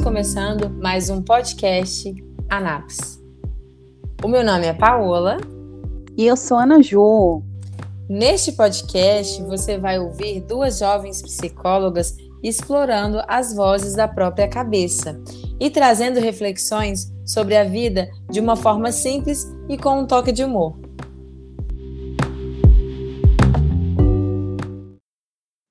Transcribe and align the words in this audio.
Estamos 0.00 0.18
começando 0.18 0.70
mais 0.70 1.10
um 1.10 1.20
podcast 1.20 2.14
Anaps. 2.48 3.22
O 4.24 4.28
meu 4.28 4.42
nome 4.42 4.64
é 4.64 4.72
Paola. 4.72 5.36
E 6.16 6.26
eu 6.26 6.38
sou 6.38 6.56
Ana 6.56 6.82
Ju. 6.82 7.42
Neste 8.08 8.52
podcast, 8.52 9.42
você 9.42 9.76
vai 9.76 9.98
ouvir 9.98 10.40
duas 10.40 10.78
jovens 10.78 11.20
psicólogas 11.20 12.16
explorando 12.42 13.22
as 13.28 13.54
vozes 13.54 13.94
da 13.94 14.08
própria 14.08 14.48
cabeça 14.48 15.22
e 15.60 15.68
trazendo 15.68 16.18
reflexões 16.18 17.12
sobre 17.26 17.54
a 17.54 17.64
vida 17.64 18.08
de 18.30 18.40
uma 18.40 18.56
forma 18.56 18.90
simples 18.92 19.46
e 19.68 19.76
com 19.76 20.00
um 20.00 20.06
toque 20.06 20.32
de 20.32 20.42
humor. 20.42 20.80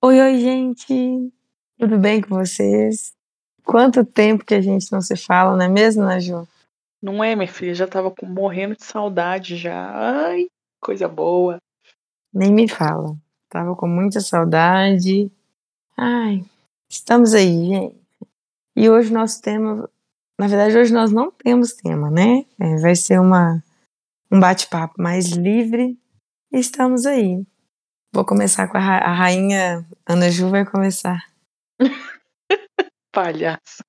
Oi, 0.04 0.22
oi, 0.22 0.40
gente! 0.40 1.34
Tudo 1.80 1.98
bem 1.98 2.22
com 2.22 2.36
vocês? 2.36 3.19
Quanto 3.66 4.06
tempo 4.06 4.46
que 4.46 4.54
a 4.54 4.62
gente 4.62 4.92
não 4.92 5.02
se 5.02 5.16
fala, 5.16 5.56
não 5.56 5.66
é 5.66 5.70
mesmo, 5.70 6.04
Naju? 6.04 6.48
Não 7.02 7.24
é, 7.24 7.36
minha 7.36 7.48
filha? 7.48 7.74
Já 7.74 7.88
tava 7.88 8.12
com, 8.12 8.26
morrendo 8.26 8.76
de 8.76 8.84
saudade 8.84 9.56
já. 9.56 9.92
Ai, 10.26 10.48
coisa 10.82 11.08
boa. 11.08 11.58
Nem 12.34 12.54
me 12.54 12.68
fala. 12.68 13.16
Tava 13.50 13.76
com 13.76 13.88
muita 13.88 14.20
saudade. 14.20 15.32
Ai, 15.98 16.44
estamos 16.90 17.34
aí, 17.34 17.66
gente. 17.66 17.96
E 18.76 18.90
hoje 18.90 19.12
nosso 19.12 19.42
tema, 19.42 19.90
na 20.40 20.48
verdade, 20.48 20.78
hoje 20.78 20.94
nós 20.94 21.12
não 21.12 21.32
temos 21.32 21.74
tema, 21.74 22.10
né? 22.10 22.46
É, 22.60 22.78
vai 22.78 22.96
ser 22.96 23.20
uma, 23.20 23.64
um 24.32 24.40
bate-papo 24.40 25.02
mais 25.02 25.28
livre. 25.32 25.98
E 26.52 26.60
estamos 26.60 27.06
aí. 27.06 27.44
Vou 28.14 28.26
começar 28.26 28.68
com 28.68 28.78
a, 28.78 28.80
ra 28.80 28.98
a 29.00 29.14
rainha 29.14 29.86
Ana 30.06 30.30
Ju 30.32 30.50
vai 30.50 30.66
começar. 30.66 31.24
Palhaço. 33.12 33.84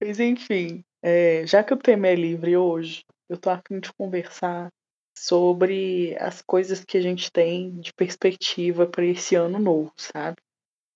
Mas 0.00 0.20
enfim, 0.20 0.84
é, 1.02 1.46
já 1.46 1.62
que 1.64 1.74
o 1.74 1.78
tema 1.78 2.08
é 2.08 2.14
livre 2.14 2.56
hoje, 2.56 3.04
eu 3.28 3.36
tô 3.38 3.50
afim 3.50 3.80
de 3.80 3.92
conversar 3.94 4.68
sobre 5.16 6.16
as 6.20 6.40
coisas 6.42 6.84
que 6.84 6.96
a 6.96 7.00
gente 7.00 7.30
tem 7.32 7.80
de 7.80 7.92
perspectiva 7.92 8.86
para 8.86 9.04
esse 9.04 9.34
ano 9.34 9.58
novo, 9.58 9.92
sabe? 9.96 10.36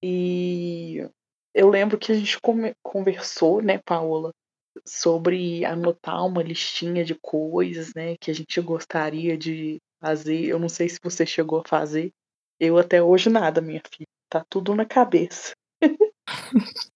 E 0.02 1.06
eu 1.54 1.68
lembro 1.68 1.98
que 1.98 2.12
a 2.12 2.14
gente 2.14 2.38
conversou, 2.82 3.62
né, 3.62 3.78
Paola, 3.78 4.32
sobre 4.86 5.64
anotar 5.64 6.24
uma 6.26 6.42
listinha 6.42 7.04
de 7.04 7.14
coisas, 7.14 7.92
né, 7.94 8.16
que 8.18 8.30
a 8.30 8.34
gente 8.34 8.60
gostaria 8.60 9.36
de 9.36 9.78
fazer. 10.00 10.46
Eu 10.46 10.58
não 10.58 10.68
sei 10.68 10.88
se 10.88 10.98
você 11.02 11.26
chegou 11.26 11.60
a 11.60 11.68
fazer. 11.68 12.10
Eu 12.60 12.78
até 12.78 13.02
hoje 13.02 13.28
nada, 13.30 13.60
minha 13.60 13.82
filha. 13.92 14.08
Tá 14.30 14.44
tudo 14.48 14.74
na 14.74 14.86
cabeça. 14.86 15.52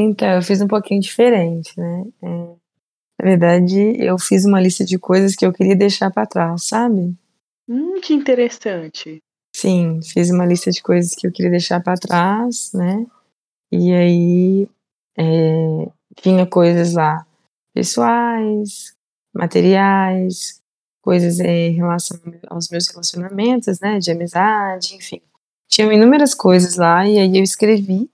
Então, 0.00 0.28
eu 0.28 0.42
fiz 0.42 0.60
um 0.60 0.68
pouquinho 0.68 1.00
diferente, 1.00 1.72
né? 1.76 2.04
É, 2.22 2.28
na 2.28 3.30
verdade, 3.30 3.96
eu 3.98 4.16
fiz 4.16 4.44
uma 4.44 4.60
lista 4.60 4.84
de 4.84 4.96
coisas 4.96 5.34
que 5.34 5.44
eu 5.44 5.52
queria 5.52 5.74
deixar 5.74 6.08
para 6.08 6.24
trás, 6.24 6.62
sabe? 6.62 7.16
Hum, 7.68 8.00
que 8.00 8.14
interessante. 8.14 9.20
Sim, 9.52 9.98
fiz 10.00 10.30
uma 10.30 10.46
lista 10.46 10.70
de 10.70 10.80
coisas 10.80 11.16
que 11.16 11.26
eu 11.26 11.32
queria 11.32 11.50
deixar 11.50 11.82
para 11.82 11.98
trás, 11.98 12.70
né? 12.72 13.04
E 13.72 13.92
aí 13.92 14.68
é, 15.18 15.88
tinha 16.22 16.46
coisas 16.46 16.94
lá 16.94 17.26
pessoais, 17.74 18.94
materiais, 19.34 20.62
coisas 21.02 21.40
em 21.40 21.72
relação 21.72 22.20
aos 22.46 22.68
meus 22.68 22.86
relacionamentos, 22.86 23.80
né? 23.80 23.98
De 23.98 24.12
amizade, 24.12 24.94
enfim. 24.94 25.20
Tinham 25.66 25.90
inúmeras 25.90 26.34
coisas 26.34 26.76
lá 26.76 27.04
e 27.04 27.18
aí 27.18 27.36
eu 27.36 27.42
escrevi 27.42 28.08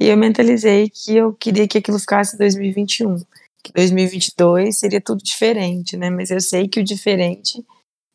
e 0.00 0.06
eu 0.06 0.16
mentalizei 0.16 0.88
que 0.88 1.16
eu 1.16 1.32
queria 1.32 1.66
que 1.66 1.78
aquilo 1.78 1.98
ficasse 1.98 2.36
em 2.36 2.38
2021. 2.38 3.16
Que 3.62 3.72
2022 3.72 4.78
seria 4.78 5.00
tudo 5.00 5.22
diferente, 5.22 5.96
né? 5.96 6.08
Mas 6.08 6.30
eu 6.30 6.40
sei 6.40 6.68
que 6.68 6.80
o 6.80 6.84
diferente 6.84 7.64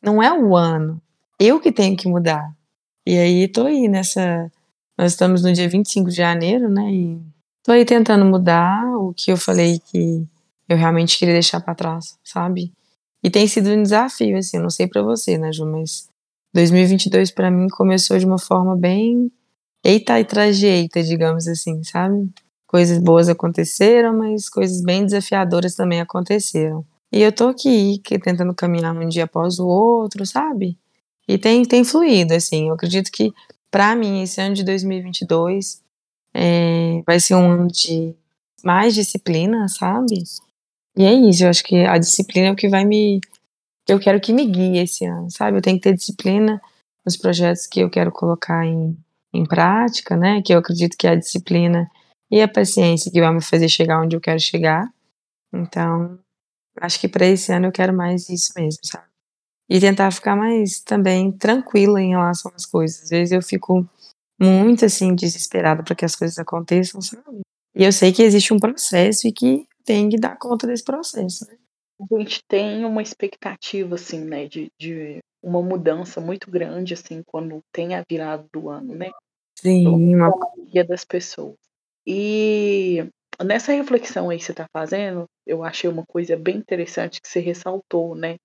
não 0.01 0.23
é 0.23 0.31
o 0.31 0.55
ano. 0.55 1.01
Eu 1.39 1.59
que 1.59 1.71
tenho 1.71 1.97
que 1.97 2.07
mudar. 2.07 2.53
E 3.05 3.17
aí 3.17 3.47
tô 3.47 3.65
aí 3.65 3.87
nessa. 3.89 4.49
Nós 4.97 5.11
estamos 5.11 5.43
no 5.43 5.51
dia 5.51 5.67
25 5.67 6.09
de 6.09 6.15
janeiro, 6.15 6.69
né? 6.69 6.89
E 6.89 7.21
tô 7.63 7.71
aí 7.71 7.83
tentando 7.83 8.23
mudar 8.23 8.85
o 8.97 9.13
que 9.13 9.31
eu 9.31 9.37
falei 9.37 9.79
que 9.79 10.25
eu 10.69 10.77
realmente 10.77 11.17
queria 11.17 11.33
deixar 11.33 11.59
para 11.59 11.75
trás, 11.75 12.17
sabe? 12.23 12.71
E 13.21 13.29
tem 13.29 13.47
sido 13.47 13.69
um 13.69 13.83
desafio, 13.83 14.37
assim, 14.37 14.59
não 14.59 14.69
sei 14.69 14.87
para 14.87 15.01
você, 15.01 15.37
né, 15.37 15.51
Ju, 15.51 15.65
mas 15.65 16.09
2022 16.53 17.31
para 17.31 17.49
mim 17.49 17.67
começou 17.69 18.17
de 18.17 18.25
uma 18.25 18.37
forma 18.37 18.75
bem 18.75 19.31
eita 19.83 20.19
e 20.19 20.25
trajeita, 20.25 21.03
digamos 21.03 21.47
assim, 21.47 21.83
sabe? 21.83 22.29
Coisas 22.67 22.97
boas 22.99 23.29
aconteceram, 23.29 24.17
mas 24.17 24.49
coisas 24.49 24.81
bem 24.81 25.05
desafiadoras 25.05 25.75
também 25.75 26.01
aconteceram. 26.01 26.85
E 27.11 27.21
eu 27.21 27.31
tô 27.31 27.49
aqui, 27.49 27.99
que, 27.99 28.17
tentando 28.17 28.55
caminhar 28.55 28.95
um 28.95 29.07
dia 29.07 29.25
após 29.25 29.59
o 29.59 29.67
outro, 29.67 30.25
sabe? 30.25 30.77
E 31.27 31.37
tem, 31.37 31.63
tem 31.63 31.83
fluído, 31.83 32.33
assim. 32.33 32.69
Eu 32.69 32.73
acredito 32.73 33.11
que, 33.11 33.31
para 33.69 33.95
mim, 33.95 34.23
esse 34.23 34.41
ano 34.41 34.55
de 34.55 34.63
2022 34.63 35.81
é, 36.33 37.03
vai 37.05 37.19
ser 37.19 37.35
um 37.35 37.51
ano 37.51 37.67
de 37.67 38.15
mais 38.63 38.95
disciplina, 38.95 39.67
sabe? 39.67 40.23
E 40.97 41.03
é 41.03 41.13
isso, 41.13 41.43
eu 41.43 41.49
acho 41.49 41.63
que 41.63 41.85
a 41.85 41.97
disciplina 41.97 42.47
é 42.47 42.51
o 42.51 42.55
que 42.55 42.69
vai 42.69 42.85
me. 42.85 43.19
Eu 43.87 43.99
quero 43.99 44.19
que 44.19 44.31
me 44.33 44.45
guie 44.45 44.77
esse 44.79 45.05
ano, 45.05 45.29
sabe? 45.29 45.57
Eu 45.57 45.61
tenho 45.61 45.77
que 45.77 45.83
ter 45.83 45.93
disciplina 45.93 46.61
nos 47.05 47.17
projetos 47.17 47.67
que 47.67 47.81
eu 47.81 47.89
quero 47.89 48.11
colocar 48.11 48.65
em, 48.65 48.97
em 49.33 49.45
prática, 49.45 50.15
né? 50.15 50.41
Que 50.41 50.53
eu 50.53 50.59
acredito 50.59 50.97
que 50.97 51.07
é 51.07 51.11
a 51.11 51.15
disciplina 51.15 51.89
e 52.31 52.41
a 52.41 52.47
paciência 52.47 53.11
que 53.11 53.19
vai 53.19 53.33
me 53.33 53.43
fazer 53.43 53.67
chegar 53.67 54.01
onde 54.01 54.15
eu 54.15 54.21
quero 54.21 54.39
chegar. 54.39 54.87
Então, 55.53 56.19
acho 56.79 56.99
que 56.99 57.07
para 57.07 57.25
esse 57.25 57.51
ano 57.51 57.67
eu 57.67 57.71
quero 57.71 57.93
mais 57.93 58.29
isso 58.29 58.53
mesmo, 58.55 58.79
sabe? 58.83 59.05
E 59.69 59.79
tentar 59.79 60.11
ficar 60.11 60.35
mais 60.35 60.79
também 60.81 61.31
tranquila 61.31 62.01
em 62.01 62.09
relação 62.09 62.51
às 62.55 62.65
coisas. 62.65 63.03
Às 63.03 63.09
vezes 63.09 63.31
eu 63.31 63.41
fico 63.41 63.87
muito 64.39 64.85
assim 64.85 65.15
desesperada 65.15 65.83
para 65.83 65.95
que 65.95 66.05
as 66.05 66.15
coisas 66.15 66.37
aconteçam, 66.37 67.01
sabe? 67.01 67.41
E 67.75 67.83
eu 67.83 67.91
sei 67.91 68.11
que 68.11 68.21
existe 68.21 68.53
um 68.53 68.59
processo 68.59 69.27
e 69.27 69.31
que 69.31 69.65
tem 69.83 70.09
que 70.09 70.17
dar 70.17 70.37
conta 70.37 70.67
desse 70.67 70.83
processo, 70.83 71.47
né? 71.47 71.55
A 72.11 72.17
gente 72.19 72.41
tem 72.47 72.85
uma 72.85 73.01
expectativa, 73.01 73.95
assim, 73.95 74.23
né, 74.23 74.47
de, 74.47 74.71
de 74.79 75.19
uma 75.41 75.61
mudança 75.61 76.19
muito 76.21 76.49
grande, 76.49 76.93
assim, 76.93 77.21
quando 77.25 77.61
tem 77.71 77.95
a 77.95 78.03
virada 78.07 78.45
do 78.51 78.69
ano, 78.69 78.95
né? 78.95 79.11
Sim, 79.57 79.87
uma... 79.87 80.29
maioria 80.29 80.83
das 80.83 81.05
pessoas. 81.05 81.55
E 82.05 83.05
nessa 83.43 83.71
reflexão 83.71 84.29
aí 84.29 84.37
que 84.37 84.43
você 84.43 84.51
está 84.51 84.67
fazendo, 84.71 85.25
eu 85.45 85.63
achei 85.63 85.89
uma 85.89 86.05
coisa 86.05 86.35
bem 86.35 86.57
interessante 86.57 87.21
que 87.21 87.27
você 87.27 87.39
ressaltou, 87.39 88.15
né? 88.15 88.37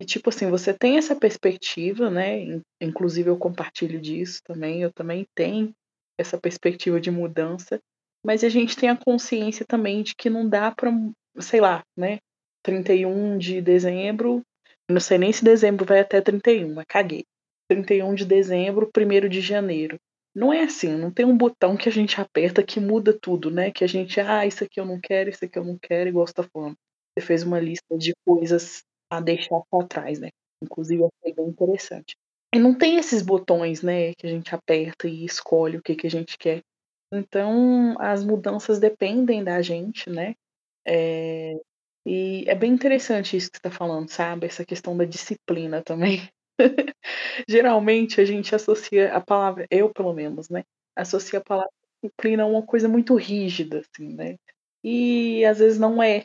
E 0.00 0.04
tipo 0.04 0.30
assim, 0.30 0.50
você 0.50 0.74
tem 0.74 0.96
essa 0.98 1.14
perspectiva, 1.14 2.10
né? 2.10 2.60
Inclusive 2.80 3.30
eu 3.30 3.38
compartilho 3.38 4.00
disso 4.00 4.40
também, 4.44 4.82
eu 4.82 4.92
também 4.92 5.26
tenho 5.34 5.72
essa 6.18 6.38
perspectiva 6.38 7.00
de 7.00 7.10
mudança, 7.10 7.80
mas 8.24 8.44
a 8.44 8.48
gente 8.48 8.76
tem 8.76 8.88
a 8.88 8.96
consciência 8.96 9.64
também 9.66 10.02
de 10.02 10.14
que 10.14 10.30
não 10.30 10.48
dá 10.48 10.70
para, 10.70 10.92
sei 11.40 11.60
lá, 11.60 11.82
né? 11.96 12.18
31 12.62 13.38
de 13.38 13.60
dezembro, 13.60 14.42
não 14.90 15.00
sei 15.00 15.18
nem 15.18 15.32
se 15.32 15.44
dezembro 15.44 15.84
vai 15.84 16.00
até 16.00 16.20
31, 16.20 16.74
mas 16.74 16.84
caguei. 16.86 17.24
31 17.68 18.14
de 18.14 18.24
dezembro, 18.24 18.90
1 18.94 19.28
de 19.28 19.40
janeiro. 19.40 19.98
Não 20.34 20.52
é 20.52 20.62
assim, 20.62 20.96
não 20.96 21.10
tem 21.10 21.26
um 21.26 21.36
botão 21.36 21.76
que 21.76 21.88
a 21.88 21.92
gente 21.92 22.20
aperta 22.20 22.62
que 22.62 22.80
muda 22.80 23.12
tudo, 23.12 23.50
né? 23.50 23.70
Que 23.70 23.84
a 23.84 23.86
gente, 23.86 24.18
ah, 24.20 24.46
isso 24.46 24.64
aqui 24.64 24.80
eu 24.80 24.86
não 24.86 24.98
quero, 24.98 25.28
isso 25.30 25.44
aqui 25.44 25.58
eu 25.58 25.64
não 25.64 25.78
quero, 25.78 26.08
igual 26.08 26.26
você 26.26 26.32
tá 26.32 26.42
falando. 26.42 26.76
Você 27.12 27.26
fez 27.26 27.42
uma 27.42 27.60
lista 27.60 27.98
de 27.98 28.14
coisas 28.24 28.82
a 29.10 29.20
deixar 29.20 29.60
para 29.70 29.86
trás, 29.86 30.18
né? 30.18 30.30
Inclusive, 30.62 31.04
achei 31.04 31.34
bem 31.34 31.46
interessante. 31.48 32.14
E 32.54 32.58
não 32.58 32.76
tem 32.76 32.96
esses 32.96 33.22
botões, 33.22 33.82
né, 33.82 34.14
que 34.14 34.26
a 34.26 34.30
gente 34.30 34.54
aperta 34.54 35.08
e 35.08 35.24
escolhe 35.24 35.78
o 35.78 35.82
que, 35.82 35.94
que 35.94 36.06
a 36.06 36.10
gente 36.10 36.36
quer. 36.38 36.62
Então, 37.12 37.94
as 37.98 38.24
mudanças 38.24 38.78
dependem 38.78 39.44
da 39.44 39.60
gente, 39.60 40.08
né? 40.08 40.34
É... 40.86 41.54
E 42.06 42.44
é 42.48 42.54
bem 42.54 42.72
interessante 42.72 43.36
isso 43.36 43.50
que 43.50 43.58
você 43.58 43.68
está 43.68 43.70
falando, 43.70 44.08
sabe? 44.08 44.46
Essa 44.46 44.64
questão 44.64 44.96
da 44.96 45.04
disciplina 45.04 45.82
também. 45.82 46.28
Geralmente 47.48 48.20
a 48.20 48.24
gente 48.24 48.54
associa 48.54 49.14
a 49.14 49.20
palavra, 49.20 49.66
eu 49.70 49.90
pelo 49.92 50.12
menos, 50.12 50.48
né? 50.48 50.64
Associa 50.96 51.38
a 51.38 51.42
palavra 51.44 51.70
disciplina 52.02 52.42
a 52.42 52.46
uma 52.46 52.62
coisa 52.64 52.88
muito 52.88 53.14
rígida, 53.14 53.80
assim, 53.80 54.14
né? 54.14 54.36
E 54.84 55.44
às 55.44 55.58
vezes 55.58 55.78
não 55.78 56.02
é. 56.02 56.24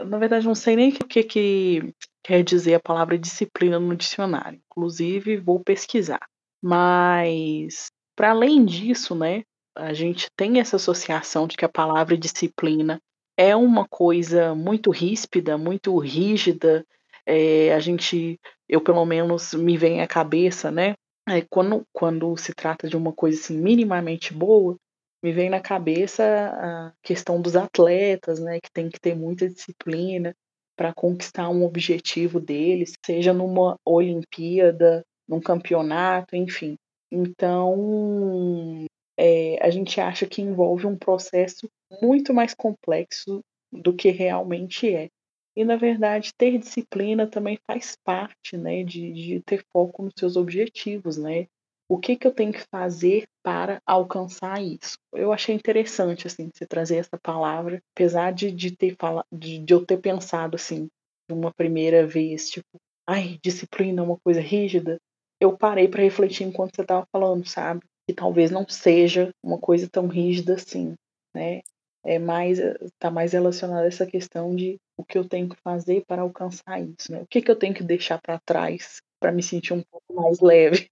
Na 0.00 0.18
verdade, 0.18 0.46
não 0.46 0.54
sei 0.54 0.76
nem 0.76 0.90
o 0.90 1.08
que, 1.08 1.24
que 1.24 1.94
quer 2.22 2.44
dizer 2.44 2.74
a 2.74 2.80
palavra 2.80 3.18
disciplina 3.18 3.80
no 3.80 3.96
dicionário. 3.96 4.60
Inclusive, 4.70 5.36
vou 5.38 5.60
pesquisar. 5.60 6.20
Mas, 6.62 7.90
para 8.16 8.30
além 8.30 8.64
disso, 8.64 9.14
né? 9.14 9.42
A 9.76 9.92
gente 9.92 10.28
tem 10.36 10.60
essa 10.60 10.76
associação 10.76 11.46
de 11.46 11.56
que 11.56 11.64
a 11.64 11.68
palavra 11.68 12.16
disciplina 12.16 13.00
é 13.38 13.54
uma 13.54 13.86
coisa 13.86 14.52
muito 14.52 14.90
ríspida, 14.90 15.56
muito 15.56 15.96
rígida, 15.96 16.84
é, 17.24 17.72
a 17.72 17.78
gente, 17.78 18.40
eu 18.68 18.80
pelo 18.80 19.06
menos 19.06 19.54
me 19.54 19.76
vem 19.76 20.00
à 20.00 20.08
cabeça, 20.08 20.72
né? 20.72 20.94
É, 21.28 21.42
quando, 21.48 21.84
quando 21.92 22.36
se 22.36 22.52
trata 22.52 22.88
de 22.88 22.96
uma 22.96 23.12
coisa 23.12 23.38
assim 23.38 23.56
minimamente 23.56 24.34
boa, 24.34 24.76
me 25.22 25.32
vem 25.32 25.48
na 25.48 25.60
cabeça 25.60 26.24
a 26.24 26.92
questão 27.02 27.40
dos 27.40 27.54
atletas, 27.54 28.40
né, 28.40 28.58
que 28.60 28.70
tem 28.72 28.88
que 28.88 29.00
ter 29.00 29.14
muita 29.14 29.48
disciplina 29.48 30.34
para 30.76 30.94
conquistar 30.94 31.48
um 31.48 31.64
objetivo 31.64 32.40
deles, 32.40 32.92
seja 33.04 33.32
numa 33.32 33.76
Olimpíada, 33.84 35.04
num 35.28 35.40
campeonato, 35.40 36.34
enfim. 36.34 36.76
Então, 37.10 38.86
é, 39.18 39.58
a 39.60 39.70
gente 39.70 40.00
acha 40.00 40.26
que 40.26 40.40
envolve 40.40 40.86
um 40.86 40.96
processo 40.96 41.68
muito 42.02 42.32
mais 42.34 42.54
complexo 42.54 43.42
do 43.72 43.94
que 43.94 44.10
realmente 44.10 44.94
é. 44.94 45.08
E, 45.56 45.64
na 45.64 45.76
verdade, 45.76 46.32
ter 46.36 46.56
disciplina 46.56 47.26
também 47.26 47.58
faz 47.66 47.96
parte 48.04 48.56
né, 48.56 48.84
de, 48.84 49.12
de 49.12 49.40
ter 49.40 49.64
foco 49.72 50.04
nos 50.04 50.14
seus 50.16 50.36
objetivos, 50.36 51.16
né? 51.16 51.46
O 51.90 51.98
que, 51.98 52.16
que 52.16 52.26
eu 52.26 52.32
tenho 52.32 52.52
que 52.52 52.64
fazer 52.70 53.26
para 53.42 53.80
alcançar 53.86 54.62
isso? 54.62 54.98
Eu 55.12 55.32
achei 55.32 55.54
interessante, 55.54 56.26
assim, 56.26 56.50
você 56.54 56.66
trazer 56.66 56.96
essa 56.96 57.18
palavra, 57.18 57.82
apesar 57.94 58.30
de, 58.32 58.52
de, 58.52 58.76
ter 58.76 58.94
fala, 58.96 59.24
de, 59.32 59.58
de 59.58 59.72
eu 59.72 59.84
ter 59.84 59.96
pensado, 59.96 60.54
assim, 60.54 60.88
uma 61.30 61.52
primeira 61.52 62.06
vez, 62.06 62.50
tipo, 62.50 62.78
ai, 63.06 63.38
disciplina 63.42 64.02
é 64.02 64.04
uma 64.04 64.18
coisa 64.18 64.40
rígida, 64.40 64.98
eu 65.40 65.56
parei 65.56 65.88
para 65.88 66.02
refletir 66.02 66.44
enquanto 66.44 66.76
você 66.76 66.82
estava 66.82 67.06
falando, 67.10 67.48
sabe? 67.48 67.80
Que 68.06 68.14
talvez 68.14 68.50
não 68.50 68.68
seja 68.68 69.30
uma 69.42 69.58
coisa 69.58 69.88
tão 69.88 70.06
rígida 70.06 70.54
assim, 70.54 70.94
né? 71.34 71.62
É 72.08 72.18
mais 72.18 72.58
tá 72.98 73.10
mais 73.10 73.32
relacionado 73.32 73.84
a 73.84 73.86
essa 73.86 74.06
questão 74.06 74.54
de 74.54 74.76
o 74.96 75.04
que 75.04 75.18
eu 75.18 75.24
tenho 75.24 75.48
que 75.48 75.56
fazer 75.62 76.02
para 76.06 76.22
alcançar 76.22 76.80
isso, 76.80 77.12
né? 77.12 77.20
O 77.20 77.26
que 77.26 77.42
que 77.42 77.50
eu 77.50 77.56
tenho 77.56 77.74
que 77.74 77.82
deixar 77.82 78.18
para 78.20 78.38
trás 78.38 78.96
para 79.20 79.32
me 79.32 79.42
sentir 79.42 79.74
um 79.74 79.82
pouco 79.82 80.14
mais 80.14 80.40
leve. 80.40 80.88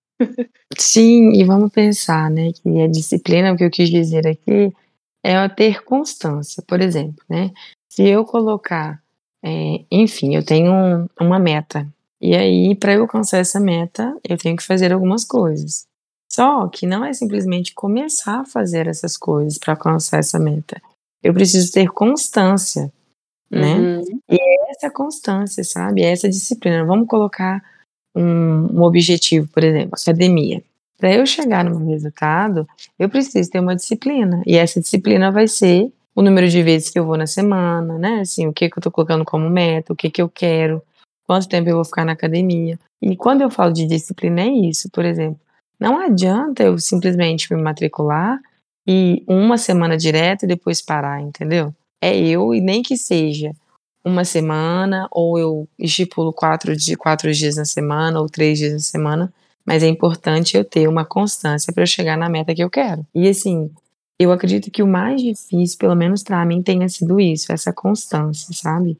Sim, 0.78 1.32
e 1.32 1.44
vamos 1.44 1.70
pensar, 1.70 2.30
né, 2.30 2.50
que 2.52 2.80
a 2.80 2.88
disciplina, 2.88 3.52
o 3.52 3.56
que 3.56 3.64
eu 3.64 3.70
quis 3.70 3.88
dizer 3.88 4.26
aqui, 4.26 4.72
é 5.22 5.48
ter 5.48 5.84
constância. 5.84 6.62
Por 6.66 6.80
exemplo, 6.80 7.24
né, 7.28 7.52
se 7.88 8.08
eu 8.08 8.24
colocar, 8.24 9.00
é, 9.44 9.84
enfim, 9.90 10.34
eu 10.34 10.44
tenho 10.44 10.72
um, 10.72 11.06
uma 11.20 11.38
meta 11.38 11.86
e 12.20 12.34
aí, 12.34 12.74
para 12.74 12.94
eu 12.94 13.02
alcançar 13.02 13.38
essa 13.38 13.60
meta, 13.60 14.16
eu 14.24 14.38
tenho 14.38 14.56
que 14.56 14.62
fazer 14.62 14.92
algumas 14.92 15.24
coisas. 15.24 15.86
Só 16.32 16.66
que 16.68 16.86
não 16.86 17.04
é 17.04 17.12
simplesmente 17.12 17.74
começar 17.74 18.40
a 18.40 18.44
fazer 18.44 18.86
essas 18.86 19.16
coisas 19.16 19.58
para 19.58 19.74
alcançar 19.74 20.18
essa 20.18 20.38
meta. 20.38 20.80
Eu 21.22 21.34
preciso 21.34 21.72
ter 21.72 21.88
constância, 21.88 22.92
né? 23.50 23.74
Uhum. 23.74 24.20
E 24.30 24.36
é 24.36 24.70
essa 24.70 24.90
constância, 24.90 25.64
sabe? 25.64 26.02
É 26.02 26.12
essa 26.12 26.28
disciplina. 26.28 26.84
Vamos 26.84 27.08
colocar 27.08 27.62
um, 28.14 28.78
um 28.78 28.82
objetivo, 28.82 29.48
por 29.48 29.62
exemplo, 29.62 29.92
academia. 30.00 30.62
Para 30.98 31.12
eu 31.12 31.26
chegar 31.26 31.64
no 31.64 31.78
meu 31.78 31.88
resultado, 31.88 32.66
eu 32.98 33.08
preciso 33.08 33.50
ter 33.50 33.60
uma 33.60 33.76
disciplina. 33.76 34.42
E 34.46 34.56
essa 34.56 34.80
disciplina 34.80 35.30
vai 35.30 35.46
ser 35.46 35.92
o 36.14 36.22
número 36.22 36.48
de 36.48 36.62
vezes 36.62 36.88
que 36.88 36.98
eu 36.98 37.04
vou 37.04 37.18
na 37.18 37.26
semana, 37.26 37.98
né? 37.98 38.20
Assim, 38.20 38.46
o 38.46 38.52
que, 38.52 38.70
que 38.70 38.78
eu 38.78 38.80
estou 38.80 38.90
colocando 38.90 39.24
como 39.24 39.50
meta, 39.50 39.92
o 39.92 39.96
que, 39.96 40.08
que 40.08 40.22
eu 40.22 40.28
quero, 40.28 40.82
quanto 41.26 41.48
tempo 41.48 41.68
eu 41.68 41.74
vou 41.74 41.84
ficar 41.84 42.06
na 42.06 42.12
academia. 42.12 42.78
E 43.02 43.14
quando 43.14 43.42
eu 43.42 43.50
falo 43.50 43.72
de 43.72 43.86
disciplina, 43.86 44.40
é 44.40 44.48
isso, 44.48 44.88
por 44.90 45.04
exemplo. 45.04 45.38
Não 45.78 46.00
adianta 46.00 46.62
eu 46.62 46.78
simplesmente 46.78 47.52
me 47.52 47.60
matricular 47.60 48.40
e 48.86 49.24
uma 49.26 49.58
semana 49.58 49.96
direto 49.96 50.44
e 50.44 50.48
depois 50.48 50.80
parar, 50.80 51.20
entendeu? 51.20 51.74
É 52.00 52.16
eu, 52.16 52.54
e 52.54 52.60
nem 52.60 52.82
que 52.82 52.96
seja 52.96 53.52
uma 54.04 54.24
semana, 54.24 55.08
ou 55.10 55.38
eu 55.38 55.68
estipulo 55.78 56.32
quatro, 56.32 56.72
quatro 56.98 57.32
dias 57.32 57.56
na 57.56 57.64
semana, 57.64 58.20
ou 58.20 58.28
três 58.28 58.58
dias 58.58 58.72
na 58.72 58.78
semana, 58.78 59.32
mas 59.64 59.82
é 59.82 59.88
importante 59.88 60.56
eu 60.56 60.64
ter 60.64 60.88
uma 60.88 61.04
constância 61.04 61.72
para 61.72 61.82
eu 61.82 61.86
chegar 61.86 62.16
na 62.16 62.28
meta 62.28 62.54
que 62.54 62.62
eu 62.62 62.70
quero. 62.70 63.04
E 63.12 63.28
assim, 63.28 63.70
eu 64.18 64.30
acredito 64.30 64.70
que 64.70 64.82
o 64.82 64.86
mais 64.86 65.20
difícil, 65.20 65.76
pelo 65.78 65.96
menos 65.96 66.22
para 66.22 66.44
mim, 66.44 66.62
tenha 66.62 66.88
sido 66.88 67.18
isso, 67.18 67.52
essa 67.52 67.72
constância, 67.72 68.54
sabe? 68.54 68.96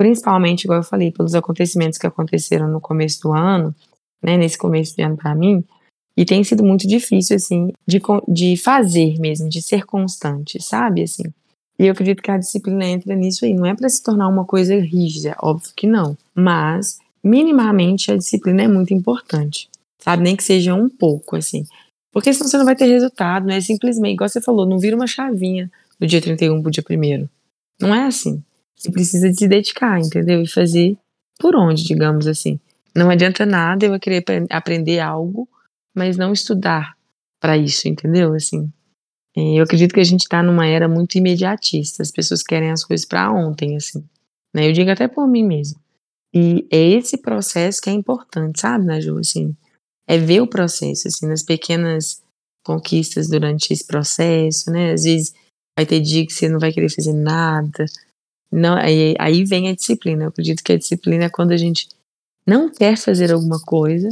principalmente, 0.00 0.64
igual 0.64 0.78
eu 0.78 0.82
falei, 0.82 1.12
pelos 1.12 1.34
acontecimentos 1.34 1.98
que 1.98 2.06
aconteceram 2.06 2.66
no 2.66 2.80
começo 2.80 3.20
do 3.20 3.34
ano, 3.34 3.74
né, 4.22 4.34
nesse 4.38 4.56
começo 4.56 4.96
de 4.96 5.02
ano 5.02 5.14
para 5.14 5.34
mim, 5.34 5.62
e 6.16 6.24
tem 6.24 6.42
sido 6.44 6.64
muito 6.64 6.86
difícil, 6.86 7.36
assim, 7.36 7.72
de, 7.86 8.00
de 8.28 8.56
fazer 8.56 9.18
mesmo, 9.18 9.48
de 9.48 9.62
ser 9.62 9.84
constante, 9.84 10.62
sabe, 10.62 11.02
assim. 11.02 11.24
E 11.78 11.86
eu 11.86 11.92
acredito 11.92 12.22
que 12.22 12.30
a 12.30 12.36
disciplina 12.36 12.84
entra 12.84 13.14
nisso 13.14 13.44
aí, 13.44 13.54
não 13.54 13.64
é 13.64 13.74
para 13.74 13.88
se 13.88 14.02
tornar 14.02 14.28
uma 14.28 14.44
coisa 14.44 14.78
rígida, 14.78 15.34
óbvio 15.42 15.72
que 15.74 15.86
não, 15.86 16.16
mas 16.34 16.98
minimamente 17.22 18.12
a 18.12 18.16
disciplina 18.16 18.62
é 18.62 18.68
muito 18.68 18.92
importante, 18.92 19.68
sabe, 19.98 20.22
nem 20.22 20.36
que 20.36 20.44
seja 20.44 20.74
um 20.74 20.88
pouco, 20.88 21.36
assim, 21.36 21.64
porque 22.12 22.32
senão 22.32 22.48
você 22.48 22.58
não 22.58 22.64
vai 22.64 22.76
ter 22.76 22.86
resultado, 22.86 23.46
não 23.46 23.54
é 23.54 23.60
simplesmente, 23.60 24.14
igual 24.14 24.28
você 24.28 24.40
falou, 24.40 24.66
não 24.66 24.78
vira 24.78 24.96
uma 24.96 25.06
chavinha 25.06 25.70
do 25.98 26.06
dia 26.06 26.20
31 26.20 26.60
pro 26.62 26.70
dia 26.70 26.84
1 26.88 27.28
não 27.80 27.94
é 27.94 28.04
assim. 28.04 28.42
Você 28.76 28.90
precisa 28.90 29.32
se 29.32 29.48
dedicar, 29.48 29.98
entendeu? 29.98 30.42
E 30.42 30.46
fazer 30.46 30.96
por 31.38 31.56
onde, 31.56 31.84
digamos 31.84 32.26
assim. 32.26 32.60
Não 32.94 33.08
adianta 33.08 33.46
nada 33.46 33.86
eu 33.86 33.98
querer 33.98 34.24
aprender 34.50 35.00
algo, 35.00 35.48
mas 35.94 36.16
não 36.16 36.32
estudar 36.32 36.96
para 37.40 37.56
isso, 37.56 37.88
entendeu? 37.88 38.34
Assim, 38.34 38.70
é, 39.36 39.58
eu 39.58 39.64
acredito 39.64 39.94
que 39.94 40.00
a 40.00 40.04
gente 40.04 40.22
está 40.22 40.42
numa 40.42 40.66
era 40.66 40.88
muito 40.88 41.16
imediatista. 41.16 42.02
As 42.02 42.10
pessoas 42.10 42.42
querem 42.42 42.70
as 42.70 42.84
coisas 42.84 43.06
para 43.06 43.32
ontem, 43.32 43.76
assim. 43.76 44.04
Né? 44.54 44.68
Eu 44.68 44.72
digo 44.72 44.90
até 44.90 45.08
por 45.08 45.26
mim 45.26 45.44
mesmo. 45.44 45.80
E 46.32 46.66
é 46.70 46.78
esse 46.78 47.18
processo 47.18 47.80
que 47.80 47.90
é 47.90 47.92
importante, 47.92 48.60
sabe, 48.60 48.84
Naju? 48.84 49.18
Assim, 49.18 49.56
é 50.06 50.16
ver 50.16 50.40
o 50.40 50.46
processo, 50.46 51.08
assim, 51.08 51.26
nas 51.26 51.42
pequenas 51.42 52.22
conquistas 52.64 53.28
durante 53.28 53.72
esse 53.72 53.84
processo, 53.84 54.70
né? 54.70 54.92
Às 54.92 55.02
vezes 55.02 55.34
vai 55.76 55.86
ter 55.86 56.00
dia 56.00 56.24
que 56.24 56.32
você 56.32 56.48
não 56.48 56.60
vai 56.60 56.72
querer 56.72 56.90
fazer 56.90 57.12
nada, 57.12 57.86
não, 58.52 58.76
aí, 58.76 59.14
aí 59.18 59.44
vem 59.44 59.68
a 59.68 59.74
disciplina. 59.74 60.24
Eu 60.24 60.28
acredito 60.28 60.64
que 60.64 60.72
a 60.72 60.78
disciplina 60.78 61.24
é 61.24 61.30
quando 61.30 61.52
a 61.52 61.56
gente 61.56 61.88
não 62.46 62.70
quer 62.70 62.96
fazer 62.96 63.32
alguma 63.32 63.60
coisa, 63.60 64.08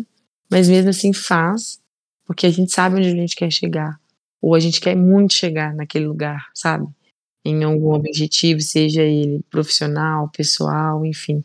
mas 0.50 0.68
mesmo 0.68 0.90
assim 0.90 1.12
faz, 1.12 1.80
porque 2.24 2.46
a 2.46 2.50
gente 2.50 2.72
sabe 2.72 2.96
onde 2.96 3.08
a 3.08 3.14
gente 3.14 3.36
quer 3.36 3.50
chegar. 3.50 3.98
Ou 4.40 4.54
a 4.54 4.60
gente 4.60 4.80
quer 4.80 4.94
muito 4.94 5.34
chegar 5.34 5.74
naquele 5.74 6.06
lugar, 6.06 6.46
sabe? 6.54 6.86
Em 7.44 7.64
algum 7.64 7.92
objetivo, 7.92 8.60
seja 8.60 9.02
ele 9.02 9.42
profissional, 9.50 10.28
pessoal, 10.30 11.04
enfim. 11.04 11.42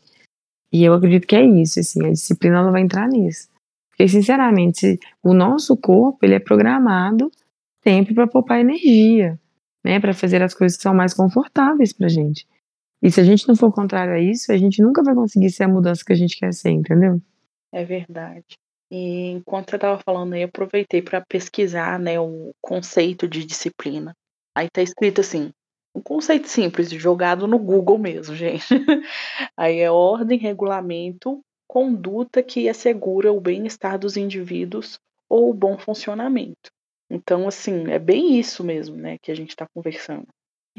E 0.72 0.84
eu 0.84 0.94
acredito 0.94 1.26
que 1.26 1.36
é 1.36 1.44
isso, 1.44 1.80
assim, 1.80 2.04
a 2.04 2.10
disciplina 2.10 2.58
ela 2.58 2.70
vai 2.70 2.82
entrar 2.82 3.08
nisso. 3.08 3.48
Porque, 3.88 4.08
sinceramente, 4.08 4.98
o 5.22 5.32
nosso 5.32 5.76
corpo, 5.76 6.18
ele 6.22 6.34
é 6.34 6.40
programado 6.40 7.30
sempre 7.82 8.14
para 8.14 8.26
poupar 8.26 8.60
energia, 8.60 9.38
né? 9.84 10.00
Para 10.00 10.12
fazer 10.12 10.42
as 10.42 10.52
coisas 10.52 10.76
que 10.76 10.82
são 10.82 10.94
mais 10.94 11.14
confortáveis 11.14 11.92
pra 11.92 12.08
gente. 12.08 12.46
E 13.00 13.10
se 13.10 13.20
a 13.20 13.24
gente 13.24 13.46
não 13.46 13.54
for 13.54 13.72
contrário 13.72 14.14
a 14.14 14.18
isso, 14.18 14.50
a 14.50 14.56
gente 14.56 14.82
nunca 14.82 15.02
vai 15.02 15.14
conseguir 15.14 15.50
ser 15.50 15.64
a 15.64 15.68
mudança 15.68 16.02
que 16.04 16.12
a 16.12 16.16
gente 16.16 16.36
quer 16.36 16.52
ser, 16.52 16.70
entendeu? 16.70 17.20
É 17.72 17.84
verdade. 17.84 18.56
E 18.94 19.30
enquanto 19.30 19.70
você 19.70 19.76
estava 19.76 20.00
falando 20.00 20.34
aí, 20.34 20.42
eu 20.42 20.48
aproveitei 20.48 21.02
para 21.02 21.20
pesquisar 21.20 21.98
né, 21.98 22.20
o 22.20 22.52
conceito 22.60 23.26
de 23.26 23.44
disciplina. 23.44 24.14
Aí 24.56 24.68
tá 24.70 24.82
escrito 24.82 25.20
assim, 25.20 25.50
um 25.94 26.00
conceito 26.00 26.46
simples, 26.48 26.90
jogado 26.90 27.48
no 27.48 27.58
Google 27.58 27.98
mesmo, 27.98 28.34
gente. 28.36 28.66
Aí 29.56 29.80
é 29.80 29.90
ordem, 29.90 30.38
regulamento, 30.38 31.40
conduta 31.66 32.42
que 32.42 32.68
assegura 32.68 33.32
o 33.32 33.40
bem-estar 33.40 33.98
dos 33.98 34.16
indivíduos 34.16 34.98
ou 35.28 35.50
o 35.50 35.54
bom 35.54 35.76
funcionamento. 35.76 36.70
Então, 37.10 37.48
assim, 37.48 37.90
é 37.90 37.98
bem 37.98 38.38
isso 38.38 38.62
mesmo, 38.62 38.96
né, 38.96 39.18
que 39.20 39.32
a 39.32 39.34
gente 39.34 39.50
está 39.50 39.66
conversando 39.74 40.28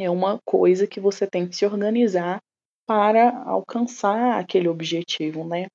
é 0.04 0.10
uma 0.10 0.40
coisa 0.46 0.86
que 0.86 1.00
você 1.00 1.26
tem 1.26 1.48
que 1.48 1.56
se 1.56 1.66
organizar 1.66 2.42
para 2.86 3.44
alcançar 3.44 4.40
aquele 4.40 4.68
objetivo, 4.68 5.48
né? 5.48 5.68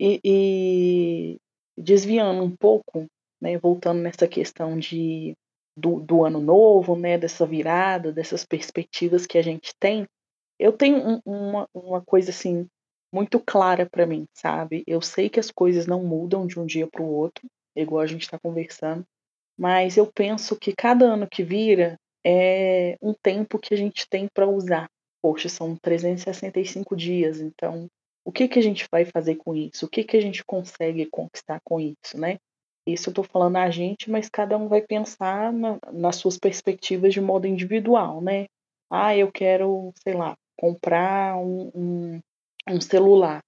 E, 0.00 0.20
e 0.24 1.36
desviando 1.76 2.42
um 2.42 2.56
pouco, 2.56 3.06
né, 3.40 3.58
voltando 3.58 4.00
nessa 4.00 4.26
questão 4.26 4.78
de, 4.78 5.34
do, 5.76 6.00
do, 6.00 6.24
ano 6.24 6.40
novo, 6.40 6.96
né, 6.96 7.18
dessa 7.18 7.46
virada, 7.46 8.12
dessas 8.12 8.44
perspectivas 8.44 9.26
que 9.26 9.38
a 9.38 9.42
gente 9.42 9.72
tem, 9.78 10.06
eu 10.58 10.72
tenho 10.72 10.96
um, 10.98 11.20
uma, 11.24 11.68
uma 11.74 12.02
coisa 12.02 12.30
assim 12.30 12.66
muito 13.12 13.38
clara 13.40 13.86
para 13.86 14.06
mim, 14.06 14.26
sabe? 14.34 14.82
Eu 14.86 15.00
sei 15.00 15.28
que 15.28 15.40
as 15.40 15.50
coisas 15.50 15.86
não 15.86 16.02
mudam 16.02 16.46
de 16.46 16.58
um 16.58 16.66
dia 16.66 16.86
para 16.86 17.02
o 17.02 17.10
outro, 17.10 17.46
igual 17.74 18.00
a 18.00 18.06
gente 18.06 18.22
está 18.22 18.38
conversando, 18.38 19.04
mas 19.58 19.96
eu 19.96 20.06
penso 20.06 20.56
que 20.56 20.74
cada 20.74 21.04
ano 21.04 21.28
que 21.28 21.42
vira 21.42 21.98
é 22.24 22.96
um 23.00 23.14
tempo 23.14 23.58
que 23.58 23.72
a 23.72 23.76
gente 23.76 24.08
tem 24.08 24.28
para 24.28 24.48
usar. 24.48 24.88
Poxa, 25.22 25.48
são 25.48 25.76
365 25.76 26.96
dias, 26.96 27.40
então 27.40 27.88
o 28.26 28.32
que, 28.32 28.48
que 28.48 28.58
a 28.58 28.62
gente 28.62 28.88
vai 28.90 29.04
fazer 29.04 29.36
com 29.36 29.54
isso? 29.54 29.86
O 29.86 29.88
que, 29.88 30.02
que 30.02 30.16
a 30.16 30.20
gente 30.20 30.44
consegue 30.44 31.06
conquistar 31.06 31.60
com 31.62 31.78
isso, 31.78 32.18
né? 32.18 32.38
Isso 32.84 33.08
eu 33.08 33.12
estou 33.12 33.22
falando 33.22 33.54
a 33.56 33.70
gente, 33.70 34.10
mas 34.10 34.28
cada 34.28 34.58
um 34.58 34.66
vai 34.66 34.82
pensar 34.82 35.52
na, 35.52 35.78
nas 35.92 36.16
suas 36.16 36.36
perspectivas 36.36 37.14
de 37.14 37.20
modo 37.20 37.46
individual, 37.46 38.20
né? 38.20 38.46
Ah, 38.90 39.16
eu 39.16 39.30
quero, 39.30 39.92
sei 40.02 40.14
lá, 40.14 40.34
comprar 40.58 41.36
um, 41.36 41.70
um, 41.72 42.20
um 42.68 42.80
celular. 42.80 43.38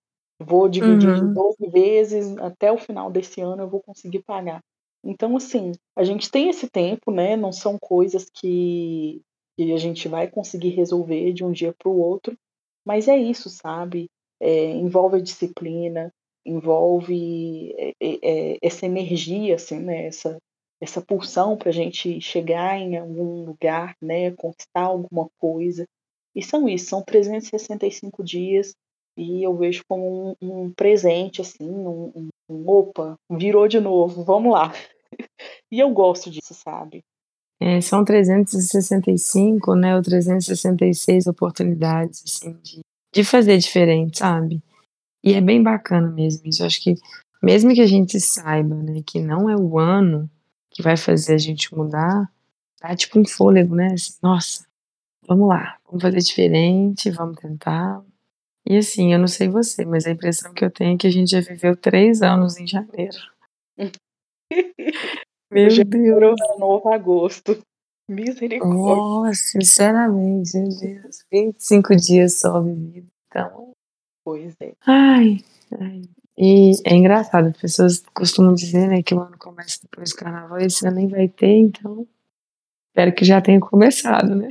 Vou 0.41 0.69
dividir 0.69 1.09
uhum. 1.09 1.31
em 1.31 1.35
12 1.35 1.57
vezes, 1.73 2.39
até 2.39 2.71
o 2.71 2.79
final 2.79 3.11
desse 3.11 3.41
ano 3.41 3.63
eu 3.63 3.69
vou 3.69 3.83
conseguir 3.83 4.23
pagar. 4.23 4.61
Então, 5.03 5.37
assim, 5.37 5.73
a 5.97 6.05
gente 6.05 6.31
tem 6.31 6.51
esse 6.51 6.71
tempo, 6.71 7.11
né? 7.11 7.37
Não 7.37 7.51
são 7.51 7.77
coisas 7.81 8.31
que, 8.33 9.23
que 9.57 9.73
a 9.73 9.77
gente 9.77 10.07
vai 10.07 10.29
conseguir 10.29 10.71
resolver 10.71 11.33
de 11.33 11.45
um 11.45 11.51
dia 11.51 11.75
para 11.77 11.91
o 11.91 11.99
outro, 11.99 12.37
mas 12.87 13.09
é 13.09 13.17
isso, 13.17 13.51
sabe? 13.51 14.09
É, 14.41 14.71
envolve 14.71 15.17
a 15.17 15.23
disciplina, 15.23 16.13
envolve 16.45 17.75
é, 17.77 17.93
é, 18.01 18.19
é 18.23 18.59
essa 18.63 18.87
energia, 18.87 19.57
assim, 19.57 19.79
né? 19.81 20.07
Essa, 20.07 20.39
essa 20.81 21.01
pulsão 21.01 21.57
para 21.57 21.71
a 21.71 21.73
gente 21.73 22.21
chegar 22.21 22.79
em 22.79 22.97
algum 22.97 23.45
lugar, 23.45 23.95
né? 24.01 24.31
Conquistar 24.33 24.83
alguma 24.83 25.29
coisa. 25.39 25.85
E 26.35 26.43
são 26.43 26.69
isso, 26.69 26.87
são 26.87 27.03
365 27.03 28.23
dias 28.23 28.73
e 29.19 29.43
eu 29.43 29.57
vejo 29.57 29.83
como 29.89 30.37
um, 30.41 30.67
um 30.67 30.73
presente, 30.73 31.41
assim, 31.41 31.69
um, 31.69 32.13
um, 32.15 32.29
um, 32.49 32.69
opa, 32.69 33.17
virou 33.29 33.67
de 33.67 33.81
novo, 33.81 34.23
vamos 34.23 34.53
lá. 34.53 34.73
e 35.73 35.81
eu 35.81 35.91
gosto 35.91 36.31
disso, 36.31 36.55
sabe? 36.55 37.03
É, 37.61 37.81
são 37.81 38.05
365, 38.05 39.75
né, 39.75 39.97
ou 39.97 40.03
366 40.03 41.27
oportunidades, 41.27 42.23
assim, 42.25 42.53
de, 42.63 42.81
de 43.13 43.25
fazer 43.25 43.59
diferente, 43.59 44.19
sabe? 44.19 44.63
E 45.23 45.35
é 45.35 45.41
bem 45.41 45.63
bacana 45.63 46.11
mesmo 46.11 46.49
isso. 46.49 46.63
Eu 46.63 46.67
acho 46.67 46.83
que, 46.83 46.95
mesmo 47.43 47.75
que 47.75 47.81
a 47.81 47.87
gente 47.87 48.21
saiba, 48.21 48.75
né, 48.75 49.03
que 49.07 49.21
não 49.21 49.49
é 49.49 49.57
o 49.57 49.79
ano 49.79 50.31
que 50.71 50.83
vai 50.83 50.97
fazer 50.97 51.35
a 51.35 51.39
gente 51.39 51.75
mudar, 51.75 52.31
tá 52.79 52.95
tipo 52.95 53.19
um 53.19 53.27
fôlego, 53.27 53.75
né? 53.75 53.89
Assim, 53.95 54.15
nossa, 54.23 54.67
vamos 55.27 55.49
lá, 55.49 55.79
vamos 55.87 56.03
fazer 56.03 56.19
diferente, 56.19 57.11
vamos 57.11 57.37
tentar, 57.37 58.03
e 58.71 58.77
assim, 58.77 59.15
eu 59.15 59.19
não 59.19 59.27
sei 59.27 59.49
você, 59.49 59.83
mas 59.87 60.07
a 60.07 60.11
impressão 60.11 60.53
que 60.53 60.63
eu 60.63 60.71
tenho 60.71 60.95
é 60.95 60.99
que 60.99 61.07
a 61.07 61.11
gente 61.11 61.31
já 61.31 61.41
viveu 61.41 61.75
três 61.75 62.21
anos 62.21 62.59
em 62.59 62.67
janeiro. 62.67 63.17
Meu 65.51 65.69
Deus. 65.69 66.39
É 66.39 66.59
novo 66.59 66.93
agosto. 66.93 67.59
Misericórdia. 68.09 68.75
Nossa, 68.75 69.35
sinceramente, 69.35 70.57
meu 70.57 70.69
Deus. 70.69 71.25
25 71.31 71.97
dias 71.97 72.41
só 72.41 72.61
vivido. 72.61 73.09
Então. 73.29 73.75
Pois 74.25 74.55
é. 74.61 74.73
Ai, 74.87 75.45
ai. 75.79 76.03
E 76.37 76.73
é 76.85 76.95
engraçado, 76.95 77.49
as 77.49 77.57
pessoas 77.57 78.03
costumam 78.15 78.55
dizer, 78.55 78.89
né, 78.89 79.03
que 79.03 79.15
o 79.15 79.21
ano 79.21 79.37
começa 79.37 79.81
depois 79.83 80.11
do 80.11 80.17
carnaval, 80.17 80.59
esse 80.59 80.87
ano 80.87 80.97
nem 80.97 81.09
vai 81.09 81.29
ter, 81.29 81.59
então. 81.59 82.07
Espero 82.89 83.15
que 83.15 83.25
já 83.25 83.41
tenha 83.41 83.61
começado, 83.61 84.35
né? 84.35 84.49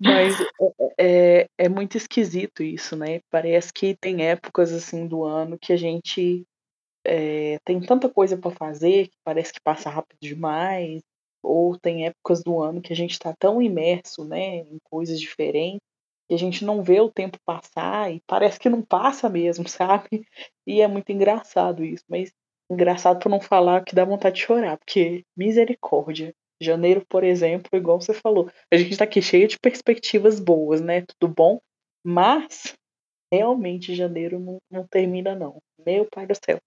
Mas 0.00 0.34
é, 0.40 0.94
é, 0.98 1.46
é, 1.58 1.68
muito 1.68 1.96
esquisito 1.96 2.62
isso, 2.62 2.96
né? 2.96 3.20
Parece 3.30 3.72
que 3.72 3.96
tem 3.96 4.26
épocas 4.26 4.72
assim 4.72 5.06
do 5.06 5.24
ano 5.24 5.58
que 5.58 5.72
a 5.72 5.76
gente 5.76 6.44
é, 7.04 7.58
tem 7.64 7.80
tanta 7.80 8.08
coisa 8.08 8.36
para 8.36 8.50
fazer 8.50 9.08
que 9.08 9.16
parece 9.24 9.52
que 9.52 9.60
passa 9.60 9.90
rápido 9.90 10.18
demais, 10.20 11.02
ou 11.42 11.76
tem 11.78 12.06
épocas 12.06 12.42
do 12.42 12.60
ano 12.60 12.80
que 12.80 12.92
a 12.92 12.96
gente 12.96 13.12
está 13.12 13.34
tão 13.38 13.60
imerso, 13.60 14.24
né, 14.24 14.58
em 14.58 14.78
coisas 14.84 15.20
diferentes 15.20 15.80
que 16.28 16.34
a 16.34 16.38
gente 16.38 16.64
não 16.64 16.82
vê 16.82 17.00
o 17.00 17.10
tempo 17.10 17.38
passar 17.44 18.12
e 18.12 18.22
parece 18.26 18.58
que 18.58 18.68
não 18.68 18.82
passa 18.82 19.28
mesmo, 19.28 19.68
sabe? 19.68 20.26
E 20.66 20.80
é 20.80 20.88
muito 20.88 21.10
engraçado 21.12 21.84
isso, 21.84 22.04
mas 22.08 22.32
engraçado 22.70 23.18
para 23.18 23.30
não 23.30 23.40
falar 23.40 23.84
que 23.84 23.94
dá 23.94 24.04
vontade 24.04 24.36
de 24.36 24.42
chorar, 24.42 24.78
porque 24.78 25.24
misericórdia. 25.36 26.34
Janeiro, 26.60 27.04
por 27.08 27.24
exemplo, 27.24 27.68
igual 27.74 28.00
você 28.00 28.14
falou, 28.14 28.48
a 28.72 28.76
gente 28.76 28.92
está 28.92 29.04
aqui 29.04 29.20
cheio 29.20 29.48
de 29.48 29.58
perspectivas 29.58 30.38
boas, 30.38 30.80
né? 30.80 31.04
Tudo 31.18 31.34
bom, 31.34 31.58
mas 32.04 32.74
realmente 33.32 33.94
janeiro 33.94 34.38
não, 34.38 34.58
não 34.70 34.86
termina, 34.86 35.34
não. 35.34 35.58
Meu 35.84 36.06
pai 36.06 36.26
do 36.26 36.34
céu. 36.34 36.60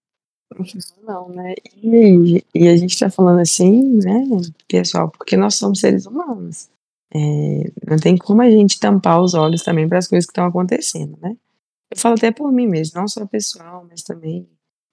Não, 1.02 1.28
né? 1.28 1.54
E, 1.82 2.44
e 2.54 2.68
a 2.68 2.76
gente 2.76 2.92
está 2.92 3.10
falando 3.10 3.40
assim, 3.40 3.98
né, 3.98 4.24
pessoal, 4.68 5.10
porque 5.10 5.36
nós 5.36 5.56
somos 5.56 5.80
seres 5.80 6.06
humanos. 6.06 6.68
É, 7.12 7.18
não 7.88 7.98
tem 7.98 8.16
como 8.16 8.42
a 8.42 8.50
gente 8.50 8.80
tampar 8.80 9.20
os 9.20 9.34
olhos 9.34 9.62
também 9.62 9.88
para 9.88 9.98
as 9.98 10.06
coisas 10.08 10.26
que 10.26 10.32
estão 10.32 10.46
acontecendo, 10.46 11.16
né? 11.20 11.36
Eu 11.90 11.98
falo 11.98 12.16
até 12.16 12.32
por 12.32 12.50
mim 12.50 12.66
mesmo, 12.66 13.00
não 13.00 13.08
só 13.08 13.24
pessoal, 13.26 13.86
mas 13.88 14.02
também 14.02 14.46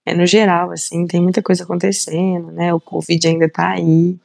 é 0.06 0.14
no 0.14 0.26
geral, 0.26 0.72
assim, 0.72 1.08
tem 1.08 1.22
muita 1.22 1.42
coisa 1.42 1.64
acontecendo, 1.64 2.52
né? 2.52 2.74
O 2.74 2.80
Covid 2.80 3.28
ainda 3.28 3.46
está 3.46 3.72
aí, 3.72 4.18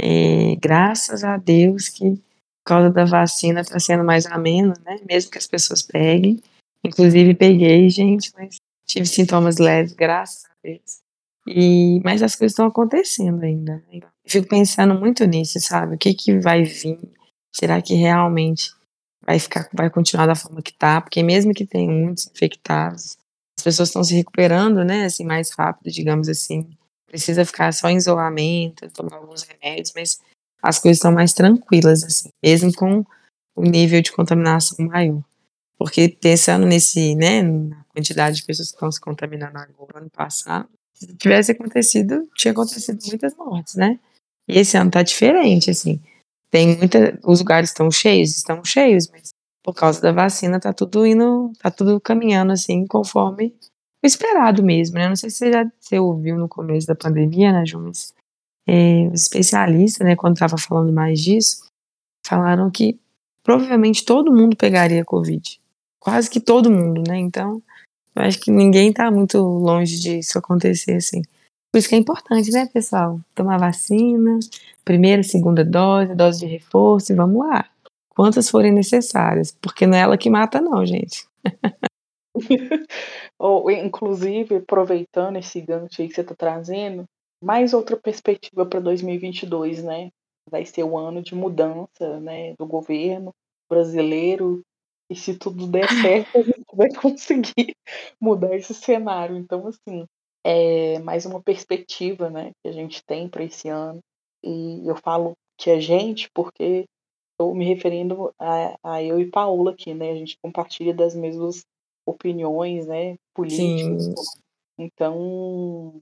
é, 0.00 0.56
graças 0.56 1.22
a 1.22 1.36
Deus 1.36 1.88
que 1.88 2.12
por 2.12 2.74
causa 2.74 2.90
da 2.90 3.04
vacina 3.04 3.60
está 3.60 3.78
sendo 3.78 4.04
mais 4.04 4.26
ameno, 4.26 4.74
né? 4.84 4.98
Mesmo 5.08 5.30
que 5.30 5.38
as 5.38 5.46
pessoas 5.46 5.82
peguem. 5.82 6.40
Inclusive 6.84 7.34
peguei, 7.34 7.88
gente, 7.88 8.32
mas 8.36 8.56
tive 8.86 9.06
sintomas 9.06 9.58
leves, 9.58 9.92
graças 9.92 10.44
a 10.44 10.57
E, 11.46 12.00
mas 12.04 12.22
as 12.22 12.36
coisas 12.36 12.52
estão 12.52 12.66
acontecendo 12.66 13.42
ainda. 13.42 13.82
Né? 13.92 14.00
fico 14.26 14.46
pensando 14.46 14.94
muito 14.94 15.24
nisso, 15.24 15.58
sabe? 15.60 15.94
O 15.94 15.98
que 15.98 16.12
que 16.12 16.38
vai 16.38 16.62
vir? 16.62 16.98
Será 17.54 17.80
que 17.80 17.94
realmente 17.94 18.70
vai 19.24 19.38
ficar, 19.38 19.68
vai 19.72 19.88
continuar 19.88 20.26
da 20.26 20.34
forma 20.34 20.60
que 20.60 20.72
tá? 20.72 21.00
Porque 21.00 21.22
mesmo 21.22 21.54
que 21.54 21.64
tenha 21.64 21.90
muitos 21.90 22.26
infectados, 22.26 23.16
as 23.58 23.64
pessoas 23.64 23.88
estão 23.88 24.04
se 24.04 24.14
recuperando, 24.14 24.84
né? 24.84 25.06
Assim 25.06 25.24
mais 25.24 25.50
rápido, 25.50 25.90
digamos 25.90 26.28
assim 26.28 26.68
precisa 27.08 27.44
ficar 27.44 27.72
só 27.72 27.88
em 27.88 27.96
isolamento, 27.96 28.88
tomar 28.90 29.16
alguns 29.16 29.42
remédios, 29.42 29.92
mas 29.96 30.20
as 30.62 30.78
coisas 30.78 30.98
estão 30.98 31.10
mais 31.10 31.32
tranquilas, 31.32 32.04
assim, 32.04 32.28
mesmo 32.42 32.72
com 32.74 33.04
o 33.56 33.62
nível 33.62 34.00
de 34.02 34.12
contaminação 34.12 34.86
maior. 34.86 35.22
Porque 35.78 36.08
pensando 36.08 36.66
nesse, 36.66 37.14
né, 37.14 37.42
na 37.42 37.84
quantidade 37.98 38.36
de 38.36 38.44
pessoas 38.44 38.68
que 38.68 38.74
estão 38.74 38.90
se 38.90 39.00
contaminando 39.00 39.58
agora, 39.58 39.98
ano 39.98 40.10
passado, 40.10 40.68
se 40.94 41.06
tivesse 41.16 41.52
acontecido, 41.52 42.28
tinha 42.36 42.52
acontecido 42.52 42.98
muitas 43.06 43.34
mortes, 43.36 43.74
né? 43.74 43.98
E 44.48 44.58
esse 44.58 44.76
ano 44.76 44.90
tá 44.90 45.02
diferente, 45.02 45.70
assim. 45.70 46.00
Tem 46.50 46.76
muita, 46.76 47.18
os 47.24 47.40
lugares 47.40 47.70
estão 47.70 47.90
cheios, 47.90 48.36
estão 48.36 48.64
cheios, 48.64 49.08
mas 49.08 49.30
por 49.62 49.74
causa 49.74 50.00
da 50.00 50.12
vacina 50.12 50.58
tá 50.58 50.72
tudo 50.72 51.06
indo, 51.06 51.52
tá 51.58 51.70
tudo 51.70 52.00
caminhando 52.00 52.52
assim 52.52 52.86
conforme 52.86 53.54
o 54.02 54.06
esperado 54.06 54.62
mesmo, 54.62 54.96
né? 54.96 55.08
Não 55.08 55.16
sei 55.16 55.28
se 55.28 55.38
você 55.38 55.52
já 55.52 55.70
você 55.78 55.98
ouviu 55.98 56.38
no 56.38 56.48
começo 56.48 56.86
da 56.86 56.94
pandemia, 56.94 57.52
né, 57.52 57.66
Ju, 57.66 57.90
é, 58.66 59.08
os 59.12 59.22
especialistas, 59.22 60.06
né, 60.06 60.14
quando 60.14 60.34
estava 60.34 60.56
falando 60.56 60.92
mais 60.92 61.20
disso, 61.20 61.66
falaram 62.26 62.70
que 62.70 62.98
provavelmente 63.42 64.04
todo 64.04 64.32
mundo 64.32 64.56
pegaria 64.56 65.04
Covid. 65.04 65.60
Quase 65.98 66.30
que 66.30 66.40
todo 66.40 66.70
mundo, 66.70 67.02
né? 67.06 67.18
Então, 67.18 67.62
eu 68.18 68.24
acho 68.24 68.40
que 68.40 68.50
ninguém 68.50 68.90
está 68.90 69.10
muito 69.10 69.38
longe 69.38 69.98
disso 69.98 70.38
acontecer, 70.38 70.94
assim. 70.94 71.22
Por 71.72 71.78
isso 71.78 71.88
que 71.88 71.94
é 71.94 71.98
importante, 71.98 72.50
né, 72.50 72.66
pessoal? 72.66 73.20
Tomar 73.34 73.58
vacina, 73.58 74.38
primeira, 74.84 75.22
segunda 75.22 75.64
dose, 75.64 76.14
dose 76.14 76.40
de 76.40 76.46
reforço, 76.46 77.12
e 77.12 77.16
vamos 77.16 77.46
lá. 77.46 77.68
Quantas 78.10 78.50
forem 78.50 78.72
necessárias, 78.72 79.52
porque 79.60 79.86
não 79.86 79.96
é 79.96 80.00
ela 80.00 80.18
que 80.18 80.30
mata, 80.30 80.60
não, 80.60 80.84
gente. 80.84 81.26
Ou, 83.38 83.70
inclusive, 83.70 84.56
aproveitando 84.56 85.36
esse 85.36 85.60
gancho 85.60 86.02
aí 86.02 86.08
que 86.08 86.14
você 86.14 86.22
está 86.22 86.34
trazendo, 86.34 87.04
mais 87.42 87.72
outra 87.72 87.96
perspectiva 87.96 88.66
para 88.66 88.80
2022, 88.80 89.84
né? 89.84 90.10
Vai 90.50 90.64
ser 90.64 90.82
o 90.82 90.96
ano 90.96 91.22
de 91.22 91.34
mudança, 91.34 92.18
né, 92.20 92.54
do 92.58 92.66
governo 92.66 93.32
brasileiro. 93.70 94.62
E 95.10 95.16
se 95.16 95.34
tudo 95.34 95.66
der 95.66 95.88
certo, 95.88 96.38
a 96.38 96.42
gente 96.42 96.64
vai 96.74 96.88
conseguir 96.94 97.74
mudar 98.20 98.54
esse 98.54 98.74
cenário. 98.74 99.36
Então, 99.36 99.66
assim, 99.66 100.04
é 100.44 100.98
mais 100.98 101.24
uma 101.24 101.42
perspectiva, 101.42 102.28
né, 102.30 102.52
que 102.62 102.68
a 102.68 102.72
gente 102.72 103.02
tem 103.04 103.28
para 103.28 103.44
esse 103.44 103.68
ano. 103.68 104.00
E 104.42 104.86
eu 104.86 104.96
falo 104.96 105.32
que 105.56 105.70
a 105.70 105.80
gente, 105.80 106.28
porque 106.32 106.84
estou 107.32 107.54
me 107.54 107.64
referindo 107.64 108.32
a, 108.38 108.76
a 108.82 109.02
eu 109.02 109.20
e 109.20 109.26
Paula 109.26 109.72
aqui, 109.72 109.94
né? 109.94 110.10
A 110.10 110.16
gente 110.16 110.36
compartilha 110.42 110.92
das 110.92 111.14
mesmas 111.14 111.64
opiniões, 112.06 112.86
né, 112.86 113.16
políticas. 113.34 114.04
Sim. 114.04 114.14
Então, 114.78 116.00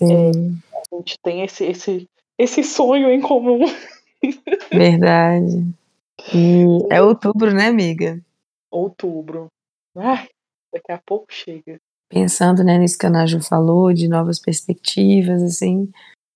é, 0.00 0.30
a 0.76 0.96
gente 0.96 1.18
tem 1.22 1.42
esse, 1.42 1.64
esse, 1.64 2.08
esse 2.38 2.62
sonho 2.64 3.10
em 3.10 3.20
comum. 3.20 3.60
Verdade. 4.72 5.66
E 6.34 6.64
é 6.90 7.02
outubro, 7.02 7.52
né, 7.52 7.66
amiga? 7.66 8.20
Outubro. 8.74 9.46
Ai, 9.96 10.28
daqui 10.72 10.90
a 10.90 10.98
pouco 10.98 11.26
chega. 11.30 11.78
Pensando, 12.08 12.64
né, 12.64 12.76
nisso 12.76 12.98
que 12.98 13.06
a 13.06 13.10
Nájula 13.10 13.42
falou, 13.42 13.92
de 13.92 14.08
novas 14.08 14.40
perspectivas, 14.40 15.42
assim. 15.42 15.90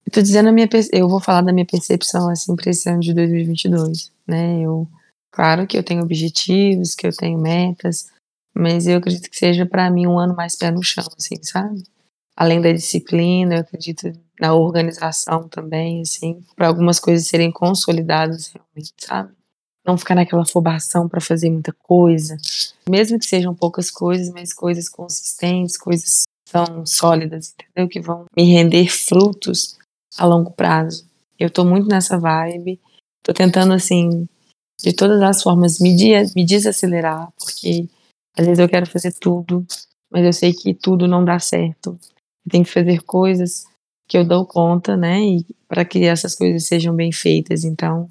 Eu 0.06 0.12
tô 0.12 0.22
dizendo 0.22 0.48
a 0.48 0.52
minha, 0.52 0.68
eu 0.92 1.08
vou 1.08 1.20
falar 1.20 1.42
da 1.42 1.52
minha 1.52 1.66
percepção, 1.66 2.30
assim, 2.30 2.54
para 2.54 2.70
esse 2.70 2.88
ano 2.88 3.00
de 3.00 3.12
2022, 3.12 4.12
né? 4.26 4.60
Eu, 4.60 4.88
claro 5.32 5.66
que 5.66 5.76
eu 5.76 5.82
tenho 5.82 6.02
objetivos, 6.02 6.94
que 6.94 7.06
eu 7.06 7.12
tenho 7.12 7.38
metas, 7.38 8.10
mas 8.54 8.86
eu 8.86 8.98
acredito 8.98 9.28
que 9.28 9.36
seja 9.36 9.66
para 9.66 9.90
mim 9.90 10.06
um 10.06 10.18
ano 10.18 10.34
mais 10.34 10.54
pé 10.56 10.70
no 10.70 10.82
chão, 10.82 11.04
assim, 11.16 11.42
sabe? 11.42 11.82
Além 12.36 12.60
da 12.60 12.72
disciplina, 12.72 13.56
eu 13.56 13.60
acredito 13.60 14.12
na 14.40 14.54
organização 14.54 15.48
também, 15.48 16.02
assim, 16.02 16.44
para 16.54 16.68
algumas 16.68 17.00
coisas 17.00 17.26
serem 17.26 17.50
consolidadas 17.50 18.52
realmente, 18.52 18.94
sabe? 18.98 19.37
Não 19.88 19.96
ficar 19.96 20.14
naquela 20.14 20.42
afobação 20.42 21.08
para 21.08 21.18
fazer 21.18 21.48
muita 21.48 21.72
coisa, 21.72 22.36
mesmo 22.86 23.18
que 23.18 23.24
sejam 23.24 23.54
poucas 23.54 23.90
coisas, 23.90 24.28
mas 24.28 24.52
coisas 24.52 24.86
consistentes, 24.86 25.78
coisas 25.78 26.24
são 26.46 26.84
sólidas, 26.84 27.54
entendeu? 27.54 27.88
Que 27.88 27.98
vão 27.98 28.26
me 28.36 28.44
render 28.44 28.86
frutos 28.88 29.78
a 30.18 30.26
longo 30.26 30.50
prazo. 30.50 31.06
Eu 31.38 31.48
tô 31.48 31.64
muito 31.64 31.88
nessa 31.88 32.18
vibe, 32.18 32.78
tô 33.22 33.32
tentando, 33.32 33.72
assim, 33.72 34.28
de 34.78 34.92
todas 34.92 35.22
as 35.22 35.42
formas, 35.42 35.78
me, 35.80 35.96
me 36.36 36.44
desacelerar, 36.44 37.32
porque 37.38 37.88
às 38.36 38.44
vezes 38.44 38.58
eu 38.58 38.68
quero 38.68 38.84
fazer 38.84 39.14
tudo, 39.14 39.66
mas 40.10 40.22
eu 40.22 40.34
sei 40.34 40.52
que 40.52 40.74
tudo 40.74 41.08
não 41.08 41.24
dá 41.24 41.38
certo. 41.38 41.98
Eu 42.44 42.50
tenho 42.50 42.64
que 42.64 42.70
fazer 42.70 43.02
coisas 43.04 43.64
que 44.06 44.18
eu 44.18 44.24
dou 44.24 44.44
conta, 44.44 44.98
né? 44.98 45.18
E 45.18 45.46
para 45.66 45.82
que 45.82 46.04
essas 46.04 46.34
coisas 46.34 46.66
sejam 46.66 46.94
bem 46.94 47.10
feitas. 47.10 47.64
Então, 47.64 48.10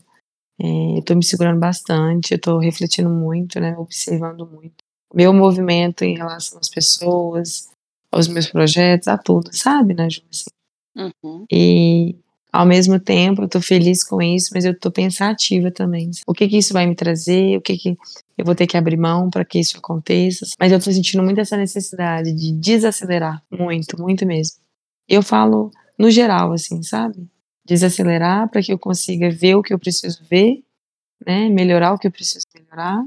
é, 0.59 0.97
eu 0.97 1.03
tô 1.03 1.15
me 1.15 1.23
segurando 1.23 1.59
bastante, 1.59 2.33
eu 2.33 2.41
tô 2.41 2.57
refletindo 2.57 3.09
muito, 3.09 3.59
né? 3.59 3.75
Observando 3.77 4.45
muito. 4.45 4.75
Meu 5.13 5.33
movimento 5.33 6.03
em 6.03 6.15
relação 6.15 6.59
às 6.59 6.69
pessoas, 6.69 7.69
aos 8.11 8.27
meus 8.27 8.47
projetos, 8.47 9.07
a 9.07 9.17
tudo, 9.17 9.49
sabe, 9.53 9.93
né, 9.93 10.09
Ju? 10.09 10.21
Assim. 10.31 10.49
Uhum. 11.23 11.45
E 11.51 12.15
ao 12.51 12.65
mesmo 12.65 12.99
tempo 12.99 13.43
eu 13.43 13.47
tô 13.47 13.61
feliz 13.61 14.03
com 14.03 14.21
isso, 14.21 14.49
mas 14.53 14.65
eu 14.65 14.77
tô 14.77 14.91
pensativa 14.91 15.69
também. 15.69 16.09
O 16.25 16.33
que 16.33 16.47
que 16.47 16.57
isso 16.57 16.73
vai 16.73 16.87
me 16.87 16.95
trazer? 16.95 17.57
O 17.57 17.61
que 17.61 17.77
que 17.77 17.97
eu 18.37 18.43
vou 18.43 18.55
ter 18.55 18.65
que 18.65 18.77
abrir 18.77 18.97
mão 18.97 19.29
para 19.29 19.45
que 19.45 19.59
isso 19.59 19.77
aconteça? 19.77 20.45
Mas 20.59 20.71
eu 20.71 20.79
tô 20.79 20.91
sentindo 20.91 21.23
muito 21.23 21.39
essa 21.39 21.55
necessidade 21.55 22.33
de 22.33 22.51
desacelerar, 22.53 23.43
muito, 23.51 24.01
muito 24.01 24.25
mesmo. 24.25 24.57
Eu 25.07 25.21
falo 25.21 25.71
no 25.97 26.09
geral, 26.09 26.51
assim, 26.51 26.81
sabe? 26.81 27.27
Desacelerar 27.67 28.49
para 28.49 28.61
que 28.61 28.71
eu 28.71 28.79
consiga 28.79 29.29
ver 29.29 29.55
o 29.55 29.61
que 29.61 29.73
eu 29.73 29.79
preciso 29.79 30.23
ver, 30.23 30.63
né? 31.25 31.49
Melhorar 31.49 31.93
o 31.93 31.97
que 31.97 32.07
eu 32.07 32.11
preciso 32.11 32.45
melhorar. 32.55 33.03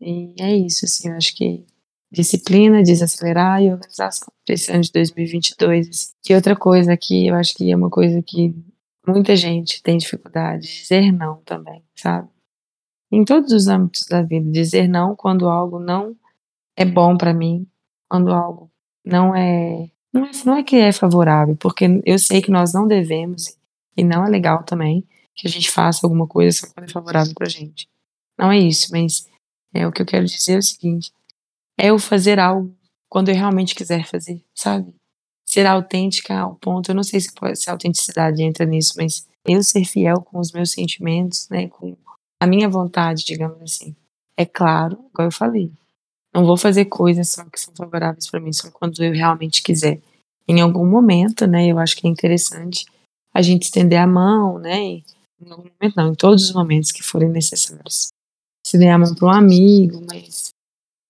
E 0.00 0.34
é 0.40 0.56
isso, 0.56 0.84
assim, 0.84 1.08
eu 1.08 1.16
acho 1.16 1.34
que 1.36 1.64
disciplina, 2.10 2.82
desacelerar 2.82 3.62
e 3.62 3.70
organização 3.70 4.32
para 4.44 4.54
esse 4.54 4.70
ano 4.70 4.82
de 4.82 4.92
2022. 4.92 5.88
Assim. 5.88 6.12
E 6.28 6.34
outra 6.34 6.56
coisa 6.56 6.96
que 6.96 7.26
eu 7.26 7.34
acho 7.34 7.54
que 7.54 7.70
é 7.70 7.76
uma 7.76 7.90
coisa 7.90 8.22
que 8.22 8.54
muita 9.06 9.34
gente 9.36 9.82
tem 9.82 9.96
dificuldade, 9.96 10.66
dizer 10.66 11.12
não 11.12 11.36
também, 11.42 11.82
sabe? 11.96 12.28
Em 13.10 13.24
todos 13.24 13.52
os 13.52 13.68
âmbitos 13.68 14.06
da 14.08 14.22
vida, 14.22 14.50
dizer 14.50 14.88
não 14.88 15.14
quando 15.14 15.48
algo 15.48 15.78
não 15.78 16.16
é 16.76 16.84
bom 16.84 17.16
para 17.16 17.34
mim, 17.34 17.66
quando 18.08 18.32
algo 18.32 18.70
não 19.04 19.34
é 19.34 19.90
não 20.12 20.26
é, 20.26 20.30
não 20.44 20.56
é 20.56 20.62
que 20.62 20.76
é 20.76 20.92
favorável, 20.92 21.56
porque 21.56 22.02
eu 22.04 22.18
sei 22.18 22.42
que 22.42 22.50
nós 22.50 22.74
não 22.74 22.86
devemos, 22.86 23.56
e 23.96 24.04
não 24.04 24.24
é 24.24 24.28
legal 24.28 24.62
também, 24.64 25.06
que 25.34 25.46
a 25.46 25.50
gente 25.50 25.70
faça 25.70 26.06
alguma 26.06 26.26
coisa 26.26 26.58
só 26.58 26.66
quando 26.72 26.88
é 26.88 26.92
favorável 26.92 27.34
pra 27.34 27.48
gente. 27.48 27.88
Não 28.38 28.50
é 28.50 28.58
isso, 28.58 28.88
mas 28.90 29.28
é 29.74 29.86
o 29.86 29.92
que 29.92 30.02
eu 30.02 30.06
quero 30.06 30.26
dizer 30.26 30.54
é 30.54 30.58
o 30.58 30.62
seguinte: 30.62 31.12
é 31.78 31.90
eu 31.90 31.98
fazer 31.98 32.38
algo 32.38 32.74
quando 33.08 33.28
eu 33.28 33.34
realmente 33.34 33.74
quiser 33.74 34.06
fazer, 34.06 34.42
sabe? 34.54 34.94
Ser 35.46 35.66
autêntica 35.66 36.38
ao 36.38 36.54
ponto, 36.54 36.90
eu 36.90 36.94
não 36.94 37.02
sei 37.02 37.20
se, 37.20 37.32
pode, 37.34 37.58
se 37.58 37.68
a 37.68 37.72
autenticidade 37.72 38.42
entra 38.42 38.64
nisso, 38.64 38.94
mas 38.96 39.26
eu 39.46 39.62
ser 39.62 39.84
fiel 39.84 40.22
com 40.22 40.38
os 40.38 40.52
meus 40.52 40.70
sentimentos, 40.70 41.48
né, 41.50 41.68
com 41.68 41.96
a 42.40 42.46
minha 42.46 42.68
vontade, 42.68 43.24
digamos 43.24 43.60
assim. 43.60 43.94
É 44.36 44.46
claro, 44.46 45.04
igual 45.10 45.28
eu 45.28 45.32
falei, 45.32 45.70
não 46.32 46.46
vou 46.46 46.56
fazer 46.56 46.86
coisas 46.86 47.28
só 47.28 47.44
que 47.44 47.60
são 47.60 47.74
favoráveis 47.74 48.30
para 48.30 48.40
mim, 48.40 48.52
só 48.52 48.70
quando 48.70 49.02
eu 49.04 49.12
realmente 49.12 49.62
quiser. 49.62 50.00
Em 50.48 50.60
algum 50.60 50.86
momento, 50.86 51.46
né, 51.46 51.66
eu 51.66 51.78
acho 51.78 51.96
que 51.96 52.06
é 52.06 52.10
interessante 52.10 52.86
a 53.34 53.42
gente 53.42 53.64
estender 53.64 53.98
a 53.98 54.06
mão, 54.06 54.58
né, 54.58 54.78
em 54.78 55.04
algum 55.50 55.68
momento 55.80 55.96
não, 55.96 56.12
em 56.12 56.14
todos 56.14 56.44
os 56.44 56.52
momentos 56.52 56.92
que 56.92 57.02
forem 57.02 57.28
necessários. 57.28 58.08
Estender 58.64 58.90
a 58.90 58.98
mão 58.98 59.14
para 59.14 59.26
um 59.26 59.30
amigo, 59.30 60.04
mas 60.08 60.50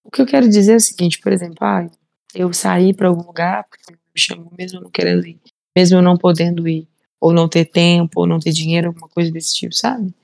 o 0.05 0.11
que 0.11 0.23
eu 0.23 0.27
quero 0.27 0.49
dizer 0.49 0.73
é 0.73 0.77
o 0.77 0.81
seguinte, 0.81 1.19
por 1.21 1.33
exemplo, 1.33 1.59
ah, 1.61 1.89
eu 2.35 2.53
saí 2.53 2.95
para 2.95 3.09
algum 3.09 3.27
lugar, 3.27 3.65
porque 3.69 3.93
me 3.93 3.99
chamou 4.21 4.53
mesmo 4.57 4.81
não 4.81 4.91
querendo 4.91 5.27
ir, 5.27 5.39
mesmo 5.77 5.99
eu 5.99 6.03
não 6.03 6.17
podendo 6.17 6.67
ir, 6.67 6.89
ou 7.21 7.33
não 7.33 7.49
ter 7.49 7.67
tempo, 7.67 8.21
ou 8.21 8.27
não 8.27 8.41
ter 8.41 8.53
dinheiro, 8.53 8.89
alguma 8.89 9.09
coisa 9.09 9.31
desse 9.31 9.55
tipo, 9.55 9.75
sabe? 9.75 10.15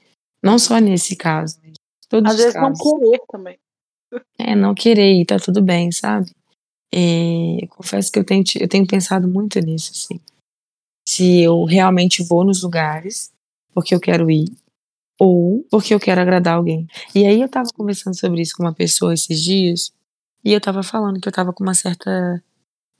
Não 0.42 0.58
só 0.58 0.78
nesse 0.78 1.16
caso, 1.16 1.58
mas 1.62 1.74
todos 2.08 2.32
Às 2.32 2.38
vezes 2.38 2.52
casos. 2.54 2.78
não 2.78 2.98
querer 3.00 3.20
também. 3.30 3.58
É, 4.38 4.54
não 4.56 4.74
querer 4.74 5.12
ir, 5.20 5.26
tá 5.26 5.38
tudo 5.38 5.60
bem, 5.60 5.92
sabe? 5.92 6.30
É, 6.92 7.66
confesso 7.68 8.10
que 8.10 8.18
eu 8.18 8.24
tenho, 8.24 8.42
eu 8.58 8.68
tenho 8.68 8.86
pensado 8.86 9.28
muito 9.28 9.60
nisso, 9.60 9.92
assim. 9.94 10.20
Se 11.08 11.40
eu 11.40 11.64
realmente 11.64 12.22
vou 12.22 12.44
nos 12.44 12.62
lugares 12.62 13.32
porque 13.72 13.94
eu 13.94 13.98
quero 13.98 14.30
ir, 14.30 14.52
ou 15.18 15.64
porque 15.70 15.94
eu 15.94 15.98
quero 15.98 16.20
agradar 16.20 16.56
alguém. 16.56 16.86
E 17.14 17.24
aí 17.24 17.40
eu 17.40 17.48
tava 17.48 17.70
conversando 17.74 18.14
sobre 18.14 18.42
isso 18.42 18.54
com 18.54 18.62
uma 18.62 18.74
pessoa 18.74 19.14
esses 19.14 19.42
dias, 19.42 19.90
e 20.44 20.52
eu 20.52 20.60
tava 20.60 20.82
falando 20.82 21.18
que 21.18 21.26
eu 21.26 21.32
tava 21.32 21.50
com 21.50 21.64
uma 21.64 21.72
certa 21.72 22.44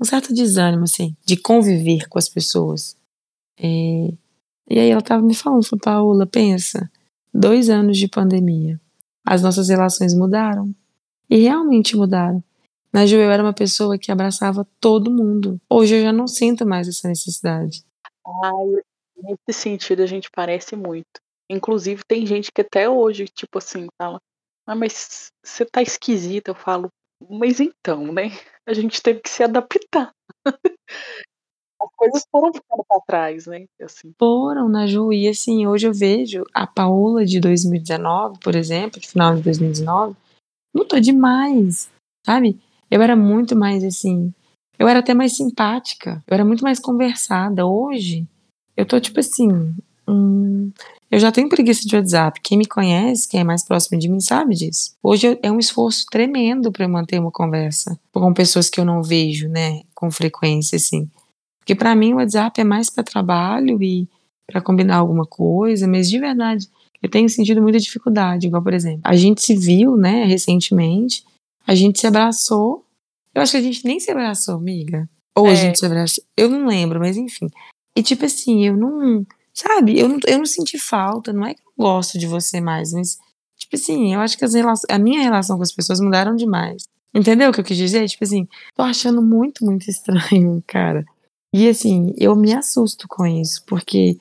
um 0.01 0.05
certo 0.05 0.33
desânimo 0.33 0.85
assim 0.85 1.14
de 1.23 1.37
conviver 1.37 2.09
com 2.09 2.18
as 2.18 2.31
pessoas. 2.31 2.97
É, 3.61 4.14
e 4.71 4.79
aí 4.79 4.88
ela 4.88 5.03
tava 5.03 5.23
me 5.23 5.35
falando, 5.35 5.66
falou, 5.66 5.83
Paula, 5.83 6.27
pensa, 6.27 6.90
dois 7.35 7.68
anos 7.68 7.99
de 7.99 8.09
pandemia, 8.09 8.81
as 9.23 9.42
nossas 9.42 9.68
relações 9.68 10.14
mudaram 10.14 10.75
e 11.29 11.37
realmente 11.37 11.94
mudaram. 11.94 12.42
Ju, 13.07 13.16
eu 13.16 13.31
era 13.31 13.42
uma 13.42 13.53
pessoa 13.53 13.99
que 13.99 14.11
abraçava 14.11 14.66
todo 14.81 15.11
mundo. 15.11 15.61
Hoje 15.68 15.97
eu 15.97 16.03
já 16.05 16.12
não 16.12 16.27
sinto 16.27 16.66
mais 16.66 16.88
essa 16.88 17.07
necessidade. 17.07 17.87
Ai, 18.45 18.83
nesse 19.17 19.61
sentido 19.61 20.03
a 20.03 20.07
gente 20.07 20.29
parece 20.31 20.77
muito. 20.77 21.21
Inclusive, 21.51 22.03
tem 22.07 22.27
gente 22.27 22.53
que 22.53 22.61
até 22.61 22.88
hoje, 22.88 23.27
tipo 23.27 23.59
assim, 23.59 23.87
fala: 24.01 24.19
Ah, 24.67 24.75
mas 24.75 25.29
você 25.45 25.64
tá 25.64 25.81
esquisita. 25.83 26.51
Eu 26.51 26.55
falo: 26.55 26.88
Mas 27.31 27.61
então, 27.61 28.12
né? 28.12 28.31
A 28.67 28.75
gente 28.75 29.03
teve 29.03 29.21
que 29.21 29.31
se 29.31 29.43
adaptar. 29.43 30.12
As 31.81 31.91
coisas 31.97 32.25
foram 32.31 32.53
ficando 32.53 32.85
pra 32.88 33.01
trás, 33.07 33.47
né? 33.47 33.67
Assim. 33.81 34.12
Foram, 34.19 34.69
na 34.69 34.87
Ju. 34.87 35.12
E 35.12 35.29
assim, 35.29 35.67
hoje 35.67 35.87
eu 35.87 35.95
vejo 35.95 36.45
a 36.53 36.67
Paola 36.67 37.25
de 37.25 37.41
2019, 37.41 38.38
por 38.41 38.57
exemplo, 38.57 39.01
de 39.01 39.09
final 39.09 39.37
de 39.37 39.43
2019, 39.43 40.17
mudou 40.75 41.01
demais, 41.01 41.91
sabe? 42.27 42.59
Eu 42.91 43.03
era 43.03 43.17
muito 43.17 43.57
mais 43.57 43.85
assim. 43.85 44.33
Eu 44.79 44.87
era 44.87 45.01
até 45.01 45.12
mais 45.14 45.37
simpática. 45.37 46.23
Eu 46.27 46.35
era 46.35 46.45
muito 46.45 46.62
mais 46.62 46.79
conversada. 46.79 47.67
Hoje, 47.67 48.27
eu 48.77 48.87
tô 48.87 49.01
tipo 49.01 49.19
assim. 49.21 49.75
Hum, 50.07 50.71
eu 51.11 51.19
já 51.19 51.33
tenho 51.33 51.49
preguiça 51.49 51.87
de 51.87 51.97
WhatsApp. 51.97 52.41
Quem 52.43 52.59
me 52.59 52.67
conhece, 52.67 53.29
quem 53.29 53.41
é 53.41 53.45
mais 53.45 53.64
próximo 53.64 53.99
de 53.99 54.09
mim, 54.09 54.21
sabe 54.21 54.55
disso. 54.55 54.95
Hoje 55.03 55.38
é 55.43 55.51
um 55.51 55.59
esforço 55.59 56.07
tremendo 56.11 56.71
para 56.71 56.85
eu 56.85 56.88
manter 56.88 57.19
uma 57.19 57.31
conversa 57.31 57.99
com 58.12 58.33
pessoas 58.33 58.69
que 58.69 58.79
eu 58.79 58.85
não 58.85 59.03
vejo, 59.03 59.49
né, 59.49 59.83
com 59.95 60.11
frequência, 60.11 60.77
assim. 60.77 61.09
Porque 61.59 61.75
para 61.75 61.95
mim 61.95 62.12
o 62.12 62.17
WhatsApp 62.17 62.61
é 62.61 62.64
mais 62.64 62.91
para 62.91 63.05
trabalho 63.05 63.83
e 63.83 64.09
para 64.47 64.61
combinar 64.61 64.97
alguma 64.97 65.27
coisa, 65.27 65.87
mas 65.87 66.09
de 66.09 66.19
verdade 66.19 66.69
eu 67.03 67.09
tenho 67.09 67.29
sentido 67.29 67.62
muita 67.62 67.79
dificuldade. 67.79 68.47
Igual, 68.47 68.62
por 68.62 68.75
exemplo, 68.75 69.01
a 69.05 69.17
gente 69.17 69.43
se 69.43 69.55
viu, 69.55 69.97
né, 69.97 70.25
recentemente, 70.25 71.25
a 71.67 71.75
gente 71.75 72.01
se 72.01 72.07
abraçou. 72.07 72.85
Eu 73.38 73.42
acho 73.42 73.53
que 73.53 73.59
a 73.59 73.62
gente 73.62 73.85
nem 73.85 74.01
se 74.01 74.11
abraçou, 74.11 74.57
amiga. 74.57 75.09
Ou 75.37 75.46
é. 75.46 75.53
a 75.53 75.55
gente 75.55 75.79
se 75.79 75.87
abraçou. 75.87 76.24
Eu 76.37 76.48
não 76.48 76.66
lembro, 76.66 76.98
mas 76.98 77.16
enfim. 77.16 77.48
E 77.96 78.03
tipo 78.03 78.24
assim, 78.24 78.66
eu 78.66 78.77
não 78.77 79.24
Sabe, 79.59 79.98
eu 79.98 80.09
não, 80.09 80.20
eu 80.24 80.38
não 80.38 80.46
senti 80.46 80.79
falta, 80.79 81.33
não 81.33 81.44
é 81.44 81.53
que 81.53 81.61
eu 81.61 81.72
gosto 81.77 82.16
de 82.16 82.29
você 82.29 82.61
mais, 82.61 82.92
mas, 82.92 83.18
tipo 83.57 83.74
assim, 83.74 84.14
eu 84.14 84.20
acho 84.20 84.38
que 84.38 84.44
as 84.44 84.55
relações, 84.55 84.88
a 84.88 85.01
minha 85.01 85.20
relação 85.20 85.57
com 85.57 85.64
as 85.64 85.72
pessoas 85.72 85.98
mudaram 85.98 86.37
demais. 86.37 86.85
Entendeu 87.12 87.51
o 87.51 87.53
que 87.53 87.59
eu 87.59 87.64
quis 87.64 87.77
dizer? 87.77 88.07
Tipo 88.07 88.22
assim, 88.22 88.46
tô 88.77 88.85
achando 88.85 89.20
muito, 89.20 89.64
muito 89.64 89.83
estranho, 89.90 90.62
cara. 90.64 91.05
E 91.53 91.68
assim, 91.68 92.14
eu 92.16 92.37
me 92.37 92.55
assusto 92.55 93.09
com 93.09 93.27
isso, 93.27 93.64
porque 93.66 94.16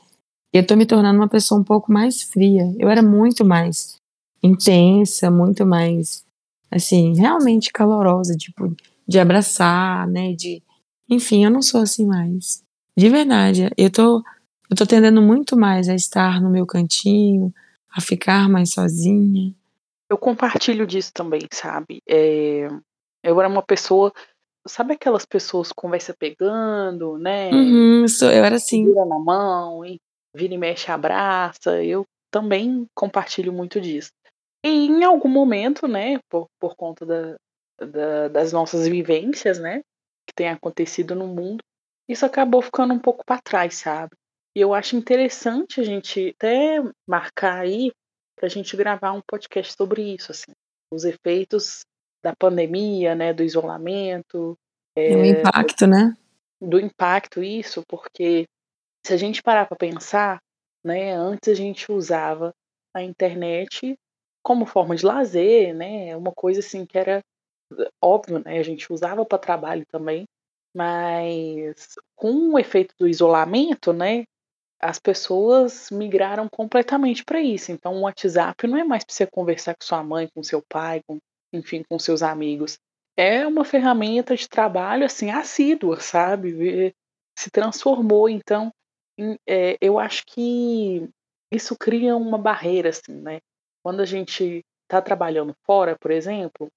eu 0.51 0.65
tô 0.65 0.75
me 0.75 0.87
tornando 0.87 1.19
uma 1.19 1.29
pessoa 1.29 1.61
um 1.61 1.63
pouco 1.63 1.91
mais 1.91 2.23
fria. 2.23 2.73
Eu 2.79 2.89
era 2.89 3.03
muito 3.03 3.45
mais 3.45 3.95
intensa, 4.41 5.29
muito 5.29 5.67
mais, 5.67 6.25
assim, 6.71 7.15
realmente 7.15 7.71
calorosa, 7.71 8.35
tipo, 8.35 8.75
de 9.07 9.19
abraçar, 9.19 10.07
né, 10.07 10.33
de... 10.33 10.61
Enfim, 11.09 11.45
eu 11.45 11.51
não 11.51 11.61
sou 11.61 11.81
assim 11.81 12.05
mais. 12.05 12.63
De 12.95 13.09
verdade, 13.09 13.69
eu 13.77 13.89
tô 13.89 14.21
eu 14.69 14.75
tô 14.75 14.85
tendendo 14.85 15.21
muito 15.21 15.55
mais 15.55 15.87
a 15.87 15.95
estar 15.95 16.41
no 16.41 16.49
meu 16.49 16.65
cantinho, 16.65 17.53
a 17.89 18.01
ficar 18.01 18.49
mais 18.49 18.73
sozinha. 18.73 19.53
Eu 20.09 20.17
compartilho 20.17 20.85
disso 20.85 21.11
também, 21.13 21.41
sabe? 21.53 22.01
É, 22.07 22.67
eu 23.23 23.39
era 23.39 23.47
uma 23.47 23.63
pessoa. 23.63 24.11
Sabe 24.67 24.93
aquelas 24.93 25.25
pessoas 25.25 25.71
conversa 25.71 26.13
pegando, 26.17 27.17
né? 27.17 27.49
Uhum, 27.51 28.05
eu 28.21 28.43
era 28.43 28.57
assim. 28.57 28.85
Vira 28.85 29.05
na 29.05 29.17
mão, 29.17 29.85
e 29.85 29.97
vira 30.35 30.53
e 30.53 30.57
mexe, 30.57 30.91
abraça. 30.91 31.81
Eu 31.81 32.05
também 32.29 32.85
compartilho 32.93 33.53
muito 33.53 33.79
disso. 33.79 34.11
E 34.65 34.87
em 34.87 35.03
algum 35.05 35.29
momento, 35.29 35.87
né, 35.87 36.19
por, 36.29 36.47
por 36.59 36.75
conta 36.75 37.05
da, 37.05 37.37
da, 37.79 38.27
das 38.27 38.51
nossas 38.51 38.87
vivências, 38.87 39.59
né, 39.59 39.81
que 40.25 40.33
tem 40.35 40.49
acontecido 40.49 41.15
no 41.15 41.27
mundo, 41.27 41.63
isso 42.07 42.25
acabou 42.25 42.61
ficando 42.61 42.93
um 42.93 42.99
pouco 42.99 43.23
para 43.25 43.41
trás, 43.41 43.75
sabe? 43.75 44.15
E 44.55 44.61
eu 44.61 44.73
acho 44.73 44.95
interessante 44.95 45.79
a 45.79 45.83
gente 45.83 46.33
até 46.35 46.81
marcar 47.07 47.59
aí 47.59 47.91
para 48.35 48.47
a 48.47 48.49
gente 48.49 48.75
gravar 48.77 49.11
um 49.11 49.21
podcast 49.21 49.73
sobre 49.77 50.13
isso, 50.13 50.31
assim, 50.31 50.51
os 50.91 51.03
efeitos 51.03 51.81
da 52.23 52.35
pandemia, 52.35 53.13
né, 53.15 53.33
do 53.33 53.43
isolamento, 53.43 54.57
É, 54.95 55.15
o 55.15 55.23
impacto, 55.23 55.85
né? 55.85 56.15
Do 56.59 56.79
impacto, 56.79 57.43
isso, 57.43 57.83
porque 57.87 58.45
se 59.05 59.13
a 59.13 59.17
gente 59.17 59.43
parar 59.43 59.67
para 59.67 59.77
pensar, 59.77 60.39
né, 60.83 61.13
antes 61.13 61.49
a 61.49 61.53
gente 61.53 61.91
usava 61.91 62.51
a 62.95 63.03
internet 63.03 63.95
como 64.43 64.65
forma 64.65 64.95
de 64.95 65.05
lazer, 65.05 65.75
né, 65.75 66.15
uma 66.15 66.31
coisa 66.31 66.61
assim 66.61 66.85
que 66.85 66.97
era 66.97 67.21
óbvio, 68.01 68.39
né, 68.39 68.59
a 68.59 68.63
gente 68.63 68.91
usava 68.91 69.25
para 69.25 69.37
trabalho 69.37 69.85
também, 69.91 70.25
mas 70.75 71.95
com 72.15 72.53
o 72.53 72.59
efeito 72.59 72.93
do 72.99 73.07
isolamento, 73.07 73.91
né, 73.93 74.25
as 74.79 74.99
pessoas 74.99 75.89
migraram 75.89 76.47
completamente 76.47 77.25
para 77.25 77.41
isso. 77.41 77.71
Então, 77.71 77.95
o 77.95 78.01
WhatsApp 78.01 78.67
não 78.67 78.77
é 78.77 78.83
mais 78.83 79.03
para 79.03 79.13
você 79.13 79.25
conversar 79.25 79.75
com 79.75 79.83
sua 79.83 80.03
mãe, 80.03 80.29
com 80.33 80.43
seu 80.43 80.61
pai, 80.61 81.01
com, 81.07 81.17
enfim, 81.51 81.83
com 81.89 81.97
seus 81.97 82.21
amigos. 82.21 82.77
É 83.15 83.45
uma 83.47 83.65
ferramenta 83.65 84.35
de 84.35 84.47
trabalho 84.47 85.03
assim 85.05 85.31
assídua, 85.31 85.99
sabe? 85.99 86.93
Se 87.37 87.49
transformou. 87.49 88.29
Então, 88.29 88.71
é, 89.47 89.77
eu 89.81 89.97
acho 89.97 90.23
que 90.27 91.09
isso 91.51 91.75
cria 91.75 92.15
uma 92.15 92.37
barreira, 92.37 92.89
assim, 92.89 93.13
né? 93.13 93.39
Quando 93.83 94.01
a 94.01 94.05
gente 94.05 94.63
está 94.83 95.01
trabalhando 95.01 95.55
fora, 95.65 95.97
por 95.99 96.11
exemplo, 96.11 96.67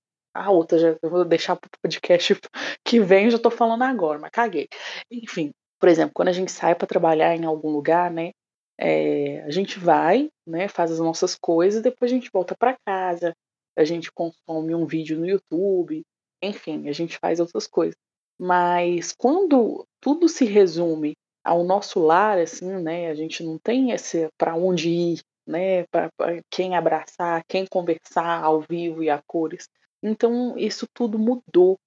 a 0.41 0.51
outra 0.51 0.79
já 0.79 0.97
eu 1.03 1.11
vou 1.11 1.25
deixar 1.25 1.57
para 1.57 1.69
o 1.69 1.81
podcast 1.83 2.41
que 2.85 3.01
vem, 3.01 3.31
já 3.31 3.37
estou 3.37 3.51
falando 3.51 3.83
agora, 3.83 4.19
mas 4.19 4.31
caguei. 4.31 4.69
Enfim, 5.11 5.53
por 5.79 5.89
exemplo, 5.89 6.13
quando 6.15 6.29
a 6.29 6.33
gente 6.33 6.51
sai 6.51 6.75
para 6.75 6.87
trabalhar 6.87 7.35
em 7.37 7.45
algum 7.45 7.71
lugar, 7.71 8.11
né? 8.11 8.33
É, 8.79 9.43
a 9.43 9.51
gente 9.51 9.79
vai, 9.79 10.31
né? 10.47 10.69
Faz 10.69 10.91
as 10.91 10.99
nossas 10.99 11.37
coisas, 11.37 11.83
depois 11.83 12.11
a 12.11 12.15
gente 12.15 12.31
volta 12.33 12.55
para 12.59 12.77
casa, 12.87 13.35
a 13.77 13.85
gente 13.85 14.11
consome 14.11 14.75
um 14.75 14.87
vídeo 14.87 15.19
no 15.19 15.29
YouTube, 15.29 16.03
enfim, 16.43 16.89
a 16.89 16.93
gente 16.93 17.19
faz 17.19 17.41
outras 17.41 17.67
coisas. 17.67 17.97
Mas 18.39 19.13
quando 19.13 19.87
tudo 20.01 20.29
se 20.29 20.47
resume 20.47 21.13
ao 21.45 21.63
nosso 21.65 22.01
lar, 22.01 22.39
assim, 22.39 22.71
né? 22.83 23.11
A 23.11 23.15
gente 23.15 23.43
não 23.43 23.59
tem 23.59 23.91
esse 23.91 24.29
para 24.39 24.55
onde 24.57 24.89
ir, 24.89 25.21
né? 25.47 25.85
Para 25.89 26.11
quem 26.51 26.75
abraçar, 26.77 27.45
quem 27.47 27.67
conversar 27.67 28.43
ao 28.43 28.61
vivo 28.63 29.03
e 29.03 29.11
a 29.11 29.21
cores. 29.27 29.69
Então 30.03 30.57
isso 30.57 30.87
tudo 30.95 31.19
mudou 31.19 31.79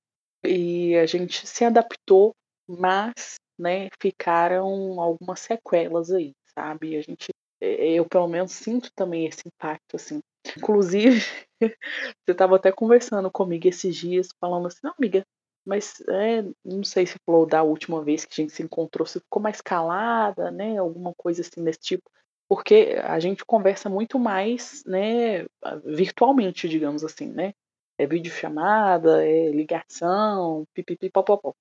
e 0.44 0.96
a 0.98 1.06
gente 1.06 1.48
se 1.48 1.64
adaptou, 1.64 2.34
mas 2.68 3.36
né, 3.58 3.90
ficaram 4.00 5.00
algumas 5.00 5.40
sequelas 5.40 6.12
aí, 6.12 6.34
sabe? 6.54 6.98
A 6.98 7.02
gente, 7.02 7.30
eu 7.62 8.06
pelo 8.06 8.28
menos 8.28 8.52
sinto 8.52 8.90
também 8.96 9.26
esse 9.26 9.42
impacto, 9.46 9.96
assim. 9.96 10.20
Inclusive, 10.58 11.22
você 11.62 12.32
estava 12.32 12.58
até 12.58 12.72
conversando 12.72 13.32
comigo 13.32 13.68
esses 13.68 13.96
dias, 13.96 14.30
falando 14.40 14.68
assim, 14.68 14.80
não, 14.84 14.94
amiga, 14.98 15.24
mas 15.66 16.02
é, 16.10 16.44
não 16.64 16.84
sei 16.84 17.06
se 17.06 17.16
falou 17.26 17.46
da 17.46 17.64
última 17.64 18.04
vez 18.04 18.26
que 18.26 18.34
a 18.34 18.44
gente 18.44 18.54
se 18.54 18.64
encontrou, 18.64 19.06
se 19.06 19.20
ficou 19.20 19.42
mais 19.42 19.62
calada, 19.62 20.52
né? 20.52 20.78
Alguma 20.78 21.14
coisa 21.16 21.42
assim 21.42 21.64
desse 21.64 21.80
tipo. 21.80 22.04
Porque 22.50 23.00
a 23.02 23.20
gente 23.20 23.46
conversa 23.46 23.90
muito 23.90 24.20
mais, 24.20 24.84
né, 24.86 25.46
virtualmente, 25.86 26.68
digamos 26.68 27.04
assim, 27.04 27.28
né? 27.28 27.54
É 27.98 28.08
videochamada, 28.08 29.26
é 29.26 29.50
ligação, 29.50 30.66
pipipipopopó. 30.74 31.54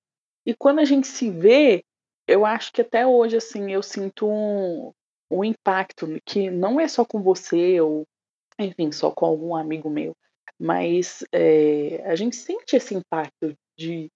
E 0.45 0.53
quando 0.53 0.79
a 0.79 0.85
gente 0.85 1.07
se 1.07 1.29
vê, 1.29 1.83
eu 2.27 2.45
acho 2.45 2.71
que 2.71 2.81
até 2.81 3.05
hoje, 3.05 3.37
assim, 3.37 3.71
eu 3.71 3.81
sinto 3.83 4.27
um, 4.27 4.91
um 5.29 5.43
impacto 5.43 6.07
que 6.25 6.49
não 6.49 6.79
é 6.79 6.87
só 6.87 7.05
com 7.05 7.21
você 7.21 7.79
ou, 7.79 8.05
enfim, 8.59 8.91
só 8.91 9.11
com 9.11 9.25
algum 9.25 9.55
amigo 9.55 9.89
meu, 9.89 10.15
mas 10.59 11.23
é, 11.31 12.03
a 12.05 12.15
gente 12.15 12.35
sente 12.35 12.75
esse 12.75 12.95
impacto 12.95 13.55
de, 13.77 14.09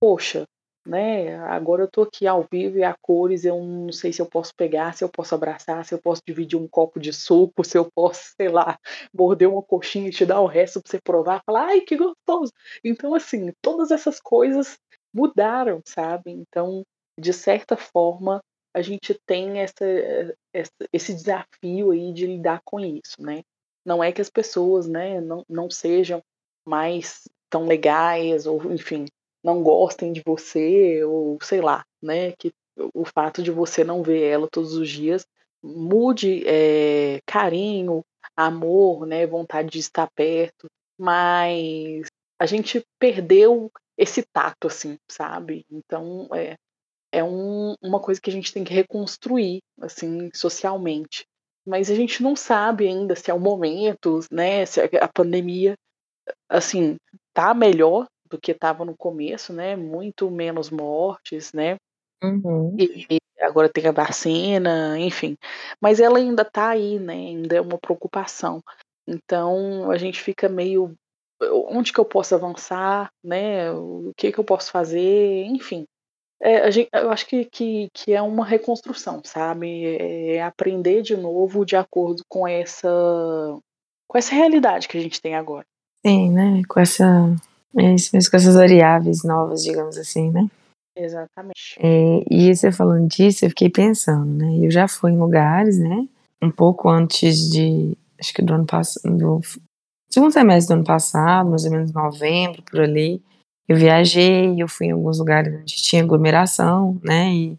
poxa, 0.00 0.46
né, 0.86 1.36
agora 1.40 1.82
eu 1.82 1.90
tô 1.90 2.02
aqui 2.02 2.26
ao 2.26 2.46
vivo 2.50 2.78
e 2.78 2.84
a 2.84 2.94
cores, 2.94 3.44
eu 3.44 3.62
não 3.62 3.92
sei 3.92 4.12
se 4.12 4.22
eu 4.22 4.26
posso 4.26 4.54
pegar, 4.54 4.94
se 4.94 5.04
eu 5.04 5.08
posso 5.08 5.34
abraçar, 5.34 5.84
se 5.84 5.94
eu 5.94 6.00
posso 6.00 6.22
dividir 6.26 6.58
um 6.58 6.66
copo 6.66 6.98
de 6.98 7.12
suco, 7.12 7.62
se 7.64 7.76
eu 7.78 7.90
posso, 7.94 8.34
sei 8.36 8.48
lá, 8.48 8.78
morder 9.12 9.48
uma 9.48 9.62
coxinha 9.62 10.08
e 10.08 10.12
te 10.12 10.24
dar 10.24 10.40
o 10.40 10.46
resto 10.46 10.80
pra 10.80 10.90
você 10.90 11.00
provar, 11.00 11.42
falar, 11.44 11.66
ai, 11.66 11.80
que 11.82 11.96
gostoso. 11.96 12.52
Então, 12.84 13.14
assim, 13.14 13.52
todas 13.62 13.90
essas 13.90 14.20
coisas 14.20 14.78
mudaram, 15.12 15.80
sabe? 15.84 16.30
Então, 16.30 16.82
de 17.18 17.32
certa 17.32 17.76
forma, 17.76 18.40
a 18.74 18.80
gente 18.80 19.18
tem 19.26 19.58
essa, 19.58 19.84
essa, 20.54 20.72
esse 20.92 21.14
desafio 21.14 21.90
aí 21.90 22.12
de 22.12 22.26
lidar 22.26 22.60
com 22.64 22.80
isso, 22.80 23.20
né? 23.20 23.42
Não 23.84 24.02
é 24.02 24.12
que 24.12 24.20
as 24.20 24.30
pessoas, 24.30 24.86
né, 24.86 25.20
não, 25.20 25.44
não 25.48 25.70
sejam 25.70 26.22
mais 26.66 27.28
tão 27.50 27.66
legais 27.66 28.46
ou, 28.46 28.72
enfim, 28.72 29.06
não 29.42 29.62
gostem 29.62 30.12
de 30.12 30.22
você 30.24 31.04
ou 31.04 31.38
sei 31.42 31.60
lá, 31.60 31.84
né, 32.02 32.32
que 32.32 32.52
o 32.94 33.04
fato 33.04 33.42
de 33.42 33.50
você 33.50 33.84
não 33.84 34.02
ver 34.02 34.22
ela 34.22 34.48
todos 34.50 34.74
os 34.74 34.88
dias 34.88 35.24
mude 35.62 36.42
é, 36.46 37.20
carinho, 37.26 38.02
amor, 38.36 39.06
né, 39.06 39.26
vontade 39.26 39.70
de 39.70 39.78
estar 39.78 40.08
perto, 40.14 40.66
mas 40.98 42.06
a 42.38 42.46
gente 42.46 42.82
perdeu 42.98 43.70
esse 43.98 44.22
tato, 44.22 44.66
assim, 44.66 44.96
sabe? 45.10 45.66
Então, 45.70 46.26
é, 46.34 46.56
é 47.12 47.22
um, 47.22 47.74
uma 47.82 48.00
coisa 48.00 48.20
que 48.20 48.30
a 48.30 48.32
gente 48.32 48.52
tem 48.52 48.64
que 48.64 48.72
reconstruir, 48.72 49.60
assim, 49.78 50.30
socialmente. 50.34 51.26
Mas 51.66 51.90
a 51.90 51.94
gente 51.94 52.22
não 52.22 52.34
sabe 52.34 52.88
ainda 52.88 53.14
se 53.14 53.30
é 53.30 53.34
o 53.34 53.38
momento, 53.38 54.20
né? 54.30 54.64
Se 54.64 54.80
a 54.80 55.08
pandemia, 55.08 55.74
assim, 56.48 56.96
tá 57.34 57.52
melhor 57.52 58.06
do 58.30 58.40
que 58.40 58.52
estava 58.52 58.84
no 58.84 58.96
começo, 58.96 59.52
né? 59.52 59.76
Muito 59.76 60.30
menos 60.30 60.70
mortes, 60.70 61.52
né? 61.52 61.76
Uhum. 62.22 62.76
E, 62.78 63.18
agora 63.40 63.68
tem 63.68 63.86
a 63.86 63.92
vacina, 63.92 64.98
enfim. 64.98 65.36
Mas 65.80 65.98
ela 66.00 66.18
ainda 66.18 66.44
tá 66.44 66.70
aí, 66.70 66.98
né? 66.98 67.14
Ainda 67.14 67.56
é 67.56 67.60
uma 67.60 67.78
preocupação. 67.78 68.62
Então 69.06 69.90
a 69.90 69.96
gente 69.96 70.20
fica 70.20 70.48
meio 70.48 70.94
onde 71.68 71.92
que 71.92 71.98
eu 71.98 72.04
posso 72.04 72.34
avançar, 72.34 73.10
né? 73.24 73.70
O 73.72 74.12
que 74.16 74.30
que 74.30 74.38
eu 74.38 74.44
posso 74.44 74.70
fazer, 74.70 75.44
enfim. 75.46 75.86
É, 76.42 76.70
gente, 76.70 76.88
eu 76.92 77.10
acho 77.10 77.26
que, 77.26 77.44
que, 77.44 77.88
que, 77.92 78.12
é 78.14 78.22
uma 78.22 78.46
reconstrução, 78.46 79.20
sabe? 79.24 79.84
É, 79.84 80.36
é 80.36 80.42
aprender 80.42 81.02
de 81.02 81.16
novo 81.16 81.66
de 81.66 81.76
acordo 81.76 82.22
com 82.28 82.48
essa 82.48 82.88
com 84.08 84.18
essa 84.18 84.34
realidade 84.34 84.88
que 84.88 84.98
a 84.98 85.00
gente 85.00 85.20
tem 85.20 85.34
agora. 85.34 85.64
Sim, 86.04 86.30
né? 86.32 86.62
Com 86.68 86.80
essa 86.80 87.04
é 87.76 87.94
isso 87.94 88.10
mesmo, 88.12 88.30
com 88.30 88.36
essas 88.36 88.54
variáveis 88.54 89.22
novas, 89.22 89.62
digamos 89.62 89.96
assim, 89.96 90.30
né? 90.30 90.48
Exatamente. 90.96 91.78
É, 91.78 92.24
e 92.30 92.54
você 92.54 92.72
falando 92.72 93.08
disso, 93.08 93.44
eu 93.44 93.50
fiquei 93.50 93.70
pensando, 93.70 94.26
né? 94.26 94.58
Eu 94.60 94.70
já 94.70 94.88
fui 94.88 95.12
em 95.12 95.18
lugares, 95.18 95.78
né? 95.78 96.06
Um 96.42 96.50
pouco 96.50 96.88
antes 96.88 97.50
de, 97.50 97.96
acho 98.18 98.32
que 98.34 98.42
do 98.42 98.54
ano 98.54 98.66
passado, 98.66 99.40
segundo 100.10 100.32
semestre 100.32 100.74
do 100.74 100.78
ano 100.78 100.86
passado, 100.86 101.48
mais 101.48 101.64
ou 101.64 101.70
menos 101.70 101.92
novembro, 101.92 102.62
por 102.62 102.80
ali, 102.80 103.22
eu 103.68 103.76
viajei, 103.76 104.60
eu 104.60 104.66
fui 104.66 104.88
em 104.88 104.92
alguns 104.92 105.18
lugares 105.18 105.54
onde 105.54 105.76
tinha 105.76 106.02
aglomeração, 106.02 106.98
né? 107.04 107.32
E, 107.32 107.58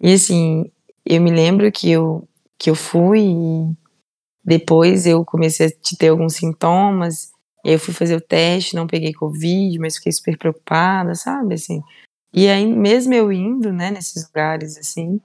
e 0.00 0.12
assim, 0.12 0.70
eu 1.04 1.20
me 1.20 1.30
lembro 1.30 1.70
que 1.72 1.90
eu, 1.90 2.26
que 2.56 2.70
eu 2.70 2.74
fui 2.74 3.20
e 3.20 3.76
depois 4.44 5.06
eu 5.06 5.24
comecei 5.24 5.66
a 5.66 5.96
ter 5.98 6.08
alguns 6.08 6.34
sintomas, 6.34 7.32
e 7.68 7.72
eu 7.72 7.78
fui 7.78 7.92
fazer 7.92 8.16
o 8.16 8.20
teste, 8.20 8.74
não 8.74 8.86
peguei 8.86 9.12
Covid, 9.12 9.78
mas 9.78 9.96
fiquei 9.96 10.10
super 10.10 10.38
preocupada, 10.38 11.14
sabe? 11.14 11.52
Assim. 11.52 11.82
E 12.32 12.48
aí, 12.48 12.64
mesmo 12.66 13.12
eu 13.12 13.30
indo, 13.30 13.70
né, 13.70 13.90
nesses 13.90 14.26
lugares, 14.26 14.78
assim, 14.78 15.20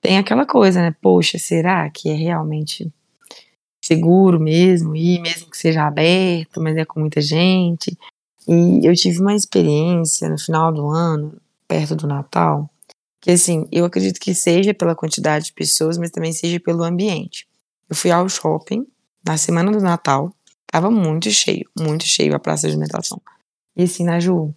tem 0.00 0.18
aquela 0.18 0.44
coisa, 0.44 0.82
né? 0.82 0.92
Poxa, 1.00 1.38
será 1.38 1.88
que 1.88 2.10
é 2.10 2.14
realmente 2.14 2.92
seguro 3.80 4.40
mesmo, 4.40 4.96
ir, 4.96 5.20
mesmo 5.20 5.48
que 5.48 5.56
seja 5.56 5.86
aberto, 5.86 6.60
mas 6.60 6.76
é 6.76 6.84
com 6.84 6.98
muita 6.98 7.20
gente. 7.20 7.96
E 8.48 8.84
eu 8.84 8.92
tive 8.96 9.20
uma 9.20 9.34
experiência 9.36 10.28
no 10.28 10.36
final 10.36 10.72
do 10.72 10.88
ano, 10.88 11.40
perto 11.68 11.94
do 11.94 12.08
Natal, 12.08 12.68
que 13.20 13.30
assim, 13.30 13.68
eu 13.70 13.84
acredito 13.84 14.18
que 14.18 14.34
seja 14.34 14.74
pela 14.74 14.96
quantidade 14.96 15.44
de 15.44 15.52
pessoas, 15.52 15.96
mas 15.96 16.10
também 16.10 16.32
seja 16.32 16.58
pelo 16.58 16.82
ambiente. 16.82 17.46
Eu 17.88 17.94
fui 17.94 18.10
ao 18.10 18.28
shopping 18.28 18.84
na 19.24 19.36
semana 19.36 19.70
do 19.70 19.78
Natal, 19.78 20.34
tava 20.74 20.90
muito 20.90 21.30
cheio, 21.30 21.70
muito 21.78 22.04
cheio 22.04 22.34
a 22.34 22.38
praça 22.40 22.66
de 22.66 22.72
alimentação. 22.72 23.22
E 23.76 23.84
assim, 23.84 24.02
na 24.02 24.18
Ju, 24.18 24.52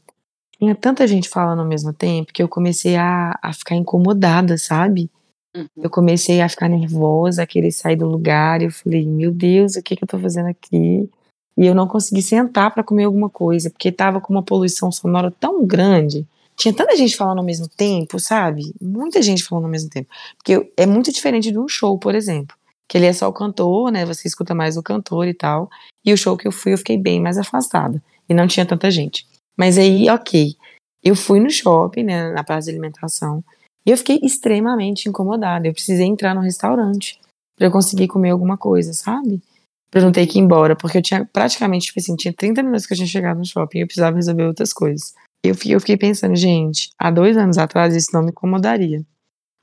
tinha 0.58 0.74
tanta 0.74 1.06
gente 1.06 1.30
falando 1.30 1.60
ao 1.60 1.68
mesmo 1.68 1.94
tempo 1.94 2.34
que 2.34 2.42
eu 2.42 2.50
comecei 2.50 2.96
a, 2.96 3.38
a 3.40 3.54
ficar 3.54 3.76
incomodada, 3.76 4.58
sabe? 4.58 5.12
Uhum. 5.56 5.68
Eu 5.78 5.92
comecei 5.92 6.42
a 6.42 6.50
ficar 6.50 6.70
nervosa, 6.70 7.44
a 7.44 7.46
querer 7.46 7.72
sair 7.72 7.98
do 7.98 8.08
lugar. 8.08 8.64
Eu 8.64 8.72
falei, 8.72 9.06
meu 9.06 9.32
Deus, 9.32 9.76
o 9.76 9.84
que, 9.84 9.96
que 9.96 10.04
eu 10.04 10.08
tô 10.08 10.18
fazendo 10.18 10.48
aqui? 10.48 11.08
E 11.56 11.68
eu 11.68 11.76
não 11.76 11.88
consegui 11.88 12.24
sentar 12.24 12.74
para 12.74 12.84
comer 12.84 13.04
alguma 13.04 13.30
coisa, 13.30 13.70
porque 13.70 13.92
tava 13.92 14.20
com 14.20 14.34
uma 14.34 14.42
poluição 14.42 14.92
sonora 14.92 15.30
tão 15.30 15.68
grande. 15.68 16.26
Tinha 16.56 16.74
tanta 16.74 16.98
gente 16.98 17.16
falando 17.16 17.38
ao 17.38 17.46
mesmo 17.46 17.68
tempo, 17.68 18.20
sabe? 18.20 18.74
Muita 18.82 19.22
gente 19.22 19.44
falando 19.44 19.66
ao 19.66 19.72
mesmo 19.72 19.92
tempo. 19.92 20.10
Porque 20.36 20.74
é 20.76 20.88
muito 20.88 21.14
diferente 21.14 21.52
de 21.52 21.60
um 21.60 21.68
show, 21.68 21.96
por 22.00 22.16
exemplo. 22.16 22.57
Que 22.88 22.98
ele 22.98 23.06
é 23.06 23.14
só 23.14 23.28
o 23.28 23.34
cantor, 23.34 23.92
né? 23.92 24.06
Você 24.06 24.28
escuta 24.28 24.56
mais 24.56 24.78
o 24.78 24.84
cantor 24.84 25.28
e 25.28 25.34
tal. 25.34 25.70
E 26.06 26.14
o 26.14 26.18
show 26.18 26.38
que 26.38 26.48
eu 26.48 26.52
fui, 26.52 26.74
eu 26.74 26.78
fiquei 26.78 26.98
bem 26.98 27.20
mais 27.22 27.38
afastada. 27.38 28.02
E 28.30 28.34
não 28.34 28.48
tinha 28.48 28.66
tanta 28.66 28.90
gente. 28.90 29.28
Mas 29.58 29.78
aí, 29.78 30.10
ok. 30.10 30.56
Eu 31.04 31.16
fui 31.16 31.40
no 31.40 31.50
shopping, 31.50 32.04
né, 32.04 32.32
na 32.32 32.44
praça 32.44 32.66
de 32.66 32.72
alimentação, 32.72 33.44
e 33.86 33.92
eu 33.92 33.98
fiquei 33.98 34.20
extremamente 34.22 35.08
incomodada. 35.08 35.68
Eu 35.68 35.74
precisei 35.74 36.06
entrar 36.06 36.36
no 36.36 36.42
restaurante 36.42 37.20
para 37.56 37.68
eu 37.68 37.72
conseguir 37.72 38.08
comer 38.08 38.32
alguma 38.32 38.58
coisa, 38.58 38.92
sabe? 38.94 39.42
Pra 39.90 40.02
eu 40.02 40.06
não 40.06 40.12
ter 40.12 40.28
que 40.28 40.38
ir 40.38 40.42
embora, 40.42 40.76
porque 40.76 40.98
eu 40.98 41.02
tinha 41.02 41.24
praticamente, 41.26 41.88
tipo 41.88 42.00
assim, 42.00 42.16
tinha 42.16 42.34
30 42.34 42.62
minutos 42.62 42.86
que 42.86 42.94
eu 42.94 42.98
tinha 42.98 43.08
chegado 43.08 43.38
no 43.38 43.46
shopping 43.46 43.78
e 43.78 43.82
eu 43.82 43.88
precisava 43.88 44.18
resolver 44.18 44.44
outras 44.44 44.74
coisas. 44.74 45.16
Eu 45.44 45.56
fiquei, 45.56 45.76
eu 45.76 45.80
fiquei 45.80 45.96
pensando, 45.96 46.36
gente, 46.36 46.90
há 47.00 47.10
dois 47.10 47.38
anos 47.38 47.58
atrás 47.58 47.96
isso 47.96 48.10
não 48.14 48.22
me 48.22 48.32
incomodaria. 48.32 49.02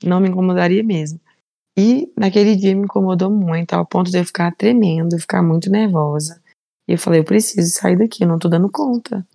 Não 0.03 0.19
me 0.19 0.29
incomodaria 0.29 0.83
mesmo. 0.83 1.19
E 1.77 2.11
naquele 2.17 2.55
dia 2.55 2.75
me 2.75 2.83
incomodou 2.83 3.29
muito, 3.29 3.73
ao 3.73 3.85
ponto 3.85 4.09
de 4.09 4.17
eu 4.17 4.25
ficar 4.25 4.55
tremendo, 4.55 5.19
ficar 5.19 5.43
muito 5.43 5.69
nervosa. 5.69 6.41
E 6.87 6.93
eu 6.93 6.97
falei, 6.97 7.19
eu 7.19 7.25
preciso 7.25 7.69
sair 7.73 7.97
daqui, 7.97 8.23
eu 8.23 8.27
não 8.27 8.39
tô 8.39 8.47
dando 8.47 8.69
conta 8.71 9.25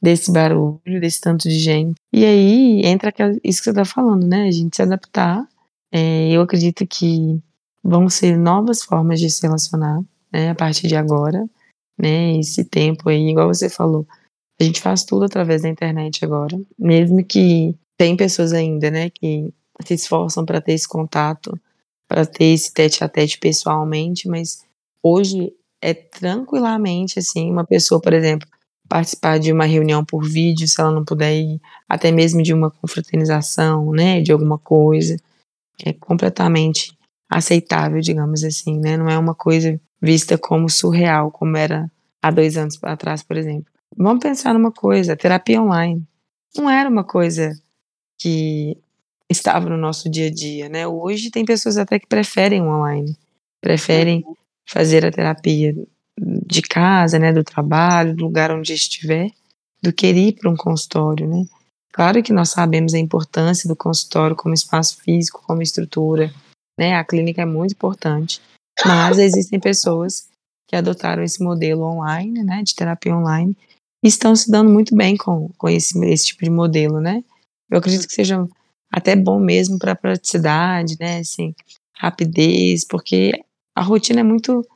desse 0.00 0.32
barulho, 0.32 1.00
desse 1.00 1.20
tanto 1.20 1.48
de 1.48 1.58
gente. 1.58 1.94
E 2.12 2.24
aí 2.24 2.80
entra 2.86 3.12
isso 3.44 3.58
que 3.58 3.64
você 3.64 3.74
tá 3.74 3.84
falando, 3.84 4.26
né? 4.26 4.48
A 4.48 4.50
gente 4.50 4.74
se 4.74 4.82
adaptar. 4.82 5.46
É, 5.92 6.30
eu 6.30 6.40
acredito 6.40 6.86
que 6.86 7.38
vão 7.82 8.08
ser 8.08 8.36
novas 8.38 8.82
formas 8.82 9.20
de 9.20 9.28
se 9.28 9.42
relacionar, 9.42 10.00
né? 10.32 10.50
A 10.50 10.54
partir 10.54 10.88
de 10.88 10.96
agora, 10.96 11.44
né? 11.98 12.38
Esse 12.38 12.64
tempo 12.64 13.10
aí, 13.10 13.28
igual 13.28 13.48
você 13.48 13.68
falou, 13.68 14.06
a 14.58 14.64
gente 14.64 14.80
faz 14.80 15.04
tudo 15.04 15.24
através 15.24 15.62
da 15.62 15.68
internet 15.68 16.24
agora, 16.24 16.58
mesmo 16.78 17.22
que 17.24 17.76
tem 17.98 18.16
pessoas 18.16 18.54
ainda, 18.54 18.90
né? 18.90 19.10
Que 19.10 19.52
se 19.84 19.94
esforçam 19.94 20.46
para 20.46 20.60
ter 20.60 20.72
esse 20.72 20.88
contato 20.88 21.52
para 22.10 22.26
ter 22.26 22.46
esse 22.46 22.74
tete 22.74 23.04
a 23.04 23.08
tete 23.08 23.38
pessoalmente, 23.38 24.28
mas 24.28 24.64
hoje 25.00 25.52
é 25.80 25.94
tranquilamente 25.94 27.20
assim, 27.20 27.48
uma 27.48 27.64
pessoa, 27.64 28.00
por 28.00 28.12
exemplo, 28.12 28.48
participar 28.88 29.38
de 29.38 29.52
uma 29.52 29.64
reunião 29.64 30.04
por 30.04 30.28
vídeo, 30.28 30.66
se 30.66 30.80
ela 30.80 30.90
não 30.90 31.04
puder 31.04 31.32
ir, 31.32 31.60
até 31.88 32.10
mesmo 32.10 32.42
de 32.42 32.52
uma 32.52 32.68
confraternização, 32.68 33.92
né, 33.92 34.20
de 34.20 34.32
alguma 34.32 34.58
coisa, 34.58 35.16
é 35.84 35.92
completamente 35.92 36.98
aceitável, 37.30 38.00
digamos 38.00 38.42
assim, 38.42 38.80
né, 38.80 38.96
não 38.96 39.08
é 39.08 39.16
uma 39.16 39.34
coisa 39.34 39.80
vista 40.02 40.36
como 40.36 40.68
surreal, 40.68 41.30
como 41.30 41.56
era 41.56 41.88
há 42.20 42.32
dois 42.32 42.56
anos 42.56 42.76
atrás, 42.82 43.22
por 43.22 43.36
exemplo. 43.36 43.72
Vamos 43.96 44.20
pensar 44.20 44.52
numa 44.52 44.72
coisa, 44.72 45.16
terapia 45.16 45.62
online. 45.62 46.02
Não 46.56 46.68
era 46.68 46.90
uma 46.90 47.04
coisa 47.04 47.52
que 48.18 48.76
estava 49.30 49.68
no 49.68 49.76
nosso 49.76 50.10
dia 50.10 50.26
a 50.26 50.30
dia, 50.30 50.68
né? 50.68 50.86
Hoje 50.86 51.30
tem 51.30 51.44
pessoas 51.44 51.78
até 51.78 51.98
que 51.98 52.06
preferem 52.06 52.60
o 52.60 52.68
online, 52.68 53.16
preferem 53.60 54.24
uhum. 54.26 54.34
fazer 54.68 55.06
a 55.06 55.12
terapia 55.12 55.74
de 56.18 56.62
casa, 56.62 57.18
né, 57.18 57.32
do 57.32 57.44
trabalho, 57.44 58.14
do 58.14 58.24
lugar 58.24 58.50
onde 58.50 58.74
estiver, 58.74 59.30
do 59.82 59.92
que 59.92 60.08
ir 60.08 60.32
para 60.32 60.50
um 60.50 60.56
consultório, 60.56 61.26
né? 61.26 61.46
Claro 61.92 62.22
que 62.22 62.32
nós 62.32 62.50
sabemos 62.50 62.92
a 62.92 62.98
importância 62.98 63.68
do 63.68 63.76
consultório 63.76 64.36
como 64.36 64.54
espaço 64.54 64.98
físico, 65.02 65.42
como 65.46 65.62
estrutura, 65.62 66.32
né? 66.78 66.94
A 66.96 67.04
clínica 67.04 67.42
é 67.42 67.46
muito 67.46 67.72
importante, 67.72 68.40
mas 68.84 69.18
existem 69.18 69.58
pessoas 69.58 70.28
que 70.68 70.76
adotaram 70.76 71.22
esse 71.22 71.42
modelo 71.42 71.82
online, 71.82 72.44
né, 72.44 72.62
de 72.62 72.74
terapia 72.74 73.16
online, 73.16 73.56
e 74.04 74.08
estão 74.08 74.36
se 74.36 74.50
dando 74.50 74.70
muito 74.70 74.94
bem 74.94 75.16
com, 75.16 75.48
com 75.58 75.68
esse, 75.68 75.98
esse 76.06 76.26
tipo 76.26 76.44
de 76.44 76.50
modelo, 76.50 77.00
né? 77.00 77.24
Eu 77.70 77.78
acredito 77.78 78.06
que 78.06 78.14
seja 78.14 78.48
até 78.90 79.14
bom 79.14 79.38
mesmo 79.38 79.78
para 79.78 79.94
praticidade, 79.94 80.96
né, 80.98 81.18
assim, 81.20 81.54
rapidez, 81.94 82.84
porque 82.84 83.32
a 83.74 83.82
rotina 83.82 84.20
é 84.20 84.24
muito 84.24 84.66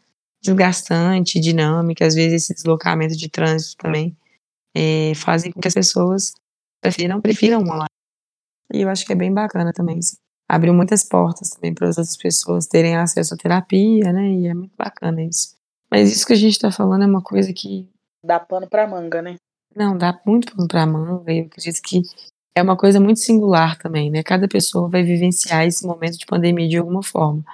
desgastante, 0.40 1.40
dinâmica, 1.40 2.07
às 2.07 2.14
vezes 2.14 2.44
esse 2.44 2.55
deslocamento 2.55 3.16
de 3.16 3.29
trânsito 3.29 3.83
também 3.83 4.16
é, 4.74 5.12
fazem 5.14 5.50
com 5.50 5.61
que 5.61 5.68
as 5.68 5.74
pessoas 5.74 6.33
prefiram, 6.81 7.20
prefiram 7.20 7.61
online. 7.61 7.88
E 8.72 8.83
eu 8.83 8.88
acho 8.88 9.05
que 9.07 9.12
é 9.12 9.16
bem 9.16 9.33
bacana 9.33 9.72
também, 9.72 9.98
assim. 9.98 10.16
abriu 10.48 10.74
muitas 10.74 11.05
portas 11.05 11.50
também 11.50 11.74
para 11.74 11.88
as 11.88 11.98
outras 11.98 12.16
pessoas 12.16 12.66
terem 12.66 12.96
acesso 12.96 13.35
à 13.35 13.37
terapia, 13.37 14.12
né, 14.12 14.31
e 14.31 14.46
é 14.46 14.55
muito 14.55 14.74
bacana 14.77 15.22
isso. 15.22 15.57
Mas 15.90 16.12
isso 16.12 16.27
que 16.27 16.33
a 16.33 16.37
gente 16.37 16.53
está 16.53 16.70
falando 16.70 17.05
é 17.05 17.07
uma 17.07 17.22
coisa 17.22 17.53
que... 17.53 17.88
Dá 18.22 18.38
pano 18.38 18.68
para 18.68 18.87
manga, 18.87 19.22
né? 19.22 19.37
Não, 19.74 19.96
dá 19.96 20.18
muito 20.27 20.55
pano 20.55 20.68
para 20.68 20.87
manga, 20.87 21.33
e 21.33 21.40
eu 21.40 21.46
acredito 21.46 21.81
que 21.83 22.03
é 22.56 22.62
uma 22.62 22.76
coisa 22.76 23.00
muito 23.00 23.20
singular 23.20 23.76
também, 23.78 24.10
né? 24.10 24.22
Cada 24.22 24.46
pessoa 24.46 24.88
vai 24.88 25.02
vivenciar 25.02 25.66
esse 25.66 25.86
momento 25.86 26.16
de 26.16 26.26
pandemia 26.26 26.68
de 26.68 26.78
alguma 26.78 27.02
forma, 27.02 27.44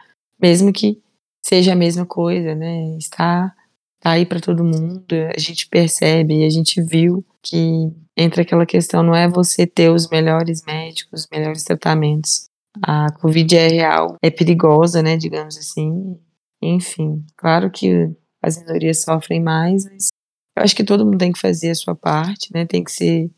mesmo 0.40 0.72
que 0.72 1.00
seja 1.44 1.72
a 1.72 1.76
mesma 1.76 2.04
coisa, 2.04 2.54
né? 2.54 2.96
Está 2.98 3.54
tá 4.00 4.12
aí 4.12 4.26
para 4.26 4.40
todo 4.40 4.64
mundo, 4.64 5.04
a 5.34 5.38
gente 5.38 5.66
percebe, 5.68 6.44
a 6.44 6.50
gente 6.50 6.82
viu 6.82 7.24
que 7.42 7.90
entra 8.16 8.42
aquela 8.42 8.66
questão, 8.66 9.02
não 9.02 9.14
é 9.14 9.28
você 9.28 9.66
ter 9.66 9.90
os 9.90 10.08
melhores 10.08 10.62
médicos, 10.64 11.22
os 11.22 11.28
melhores 11.30 11.64
tratamentos. 11.64 12.48
A 12.82 13.12
Covid 13.20 13.56
é 13.56 13.68
real, 13.68 14.16
é 14.22 14.30
perigosa, 14.30 15.02
né, 15.02 15.16
digamos 15.16 15.56
assim. 15.56 16.18
Enfim, 16.62 17.24
claro 17.36 17.70
que 17.70 18.10
as 18.42 18.58
minorias 18.58 19.02
sofrem 19.02 19.42
mais, 19.42 19.84
mas 19.84 20.08
eu 20.56 20.62
acho 20.62 20.76
que 20.76 20.84
todo 20.84 21.04
mundo 21.04 21.18
tem 21.18 21.32
que 21.32 21.38
fazer 21.38 21.70
a 21.70 21.74
sua 21.74 21.94
parte, 21.94 22.52
né? 22.52 22.66
Tem 22.66 22.84
que 22.84 22.92
ser 22.92 23.30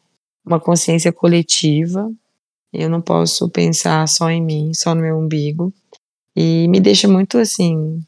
uma 0.45 0.61
consciência 0.61 1.13
coletiva. 1.13 2.11
Eu 2.73 2.89
não 2.89 3.01
posso 3.01 3.49
pensar 3.51 4.07
só 4.09 4.31
em 4.31 4.43
mim, 4.43 4.73
só 4.75 4.95
no 4.95 5.03
meu 5.03 5.19
umbigo. 5.19 5.73
E 6.35 6.67
me 6.69 6.81
deixa 6.81 7.07
muito 7.07 7.39
assim 7.39 8.01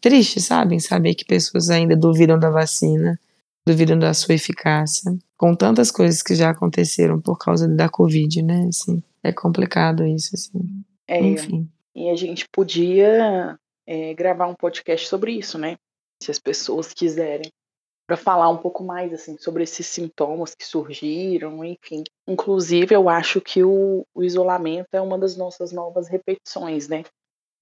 triste, 0.00 0.40
sabe, 0.40 0.74
em 0.74 0.80
saber 0.80 1.14
que 1.14 1.24
pessoas 1.24 1.70
ainda 1.70 1.96
duvidam 1.96 2.38
da 2.38 2.50
vacina, 2.50 3.18
duvidam 3.66 3.98
da 3.98 4.14
sua 4.14 4.34
eficácia, 4.34 5.12
com 5.36 5.54
tantas 5.54 5.90
coisas 5.90 6.22
que 6.22 6.34
já 6.34 6.50
aconteceram 6.50 7.20
por 7.20 7.38
causa 7.38 7.68
da 7.68 7.88
Covid, 7.88 8.42
né? 8.42 8.66
Assim, 8.68 9.02
é 9.22 9.32
complicado 9.32 10.06
isso, 10.06 10.34
assim. 10.34 10.60
É, 11.06 11.20
Enfim. 11.20 11.68
E 11.94 12.08
a 12.08 12.16
gente 12.16 12.46
podia 12.50 13.58
é, 13.86 14.14
gravar 14.14 14.46
um 14.46 14.54
podcast 14.54 15.06
sobre 15.08 15.32
isso, 15.32 15.58
né? 15.58 15.76
Se 16.22 16.30
as 16.30 16.38
pessoas 16.38 16.92
quiserem 16.92 17.50
para 18.10 18.16
falar 18.16 18.48
um 18.48 18.56
pouco 18.56 18.82
mais 18.82 19.12
assim 19.12 19.38
sobre 19.38 19.62
esses 19.62 19.86
sintomas 19.86 20.52
que 20.52 20.66
surgiram, 20.66 21.64
enfim. 21.64 22.02
Inclusive, 22.26 22.92
eu 22.92 23.08
acho 23.08 23.40
que 23.40 23.62
o, 23.62 24.04
o 24.12 24.24
isolamento 24.24 24.88
é 24.92 25.00
uma 25.00 25.16
das 25.16 25.36
nossas 25.36 25.70
novas 25.70 26.08
repetições, 26.08 26.88
né? 26.88 27.04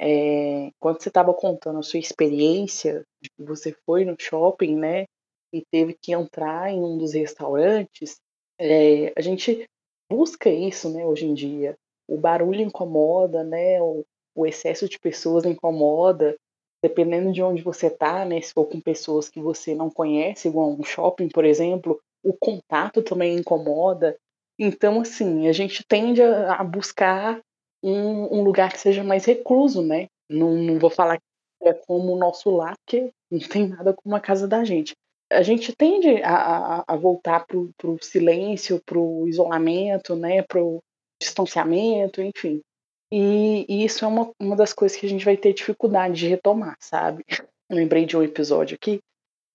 É, 0.00 0.70
quando 0.80 1.02
você 1.02 1.10
estava 1.10 1.34
contando 1.34 1.80
a 1.80 1.82
sua 1.82 2.00
experiência, 2.00 3.04
que 3.22 3.44
você 3.44 3.76
foi 3.84 4.06
no 4.06 4.16
shopping, 4.18 4.74
né, 4.76 5.04
e 5.52 5.62
teve 5.70 5.94
que 6.00 6.14
entrar 6.14 6.70
em 6.70 6.80
um 6.82 6.96
dos 6.96 7.12
restaurantes, 7.12 8.16
é, 8.58 9.12
a 9.14 9.20
gente 9.20 9.66
busca 10.10 10.48
isso, 10.48 10.88
né, 10.88 11.04
hoje 11.04 11.26
em 11.26 11.34
dia. 11.34 11.76
O 12.08 12.16
barulho 12.16 12.62
incomoda, 12.62 13.44
né, 13.44 13.82
o, 13.82 14.02
o 14.34 14.46
excesso 14.46 14.88
de 14.88 14.98
pessoas 14.98 15.44
incomoda, 15.44 16.34
dependendo 16.82 17.32
de 17.32 17.42
onde 17.42 17.62
você 17.62 17.90
tá, 17.90 18.24
né, 18.24 18.40
se 18.40 18.52
for 18.52 18.66
com 18.66 18.80
pessoas 18.80 19.28
que 19.28 19.40
você 19.40 19.74
não 19.74 19.90
conhece, 19.90 20.48
igual 20.48 20.70
um 20.70 20.84
shopping, 20.84 21.28
por 21.28 21.44
exemplo, 21.44 22.00
o 22.22 22.32
contato 22.32 23.02
também 23.02 23.36
incomoda. 23.36 24.16
Então, 24.58 25.00
assim, 25.00 25.48
a 25.48 25.52
gente 25.52 25.84
tende 25.86 26.22
a, 26.22 26.62
buscar 26.64 27.40
um, 27.82 28.38
um, 28.38 28.42
lugar 28.42 28.72
que 28.72 28.80
seja 28.80 29.04
mais 29.04 29.24
recluso, 29.24 29.82
né? 29.82 30.08
Não, 30.28 30.54
não 30.54 30.78
vou 30.78 30.90
falar 30.90 31.18
que 31.18 31.68
é 31.68 31.72
como 31.72 32.12
o 32.12 32.18
nosso 32.18 32.50
lar, 32.50 32.74
porque 32.84 33.10
não 33.30 33.40
tem 33.40 33.68
nada 33.68 33.94
como 33.94 34.14
a 34.14 34.20
casa 34.20 34.46
da 34.46 34.64
gente. 34.64 34.94
A 35.30 35.42
gente 35.42 35.74
tende 35.76 36.22
a, 36.22 36.34
a, 36.78 36.84
a 36.88 36.96
voltar 36.96 37.46
pro, 37.46 37.70
pro 37.76 37.98
silêncio, 38.02 38.82
pro 38.84 39.28
isolamento, 39.28 40.16
né? 40.16 40.42
Pro 40.42 40.82
distanciamento, 41.20 42.22
enfim. 42.22 42.62
E, 43.10 43.64
e, 43.68 43.84
isso 43.84 44.04
é 44.04 44.08
uma, 44.08 44.30
uma 44.38 44.54
das 44.54 44.72
coisas 44.72 44.98
que 44.98 45.06
a 45.06 45.08
gente 45.08 45.24
vai 45.24 45.36
ter 45.36 45.54
dificuldade 45.54 46.14
de 46.14 46.28
retomar, 46.28 46.76
sabe? 46.80 47.24
lembrei 47.70 48.06
de 48.06 48.16
um 48.16 48.22
episódio 48.22 48.76
aqui, 48.76 49.00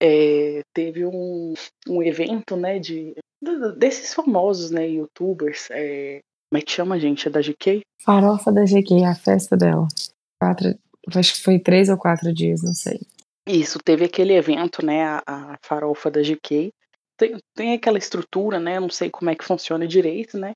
é, 0.02 0.62
teve 0.74 1.06
um, 1.06 1.54
um 1.88 2.04
evento, 2.04 2.56
né, 2.56 2.80
de, 2.80 3.16
desses 3.78 4.14
famosos, 4.14 4.72
né, 4.72 4.88
youtubers, 4.88 5.68
é, 5.72 6.20
como 6.50 6.62
é 6.62 6.62
que 6.62 6.72
chama, 6.72 7.00
gente? 7.00 7.28
É 7.28 7.32
da 7.32 7.42
GK? 7.42 7.82
Farofa 8.02 8.52
da 8.52 8.64
GK, 8.64 9.06
a 9.06 9.16
festa 9.16 9.58
dela. 9.58 9.88
Quatro, 10.40 10.78
acho 11.16 11.34
que 11.34 11.42
foi 11.42 11.58
três 11.58 11.90
ou 11.90 11.98
quatro 11.98 12.32
dias, 12.32 12.62
não 12.62 12.74
sei. 12.74 13.00
Isso, 13.48 13.80
teve 13.84 14.06
aquele 14.06 14.34
evento, 14.34 14.86
né, 14.86 15.04
a, 15.04 15.24
a 15.26 15.58
farofa 15.62 16.12
da 16.12 16.22
GK. 16.22 16.72
Tem, 17.18 17.38
tem 17.56 17.74
aquela 17.74 17.98
estrutura, 17.98 18.60
né, 18.60 18.80
não 18.80 18.90
sei 18.90 19.10
como 19.10 19.32
é 19.32 19.36
que 19.36 19.44
funciona 19.44 19.88
direito, 19.88 20.38
né, 20.38 20.54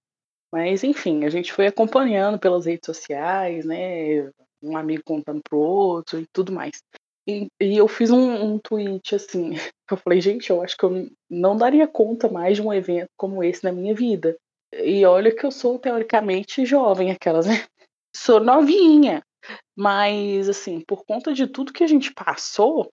mas, 0.58 0.84
enfim, 0.84 1.24
a 1.24 1.30
gente 1.30 1.54
foi 1.54 1.68
acompanhando 1.68 2.40
pelas 2.40 2.66
redes 2.66 2.88
sociais, 2.88 3.64
né? 3.64 4.28
Um 4.60 4.76
amigo 4.76 5.04
contando 5.06 5.40
pro 5.48 5.60
outro 5.60 6.20
e 6.20 6.26
tudo 6.34 6.52
mais. 6.52 6.82
E, 7.28 7.46
e 7.62 7.78
eu 7.78 7.88
fiz 7.88 8.10
um, 8.10 8.44
um, 8.44 8.58
tweet 8.58 9.14
assim. 9.14 9.52
Eu 9.90 9.98
falei, 9.98 10.20
gente, 10.20 10.50
eu 10.50 10.62
acho 10.62 10.76
que 10.76 10.84
eu 10.84 11.08
não 11.30 11.56
daria 11.56 11.88
conta 11.88 12.28
mais 12.28 12.58
de 12.58 12.62
um 12.62 12.74
evento 12.74 13.08
como 13.16 13.42
esse 13.42 13.64
na 13.64 13.72
minha 13.72 13.96
vida. 13.96 14.36
E 14.74 15.06
olha 15.06 15.34
que 15.34 15.46
eu 15.46 15.52
sou 15.52 15.80
teoricamente 15.80 16.66
jovem, 16.66 17.10
aquelas, 17.10 17.46
né? 17.46 17.54
Sou 18.14 18.42
novinha. 18.42 19.24
Mas, 19.78 20.50
assim, 20.50 20.82
por 20.82 21.06
conta 21.06 21.32
de 21.32 21.48
tudo 21.48 21.72
que 21.72 21.86
a 21.86 21.88
gente 21.88 22.14
passou, 22.14 22.90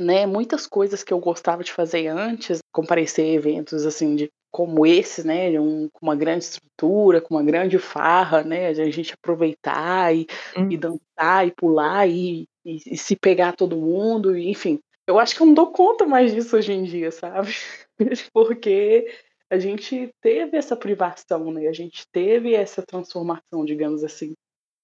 né? 0.00 0.24
Muitas 0.24 0.66
coisas 0.66 1.04
que 1.04 1.12
eu 1.12 1.18
gostava 1.18 1.62
de 1.62 1.74
fazer 1.74 2.06
antes, 2.06 2.60
comparecer 2.72 3.26
a 3.26 3.34
eventos, 3.34 3.84
assim, 3.84 4.16
de 4.16 4.30
como 4.50 4.84
esse, 4.84 5.26
né, 5.26 5.58
um, 5.60 5.88
com 5.88 6.06
uma 6.06 6.16
grande 6.16 6.44
estrutura, 6.44 7.20
com 7.20 7.34
uma 7.34 7.42
grande 7.42 7.78
farra, 7.78 8.42
né, 8.42 8.68
a 8.68 8.90
gente 8.90 9.14
aproveitar 9.14 10.14
e, 10.14 10.26
hum. 10.56 10.70
e 10.70 10.76
dançar 10.76 11.46
e 11.46 11.52
pular 11.52 12.08
e, 12.08 12.48
e, 12.64 12.76
e, 12.86 12.96
se 12.96 13.16
pegar 13.16 13.52
todo 13.54 13.76
mundo, 13.76 14.36
e, 14.36 14.48
enfim. 14.50 14.80
Eu 15.06 15.18
acho 15.18 15.34
que 15.34 15.42
eu 15.42 15.46
não 15.46 15.54
dou 15.54 15.72
conta 15.72 16.06
mais 16.06 16.32
disso 16.32 16.56
hoje 16.56 16.72
em 16.72 16.82
dia, 16.82 17.10
sabe? 17.10 17.52
Porque 18.32 19.06
a 19.50 19.58
gente 19.58 20.12
teve 20.20 20.56
essa 20.56 20.76
privação, 20.76 21.50
né? 21.52 21.66
A 21.66 21.72
gente 21.72 22.06
teve 22.12 22.54
essa 22.54 22.82
transformação, 22.82 23.64
digamos 23.64 24.04
assim. 24.04 24.34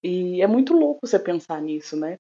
E 0.03 0.43
é 0.43 0.47
muito 0.47 0.73
louco 0.73 1.07
você 1.07 1.19
pensar 1.19 1.63
nisso, 1.63 1.97
né? 1.97 2.17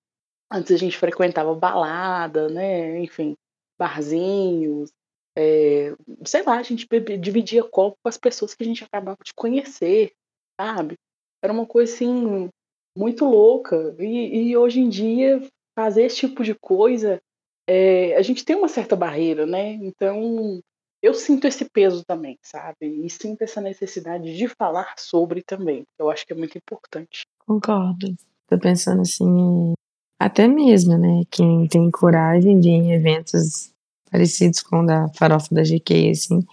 Antes 0.50 0.72
a 0.72 0.76
gente 0.78 0.96
frequentava 0.96 1.54
balada, 1.54 2.48
né? 2.48 3.00
Enfim, 3.00 3.34
barzinhos, 3.78 4.92
é, 5.36 5.94
sei 6.24 6.42
lá, 6.42 6.58
a 6.58 6.62
gente 6.62 6.88
dividia 7.20 7.62
copo 7.62 7.98
com 8.02 8.08
as 8.08 8.16
pessoas 8.16 8.54
que 8.54 8.62
a 8.64 8.66
gente 8.66 8.82
acabava 8.82 9.18
de 9.22 9.34
conhecer, 9.34 10.12
sabe? 10.58 10.96
Era 11.42 11.52
uma 11.52 11.66
coisa 11.66 11.92
assim 11.92 12.48
muito 12.96 13.26
louca. 13.26 13.94
E, 13.98 14.48
e 14.48 14.56
hoje 14.56 14.80
em 14.80 14.88
dia 14.88 15.46
fazer 15.76 16.04
esse 16.04 16.16
tipo 16.16 16.42
de 16.42 16.54
coisa, 16.54 17.20
é, 17.68 18.16
a 18.16 18.22
gente 18.22 18.44
tem 18.44 18.56
uma 18.56 18.68
certa 18.68 18.96
barreira, 18.96 19.44
né? 19.44 19.72
Então 19.74 20.58
eu 21.02 21.12
sinto 21.12 21.46
esse 21.46 21.66
peso 21.66 22.02
também, 22.06 22.38
sabe? 22.42 22.86
E 22.86 23.10
sinto 23.10 23.42
essa 23.42 23.60
necessidade 23.60 24.34
de 24.34 24.48
falar 24.48 24.94
sobre 24.96 25.42
também. 25.42 25.84
Eu 25.98 26.10
acho 26.10 26.26
que 26.26 26.32
é 26.32 26.36
muito 26.36 26.56
importante. 26.56 27.26
Concordo. 27.46 28.16
Tô 28.48 28.58
pensando 28.58 29.02
assim, 29.02 29.74
até 30.18 30.48
mesmo, 30.48 30.96
né? 30.96 31.22
Quem 31.30 31.68
tem 31.68 31.90
coragem 31.90 32.58
de 32.58 32.70
ir 32.70 32.72
em 32.72 32.92
eventos 32.92 33.75
parecidos 34.10 34.60
com 34.60 34.80
o 34.80 34.86
da 34.86 35.08
farofa 35.14 35.54
da 35.54 35.62
GK, 35.62 36.10
assim. 36.10 36.44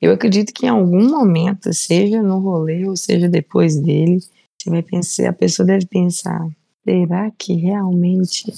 Eu 0.00 0.12
acredito 0.12 0.52
que 0.52 0.66
em 0.66 0.68
algum 0.68 1.08
momento, 1.08 1.72
seja 1.72 2.22
no 2.22 2.40
rolê 2.40 2.86
ou 2.86 2.96
seja 2.96 3.28
depois 3.28 3.76
dele, 3.76 4.18
você 4.60 4.70
vai 4.70 4.82
pensar, 4.82 5.28
a 5.28 5.32
pessoa 5.32 5.66
deve 5.66 5.86
pensar, 5.86 6.48
será 6.84 7.30
que 7.30 7.54
realmente 7.54 8.52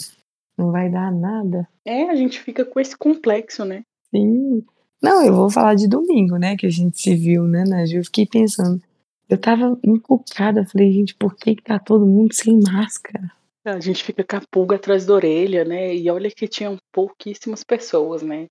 não 0.56 0.70
vai 0.70 0.90
dar 0.90 1.12
nada? 1.12 1.68
É, 1.84 2.08
a 2.08 2.14
gente 2.14 2.40
fica 2.40 2.64
com 2.64 2.80
esse 2.80 2.96
complexo, 2.96 3.64
né? 3.64 3.82
Sim. 4.10 4.62
Não, 5.02 5.22
eu 5.22 5.34
vou 5.34 5.50
falar 5.50 5.74
de 5.74 5.86
domingo, 5.86 6.38
né, 6.38 6.56
que 6.56 6.66
a 6.66 6.70
gente 6.70 6.98
se 6.98 7.14
viu, 7.14 7.44
né, 7.44 7.64
na 7.64 7.84
Eu 7.84 8.04
fiquei 8.04 8.24
pensando, 8.24 8.80
eu 9.28 9.36
tava 9.36 9.78
encucada, 9.84 10.64
falei, 10.64 10.92
gente, 10.92 11.14
por 11.14 11.34
que 11.36 11.56
que 11.56 11.62
tá 11.62 11.78
todo 11.78 12.06
mundo 12.06 12.32
sem 12.32 12.58
máscara? 12.60 13.30
A 13.64 13.80
gente 13.80 14.04
fica 14.04 14.22
com 14.22 14.36
a 14.36 14.42
pulga 14.50 14.76
atrás 14.76 15.06
da 15.06 15.14
orelha, 15.14 15.64
né? 15.64 15.94
E 15.94 16.10
olha 16.10 16.30
que 16.30 16.46
tinham 16.46 16.76
pouquíssimas 16.92 17.64
pessoas, 17.64 18.22
né? 18.22 18.46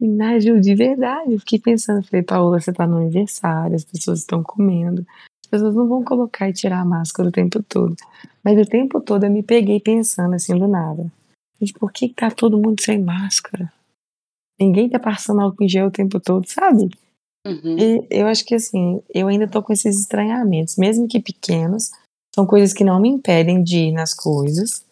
Na 0.00 0.38
Ju, 0.38 0.60
de 0.60 0.74
verdade, 0.74 1.32
eu 1.32 1.38
fiquei 1.38 1.58
pensando, 1.58 2.06
falei, 2.06 2.22
Paola, 2.22 2.60
você 2.60 2.72
tá 2.72 2.86
no 2.86 2.98
aniversário, 2.98 3.74
as 3.74 3.84
pessoas 3.84 4.20
estão 4.20 4.42
comendo, 4.42 5.06
as 5.42 5.50
pessoas 5.50 5.74
não 5.74 5.88
vão 5.88 6.04
colocar 6.04 6.48
e 6.50 6.52
tirar 6.52 6.80
a 6.80 6.84
máscara 6.84 7.28
o 7.28 7.32
tempo 7.32 7.62
todo. 7.62 7.96
Mas 8.44 8.58
o 8.58 8.68
tempo 8.68 9.00
todo 9.00 9.24
eu 9.24 9.30
me 9.30 9.42
peguei 9.42 9.80
pensando 9.80 10.34
assim 10.34 10.58
do 10.58 10.68
nada. 10.68 11.10
Gente, 11.60 11.72
por 11.72 11.90
que, 11.92 12.08
que 12.08 12.14
tá 12.14 12.30
todo 12.30 12.58
mundo 12.58 12.82
sem 12.82 13.00
máscara? 13.02 13.72
Ninguém 14.60 14.90
tá 14.90 14.98
passando 14.98 15.40
álcool 15.40 15.64
em 15.64 15.68
gel 15.68 15.86
o 15.86 15.90
tempo 15.90 16.20
todo, 16.20 16.46
sabe? 16.46 16.90
Uhum. 17.46 17.78
E 17.78 18.06
eu 18.10 18.26
acho 18.26 18.44
que 18.44 18.54
assim, 18.54 19.00
eu 19.14 19.28
ainda 19.28 19.48
tô 19.48 19.62
com 19.62 19.72
esses 19.72 20.00
estranhamentos, 20.00 20.76
mesmo 20.76 21.08
que 21.08 21.20
pequenos, 21.20 21.90
são 22.36 22.46
coisas 22.46 22.74
que 22.74 22.84
não 22.84 23.00
me 23.00 23.08
impedem 23.08 23.62
de 23.62 23.78
ir 23.78 23.92
nas 23.92 24.12
coisas, 24.12 24.84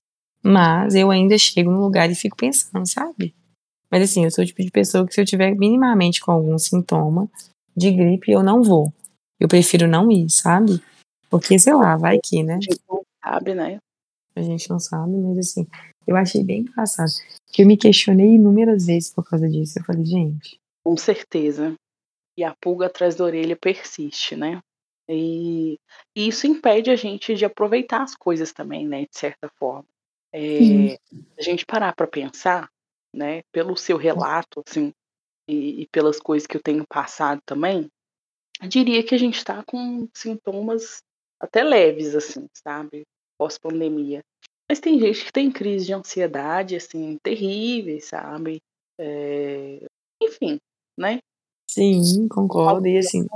mas 0.42 0.94
eu 0.94 1.10
ainda 1.10 1.36
chego 1.36 1.70
no 1.70 1.82
lugar 1.82 2.10
e 2.10 2.14
fico 2.14 2.34
pensando, 2.34 2.88
sabe? 2.88 3.34
Mas 3.90 4.02
assim, 4.10 4.24
eu 4.24 4.30
sou 4.30 4.42
o 4.42 4.46
tipo 4.46 4.62
de 4.62 4.70
pessoa 4.70 5.06
que 5.06 5.12
se 5.12 5.20
eu 5.20 5.26
tiver 5.26 5.54
minimamente 5.54 6.22
com 6.22 6.32
algum 6.32 6.58
sintoma 6.58 7.28
de 7.76 7.92
gripe, 7.92 8.32
eu 8.32 8.42
não 8.42 8.62
vou. 8.62 8.90
Eu 9.38 9.46
prefiro 9.46 9.86
não 9.86 10.10
ir, 10.10 10.30
sabe? 10.30 10.82
Porque, 11.28 11.58
sei 11.58 11.74
lá, 11.74 11.98
vai 11.98 12.18
que, 12.18 12.42
né? 12.42 12.54
A 12.54 12.60
gente 12.60 12.80
não 12.88 13.02
sabe, 13.22 13.54
né? 13.54 13.78
A 14.34 14.40
gente 14.40 14.70
não 14.70 14.80
sabe, 14.80 15.12
mas 15.12 15.38
assim, 15.38 15.66
eu 16.06 16.16
achei 16.16 16.42
bem 16.42 16.60
engraçado. 16.60 17.10
Que 17.52 17.62
eu 17.62 17.66
me 17.66 17.76
questionei 17.76 18.36
inúmeras 18.36 18.86
vezes 18.86 19.10
por 19.10 19.22
causa 19.22 19.46
disso. 19.46 19.78
Eu 19.78 19.84
falei, 19.84 20.04
gente. 20.06 20.56
Com 20.82 20.96
certeza. 20.96 21.74
E 22.38 22.42
a 22.42 22.54
pulga 22.58 22.86
atrás 22.86 23.14
da 23.16 23.24
orelha 23.24 23.54
persiste, 23.54 24.34
né? 24.34 24.60
E, 25.08 25.78
e 26.16 26.28
isso 26.28 26.46
impede 26.46 26.90
a 26.90 26.96
gente 26.96 27.34
de 27.34 27.44
aproveitar 27.44 28.02
as 28.02 28.14
coisas 28.14 28.52
também, 28.52 28.86
né, 28.86 29.02
de 29.02 29.18
certa 29.18 29.48
forma. 29.58 29.86
É, 30.32 30.94
a 31.38 31.42
gente 31.42 31.64
parar 31.64 31.94
para 31.94 32.06
pensar, 32.06 32.68
né, 33.14 33.42
pelo 33.52 33.76
seu 33.76 33.96
relato, 33.96 34.62
assim, 34.66 34.92
e, 35.48 35.82
e, 35.82 35.88
pelas 35.88 36.18
coisas 36.18 36.46
que 36.46 36.56
eu 36.56 36.62
tenho 36.62 36.84
passado 36.88 37.40
também, 37.44 37.88
eu 38.62 38.68
diria 38.68 39.04
que 39.04 39.14
a 39.14 39.18
gente 39.18 39.36
está 39.36 39.62
com 39.62 40.08
sintomas 40.14 41.02
até 41.38 41.62
leves, 41.62 42.14
assim, 42.14 42.48
sabe, 42.54 43.02
pós-pandemia. 43.38 44.22
Mas 44.68 44.80
tem 44.80 44.98
gente 44.98 45.24
que 45.24 45.32
tem 45.32 45.52
crise 45.52 45.86
de 45.86 45.92
ansiedade, 45.92 46.76
assim, 46.76 47.18
terríveis, 47.22 48.06
sabe? 48.06 48.60
É, 48.98 49.86
enfim, 50.22 50.58
né? 50.98 51.20
Sim, 51.70 52.26
concordo. 52.28 52.86
E 52.86 52.98
assim. 52.98 53.26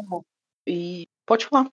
E 0.66 1.06
Pode 1.28 1.46
falar. 1.46 1.70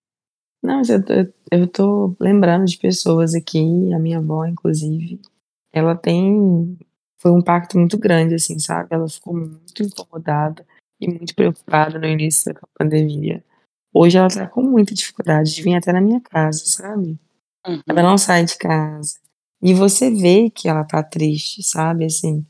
Não, 0.62 0.82
eu, 0.82 1.16
eu, 1.16 1.60
eu 1.60 1.66
tô 1.66 2.14
lembrando 2.20 2.66
de 2.66 2.76
pessoas 2.76 3.34
aqui, 3.34 3.92
a 3.94 3.98
minha 3.98 4.18
avó, 4.18 4.44
inclusive, 4.44 5.18
ela 5.72 5.96
tem. 5.96 6.78
Foi 7.18 7.30
um 7.30 7.38
impacto 7.38 7.78
muito 7.78 7.98
grande, 7.98 8.34
assim, 8.34 8.58
sabe? 8.58 8.88
Ela 8.90 9.08
ficou 9.08 9.34
muito 9.34 9.82
incomodada 9.82 10.66
e 11.00 11.08
muito 11.08 11.34
preocupada 11.34 11.98
no 11.98 12.06
início 12.06 12.52
da 12.52 12.60
pandemia. 12.78 13.42
Hoje 13.94 14.18
ela 14.18 14.28
tá 14.28 14.46
com 14.46 14.62
muita 14.62 14.94
dificuldade 14.94 15.54
de 15.54 15.62
vir 15.62 15.74
até 15.74 15.90
na 15.90 16.02
minha 16.02 16.20
casa, 16.20 16.62
sabe? 16.66 17.18
Uhum. 17.66 17.80
Ela 17.88 18.02
não 18.02 18.18
sai 18.18 18.44
de 18.44 18.58
casa. 18.58 19.18
E 19.62 19.72
você 19.72 20.10
vê 20.10 20.50
que 20.50 20.68
ela 20.68 20.84
tá 20.84 21.02
triste, 21.02 21.62
sabe? 21.62 22.04
Assim, 22.04 22.44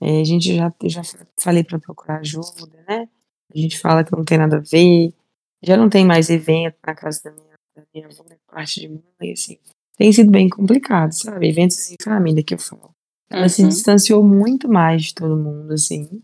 é, 0.00 0.20
a 0.20 0.24
gente 0.24 0.56
já, 0.56 0.72
já 0.84 1.02
falei 1.40 1.62
para 1.62 1.78
procurar 1.78 2.18
ajuda, 2.18 2.82
né? 2.88 3.08
A 3.54 3.58
gente 3.58 3.78
fala 3.78 4.02
que 4.02 4.12
não 4.12 4.24
tem 4.24 4.38
nada 4.38 4.56
a 4.56 4.60
ver, 4.60 5.14
já 5.62 5.76
não 5.76 5.88
tem 5.88 6.04
mais 6.04 6.30
evento 6.30 6.76
na 6.86 6.94
casa 6.94 7.20
da 7.24 7.32
minha, 7.32 7.54
da 7.76 7.82
minha 7.92 8.06
avó, 8.06 8.24
né, 8.28 8.36
parte 8.50 8.80
de 8.80 8.88
mãe, 8.88 9.32
assim. 9.32 9.58
Tem 9.96 10.12
sido 10.12 10.30
bem 10.30 10.48
complicado, 10.48 11.12
sabe? 11.12 11.48
Eventos 11.48 11.90
em 11.90 11.96
família 12.02 12.42
que 12.42 12.54
eu 12.54 12.58
falo. 12.58 12.90
Ela 13.30 13.42
uhum. 13.42 13.48
se 13.48 13.66
distanciou 13.66 14.22
muito 14.22 14.68
mais 14.68 15.04
de 15.04 15.14
todo 15.14 15.36
mundo, 15.36 15.72
assim. 15.72 16.22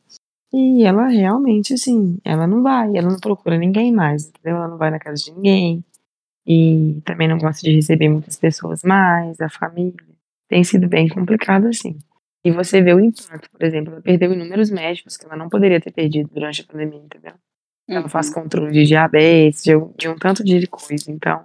E 0.53 0.85
ela 0.85 1.09
realmente, 1.09 1.75
assim, 1.75 2.19
ela 2.25 2.47
não 2.47 2.63
vai, 2.63 2.97
ela 2.97 3.11
não 3.11 3.19
procura 3.19 3.59
ninguém 3.59 3.93
mais, 3.93 4.29
entendeu? 4.29 4.57
Ela 4.57 4.69
não 4.69 4.79
vai 4.79 4.91
na 4.91 5.01
casa 5.01 5.23
de 5.23 5.33
ninguém. 5.33 5.85
E 6.47 7.01
também 7.05 7.27
não 7.27 7.39
gosta 7.39 7.63
de 7.63 7.75
receber 7.75 8.09
muitas 8.09 8.37
pessoas 8.37 8.83
mais, 8.85 9.41
a 9.41 9.49
família. 9.49 9.97
Tem 10.49 10.63
sido 10.63 10.89
bem 10.89 11.09
complicado, 11.09 11.67
assim. 11.67 11.99
E 12.45 12.53
você 12.53 12.83
vê 12.83 12.95
o 12.95 13.01
impacto, 13.01 13.51
por 13.51 13.63
exemplo, 13.63 13.93
ela 13.93 14.03
perdeu 14.03 14.33
inúmeros 14.33 14.71
médicos 14.71 15.17
que 15.17 15.25
ela 15.25 15.37
não 15.37 15.49
poderia 15.49 15.81
ter 15.81 15.91
perdido 15.91 16.31
durante 16.33 16.61
a 16.61 16.65
pandemia, 16.65 17.01
entendeu? 17.01 17.33
Ela 17.89 18.09
faz 18.09 18.29
uhum. 18.29 18.35
controle 18.35 18.73
de 18.73 18.85
diabetes, 18.85 19.63
de, 19.63 19.73
de 19.97 20.09
um 20.09 20.17
tanto 20.17 20.43
de 20.43 20.67
coisa. 20.67 21.11
Então, 21.11 21.45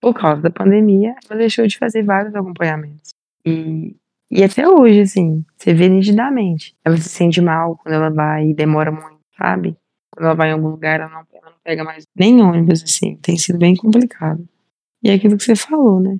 por 0.00 0.14
causa 0.14 0.42
da 0.42 0.50
pandemia, 0.50 1.14
ela 1.28 1.38
deixou 1.38 1.66
de 1.66 1.78
fazer 1.78 2.02
vários 2.02 2.34
acompanhamentos. 2.34 3.10
E, 3.44 3.96
e 4.30 4.44
até 4.44 4.68
hoje, 4.68 5.00
assim, 5.00 5.44
você 5.56 5.72
vê 5.72 5.88
nitidamente. 5.88 6.74
Ela 6.84 6.96
se 6.96 7.08
sente 7.08 7.40
mal 7.40 7.76
quando 7.76 7.94
ela 7.94 8.10
vai 8.10 8.48
e 8.48 8.54
demora 8.54 8.90
muito, 8.90 9.20
sabe? 9.36 9.76
Quando 10.10 10.26
ela 10.26 10.34
vai 10.34 10.50
em 10.50 10.52
algum 10.52 10.68
lugar, 10.68 11.00
ela 11.00 11.10
não, 11.10 11.22
ela 11.32 11.50
não 11.50 11.58
pega 11.64 11.84
mais 11.84 12.04
nem 12.14 12.40
ônibus, 12.42 12.82
assim. 12.82 13.16
Tem 13.16 13.36
sido 13.36 13.58
bem 13.58 13.74
complicado. 13.74 14.46
E 15.02 15.10
é 15.10 15.14
aquilo 15.14 15.36
que 15.36 15.44
você 15.44 15.56
falou, 15.56 16.00
né? 16.00 16.18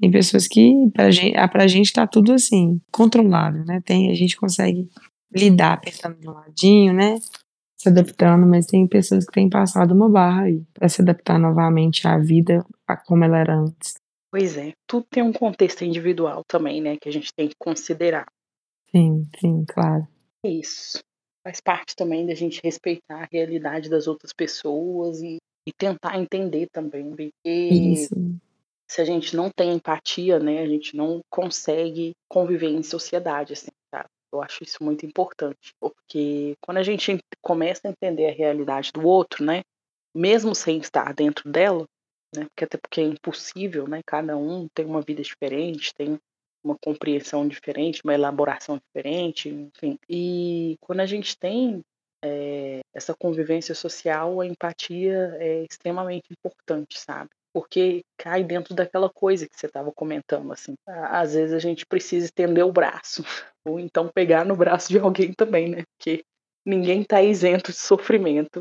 Tem 0.00 0.10
pessoas 0.10 0.46
que, 0.46 0.90
pra 0.92 1.10
gente, 1.10 1.36
ah, 1.36 1.48
pra 1.48 1.66
gente 1.66 1.92
tá 1.92 2.06
tudo 2.06 2.32
assim, 2.32 2.80
controlável, 2.92 3.64
né? 3.64 3.80
Tem, 3.84 4.10
a 4.10 4.14
gente 4.14 4.36
consegue 4.36 4.88
lidar 5.34 5.74
apertando 5.74 6.18
de 6.18 6.28
um 6.28 6.32
ladinho, 6.32 6.92
né? 6.92 7.18
Se 7.86 7.90
adaptando, 7.90 8.46
mas 8.46 8.66
tem 8.66 8.86
pessoas 8.86 9.24
que 9.24 9.32
têm 9.32 9.48
passado 9.48 9.94
uma 9.94 10.08
barra 10.08 10.42
aí 10.42 10.64
para 10.74 10.88
se 10.88 11.02
adaptar 11.02 11.38
novamente 11.38 12.06
à 12.06 12.18
vida 12.18 12.64
a 12.86 12.96
como 12.96 13.24
ela 13.24 13.38
era 13.38 13.54
antes. 13.54 13.94
Pois 14.30 14.56
é, 14.56 14.72
tudo 14.86 15.06
tem 15.08 15.22
um 15.22 15.32
contexto 15.32 15.84
individual 15.84 16.42
também, 16.46 16.80
né, 16.80 16.96
que 17.00 17.08
a 17.08 17.12
gente 17.12 17.32
tem 17.34 17.48
que 17.48 17.54
considerar. 17.58 18.26
Sim, 18.90 19.24
sim, 19.38 19.64
claro. 19.66 20.06
É 20.44 20.48
isso. 20.48 20.98
Faz 21.44 21.60
parte 21.60 21.94
também 21.94 22.26
da 22.26 22.34
gente 22.34 22.60
respeitar 22.62 23.22
a 23.22 23.28
realidade 23.30 23.88
das 23.88 24.08
outras 24.08 24.32
pessoas 24.32 25.22
e, 25.22 25.36
e 25.66 25.72
tentar 25.72 26.18
entender 26.18 26.66
também, 26.72 27.08
porque 27.08 27.32
isso. 27.44 28.14
se 28.90 29.00
a 29.00 29.04
gente 29.04 29.36
não 29.36 29.48
tem 29.48 29.72
empatia, 29.72 30.40
né, 30.40 30.60
a 30.60 30.66
gente 30.66 30.96
não 30.96 31.20
consegue 31.30 32.12
conviver 32.28 32.70
em 32.70 32.82
sociedade, 32.82 33.52
assim? 33.52 33.70
Eu 34.32 34.42
acho 34.42 34.62
isso 34.62 34.82
muito 34.82 35.06
importante, 35.06 35.72
porque 35.80 36.54
quando 36.60 36.78
a 36.78 36.82
gente 36.82 37.18
começa 37.40 37.86
a 37.86 37.90
entender 37.90 38.28
a 38.28 38.34
realidade 38.34 38.90
do 38.92 39.06
outro, 39.06 39.44
né, 39.44 39.62
mesmo 40.14 40.54
sem 40.54 40.78
estar 40.78 41.14
dentro 41.14 41.50
dela, 41.50 41.86
né, 42.34 42.44
porque 42.44 42.64
até 42.64 42.76
porque 42.76 43.00
é 43.00 43.04
impossível, 43.04 43.86
né, 43.86 44.00
cada 44.04 44.36
um 44.36 44.66
tem 44.74 44.84
uma 44.84 45.00
vida 45.00 45.22
diferente, 45.22 45.94
tem 45.94 46.18
uma 46.64 46.76
compreensão 46.82 47.46
diferente, 47.46 48.02
uma 48.02 48.14
elaboração 48.14 48.78
diferente, 48.78 49.48
enfim. 49.48 49.98
E 50.08 50.76
quando 50.80 51.00
a 51.00 51.06
gente 51.06 51.38
tem 51.38 51.80
é, 52.22 52.80
essa 52.92 53.14
convivência 53.14 53.74
social, 53.74 54.40
a 54.40 54.46
empatia 54.46 55.36
é 55.38 55.64
extremamente 55.70 56.26
importante, 56.32 56.98
sabe? 56.98 57.30
Porque 57.56 58.02
cai 58.18 58.44
dentro 58.44 58.74
daquela 58.74 59.08
coisa 59.08 59.48
que 59.48 59.58
você 59.58 59.64
estava 59.64 59.90
comentando, 59.90 60.52
assim. 60.52 60.74
Às 60.86 61.32
vezes 61.32 61.54
a 61.54 61.58
gente 61.58 61.86
precisa 61.86 62.26
estender 62.26 62.62
o 62.62 62.70
braço, 62.70 63.24
ou 63.66 63.80
então 63.80 64.10
pegar 64.14 64.44
no 64.44 64.54
braço 64.54 64.90
de 64.90 64.98
alguém 64.98 65.32
também, 65.32 65.70
né? 65.70 65.82
Porque 65.96 66.22
ninguém 66.66 67.00
está 67.00 67.22
isento 67.22 67.70
de 67.70 67.78
sofrimento, 67.78 68.60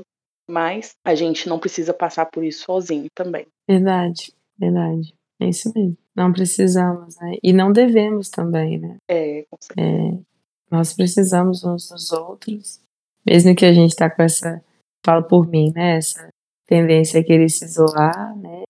mas 0.50 0.94
a 1.06 1.14
gente 1.14 1.50
não 1.50 1.60
precisa 1.60 1.94
passar 1.94 2.28
por 2.28 2.42
isso 2.42 2.64
sozinho 2.64 3.08
também. 3.14 3.46
Verdade, 3.68 4.32
verdade. 4.58 5.14
É 5.42 5.50
isso 5.50 5.70
mesmo. 5.76 5.98
Não 6.16 6.32
precisamos, 6.32 7.18
né? 7.20 7.36
E 7.44 7.52
não 7.52 7.74
devemos 7.74 8.30
também, 8.30 8.80
né? 8.80 8.96
É, 9.10 9.44
com 9.52 9.58
certeza. 9.60 9.90
É, 9.90 10.20
nós 10.72 10.94
precisamos 10.94 11.66
uns 11.66 11.90
dos 11.90 12.14
outros, 12.14 12.80
mesmo 13.26 13.54
que 13.58 13.66
a 13.66 13.74
gente 13.74 13.94
tá 13.94 14.10
com 14.10 14.24
essa, 14.24 14.64
falo 15.06 15.28
por 15.28 15.46
mim, 15.46 15.74
né? 15.76 15.98
Essa 15.98 16.30
tendência 16.66 17.20
a 17.20 17.24
querer 17.26 17.50
se 17.50 17.66
isolar, 17.66 18.34
né? 18.38 18.64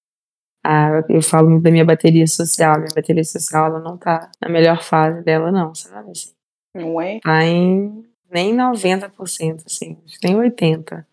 Ah, 0.67 1.03
eu 1.07 1.21
falo 1.21 1.61
da 1.61 1.69
minha 1.69 1.85
bateria 1.85 2.25
social. 2.25 2.77
Minha 2.77 2.95
bateria 2.95 3.23
social, 3.23 3.67
ela 3.67 3.79
não 3.79 3.97
tá 3.97 4.31
na 4.41 4.49
melhor 4.49 4.81
fase 4.81 5.21
dela, 5.21 5.51
não, 5.51 5.75
sabe? 5.75 6.09
Assim, 6.09 6.31
Não 6.73 6.99
é? 6.99 7.19
tá 7.19 7.45
em 7.45 8.03
nem 8.31 8.55
90%, 8.55 9.63
assim, 9.65 9.95
nem 10.23 10.35
80%. 10.35 11.05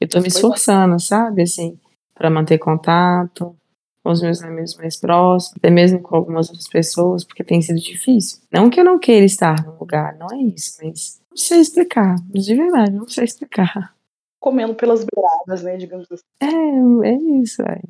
Eu 0.00 0.08
tô 0.08 0.18
me 0.20 0.26
é. 0.26 0.28
esforçando, 0.28 0.98
sabe? 1.00 1.42
Assim, 1.42 1.76
para 2.14 2.30
manter 2.30 2.58
contato 2.58 3.56
com 4.02 4.10
os 4.12 4.22
meus 4.22 4.42
amigos 4.42 4.76
mais 4.76 4.96
próximos, 4.96 5.56
até 5.58 5.70
mesmo 5.70 6.00
com 6.00 6.14
algumas 6.14 6.48
outras 6.48 6.68
pessoas, 6.68 7.24
porque 7.24 7.42
tem 7.42 7.60
sido 7.60 7.80
difícil. 7.80 8.38
Não 8.50 8.70
que 8.70 8.78
eu 8.78 8.84
não 8.84 8.98
queira 8.98 9.26
estar 9.26 9.62
no 9.66 9.76
lugar, 9.78 10.16
não 10.16 10.28
é 10.32 10.38
isso, 10.38 10.78
mas 10.82 11.20
não 11.28 11.36
sei 11.36 11.60
explicar, 11.60 12.14
de 12.30 12.54
verdade, 12.54 12.92
não 12.92 13.08
sei 13.08 13.24
explicar. 13.24 13.92
Comendo 14.38 14.74
pelas 14.74 15.04
beiradas, 15.04 15.64
né? 15.64 15.76
Digamos 15.76 16.06
assim. 16.10 16.22
É, 16.40 17.08
é 17.08 17.14
isso, 17.42 17.60
é. 17.62 17.80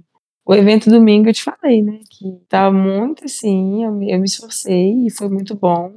O 0.45 0.55
evento 0.55 0.91
domingo 0.91 1.28
eu 1.28 1.32
te 1.34 1.43
falei, 1.43 1.82
né? 1.82 2.01
Que 2.11 2.41
tava 2.49 2.76
muito 2.76 3.24
assim, 3.24 3.84
eu, 3.84 3.93
me- 3.93 4.11
eu 4.12 4.18
me 4.18 4.24
esforcei 4.26 5.07
e 5.07 5.11
foi 5.11 5.28
muito 5.28 5.55
bom, 5.55 5.93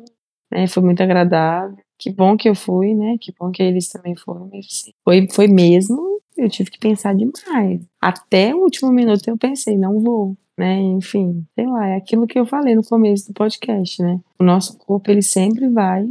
né? 0.51 0.67
Foi 0.67 0.83
muito 0.83 1.01
agradável. 1.01 1.77
Que 1.97 2.11
bom 2.11 2.35
que 2.35 2.49
eu 2.49 2.55
fui, 2.55 2.93
né? 2.93 3.17
Que 3.19 3.33
bom 3.39 3.49
que 3.51 3.63
eles 3.63 3.87
também 3.89 4.15
foram. 4.15 4.49
Assim, 4.53 4.91
foi, 5.03 5.27
foi 5.31 5.47
mesmo, 5.47 6.19
eu 6.37 6.49
tive 6.49 6.69
que 6.69 6.77
pensar 6.79 7.15
demais. 7.15 7.81
Até 8.01 8.53
o 8.53 8.59
último 8.63 8.91
minuto 8.91 9.27
eu 9.27 9.37
pensei, 9.37 9.77
não 9.77 9.99
vou, 9.99 10.35
né? 10.57 10.75
Enfim, 10.81 11.45
sei 11.55 11.65
lá, 11.65 11.87
é 11.87 11.95
aquilo 11.95 12.27
que 12.27 12.37
eu 12.37 12.45
falei 12.45 12.75
no 12.75 12.83
começo 12.83 13.27
do 13.27 13.33
podcast, 13.33 14.01
né? 14.03 14.19
O 14.39 14.43
nosso 14.43 14.77
corpo, 14.77 15.09
ele 15.09 15.21
sempre 15.21 15.67
vai 15.69 16.05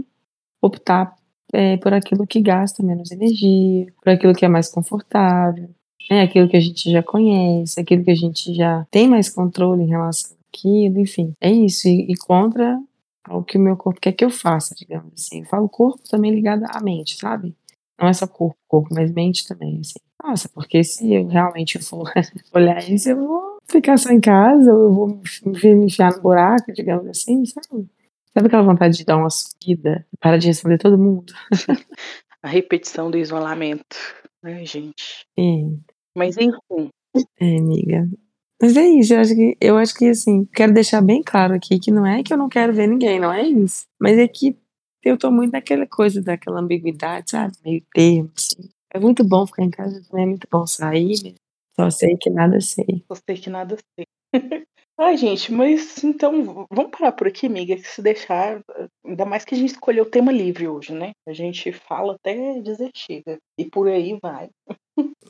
optar 0.62 1.14
é, 1.52 1.76
por 1.76 1.92
aquilo 1.92 2.26
que 2.26 2.40
gasta 2.40 2.82
menos 2.82 3.10
energia, 3.10 3.86
por 4.02 4.10
aquilo 4.10 4.32
que 4.34 4.44
é 4.44 4.48
mais 4.48 4.70
confortável, 4.70 5.68
é 6.10 6.22
aquilo 6.22 6.48
que 6.48 6.56
a 6.56 6.60
gente 6.60 6.90
já 6.90 7.02
conhece, 7.02 7.80
aquilo 7.80 8.04
que 8.04 8.10
a 8.10 8.16
gente 8.16 8.54
já 8.54 8.86
tem 8.90 9.08
mais 9.08 9.28
controle 9.28 9.82
em 9.82 9.88
relação 9.88 10.36
àquilo, 10.48 11.00
enfim, 11.00 11.32
é 11.40 11.50
isso, 11.50 11.88
e, 11.88 12.12
e 12.12 12.16
contra 12.16 12.78
ao 13.24 13.42
que 13.44 13.56
o 13.56 13.60
meu 13.60 13.76
corpo 13.76 14.00
quer 14.00 14.12
que 14.12 14.24
eu 14.24 14.30
faça, 14.30 14.74
digamos 14.74 15.12
assim. 15.14 15.40
Eu 15.40 15.46
falo 15.46 15.68
corpo 15.68 16.02
também 16.08 16.34
ligado 16.34 16.64
à 16.68 16.80
mente, 16.80 17.16
sabe? 17.16 17.54
Não 18.00 18.08
é 18.08 18.12
só 18.12 18.26
corpo, 18.26 18.58
corpo, 18.66 18.88
mas 18.92 19.12
mente 19.12 19.46
também, 19.46 19.80
assim. 19.80 20.00
Nossa, 20.22 20.48
porque 20.48 20.82
se 20.82 21.12
eu 21.12 21.26
realmente 21.26 21.78
for 21.78 22.10
olhar 22.52 22.78
isso, 22.88 23.10
eu 23.10 23.16
vou 23.16 23.58
ficar 23.66 23.96
só 23.96 24.10
em 24.10 24.20
casa, 24.20 24.72
ou 24.72 24.82
eu 24.82 24.92
vou 24.92 25.20
me 25.44 25.86
enfiar 25.86 26.12
no 26.12 26.22
buraco, 26.22 26.72
digamos 26.72 27.06
assim, 27.06 27.44
sabe? 27.46 27.88
Sabe 28.32 28.46
aquela 28.46 28.62
vontade 28.62 28.96
de 28.96 29.04
dar 29.04 29.18
uma 29.18 29.30
subida, 29.30 30.06
para 30.18 30.38
de 30.38 30.46
responder 30.46 30.78
todo 30.78 30.98
mundo? 30.98 31.32
A 32.42 32.48
repetição 32.48 33.10
do 33.10 33.18
isolamento. 33.18 33.96
Ai, 34.42 34.66
gente. 34.66 35.26
É, 35.38 35.42
Mas 36.16 36.36
enfim, 36.36 36.90
é, 37.40 37.58
amiga. 37.58 38.08
Mas 38.60 38.76
é 38.76 38.86
isso, 38.86 39.12
eu 39.14 39.20
acho 39.20 39.34
que, 39.34 39.56
eu 39.60 39.76
acho 39.76 39.94
que 39.94 40.06
assim, 40.06 40.44
quero 40.54 40.72
deixar 40.72 41.00
bem 41.02 41.22
claro 41.22 41.54
aqui 41.54 41.80
que 41.80 41.90
não 41.90 42.06
é 42.06 42.22
que 42.22 42.32
eu 42.32 42.38
não 42.38 42.48
quero 42.48 42.72
ver 42.72 42.86
ninguém, 42.86 43.18
não 43.18 43.32
é 43.32 43.42
isso. 43.42 43.86
Mas 44.00 44.16
é 44.18 44.28
que 44.28 44.56
eu 45.02 45.18
tô 45.18 45.30
muito 45.32 45.52
naquela 45.52 45.86
coisa, 45.86 46.22
daquela 46.22 46.60
ambiguidade, 46.60 47.30
sabe? 47.30 47.54
Meio 47.64 47.82
termo, 47.92 48.30
assim. 48.36 48.70
É 48.94 49.00
muito 49.00 49.24
bom 49.24 49.46
ficar 49.46 49.64
em 49.64 49.70
casa, 49.70 50.00
também 50.08 50.24
é 50.24 50.28
muito 50.28 50.46
bom 50.50 50.66
sair, 50.66 51.20
né? 51.24 51.34
Só 51.74 51.90
sei 51.90 52.16
que 52.16 52.30
nada 52.30 52.60
sei. 52.60 53.04
eu 53.08 53.16
sei 53.16 53.36
que 53.36 53.50
nada 53.50 53.76
sei. 53.96 54.06
Ai, 54.98 55.16
gente, 55.16 55.50
mas 55.50 56.04
então 56.04 56.66
vamos 56.70 56.90
parar 56.96 57.12
por 57.12 57.26
aqui, 57.26 57.46
amiga, 57.46 57.74
que 57.74 57.82
se 57.88 58.02
deixar, 58.02 58.60
ainda 59.04 59.24
mais 59.24 59.44
que 59.44 59.54
a 59.54 59.58
gente 59.58 59.72
escolheu 59.72 60.04
o 60.04 60.10
tema 60.10 60.30
livre 60.30 60.68
hoje, 60.68 60.92
né? 60.92 61.12
A 61.26 61.32
gente 61.32 61.72
fala 61.72 62.14
até 62.14 62.60
dizer 62.60 62.90
chega. 62.94 63.38
E 63.58 63.68
por 63.68 63.88
aí 63.88 64.16
vai. 64.22 64.50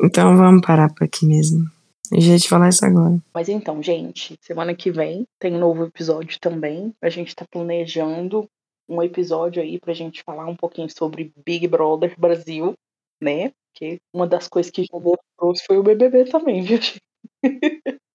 Então 0.03 0.37
vamos 0.37 0.67
parar 0.67 0.93
por 0.93 1.05
aqui 1.05 1.27
mesmo. 1.27 1.65
Eu 2.11 2.21
já 2.21 2.33
ia 2.33 2.39
te 2.39 2.49
falar 2.49 2.69
isso 2.69 2.85
agora. 2.85 3.19
Mas 3.33 3.49
então, 3.49 3.83
gente, 3.83 4.37
semana 4.43 4.75
que 4.75 4.91
vem 4.91 5.25
tem 5.39 5.55
um 5.55 5.59
novo 5.59 5.85
episódio 5.85 6.39
também. 6.41 6.93
A 7.01 7.09
gente 7.09 7.35
tá 7.35 7.45
planejando 7.51 8.47
um 8.89 9.03
episódio 9.03 9.63
aí 9.63 9.79
pra 9.81 9.95
gente 9.95 10.23
falar 10.23 10.47
um 10.47 10.57
pouquinho 10.57 10.89
sobre 10.91 11.33
Big 11.47 11.67
Brother 11.69 12.15
Brasil, 12.19 12.75
né? 13.23 13.53
Porque 13.73 13.99
uma 14.13 14.27
das 14.27 14.49
coisas 14.49 14.71
que 14.71 14.85
jogou 14.85 15.19
trouxe 15.39 15.65
foi 15.65 15.79
o 15.79 15.83
BBB 15.83 16.25
também, 16.27 16.63
viu? 16.63 16.77
gente? 16.83 17.01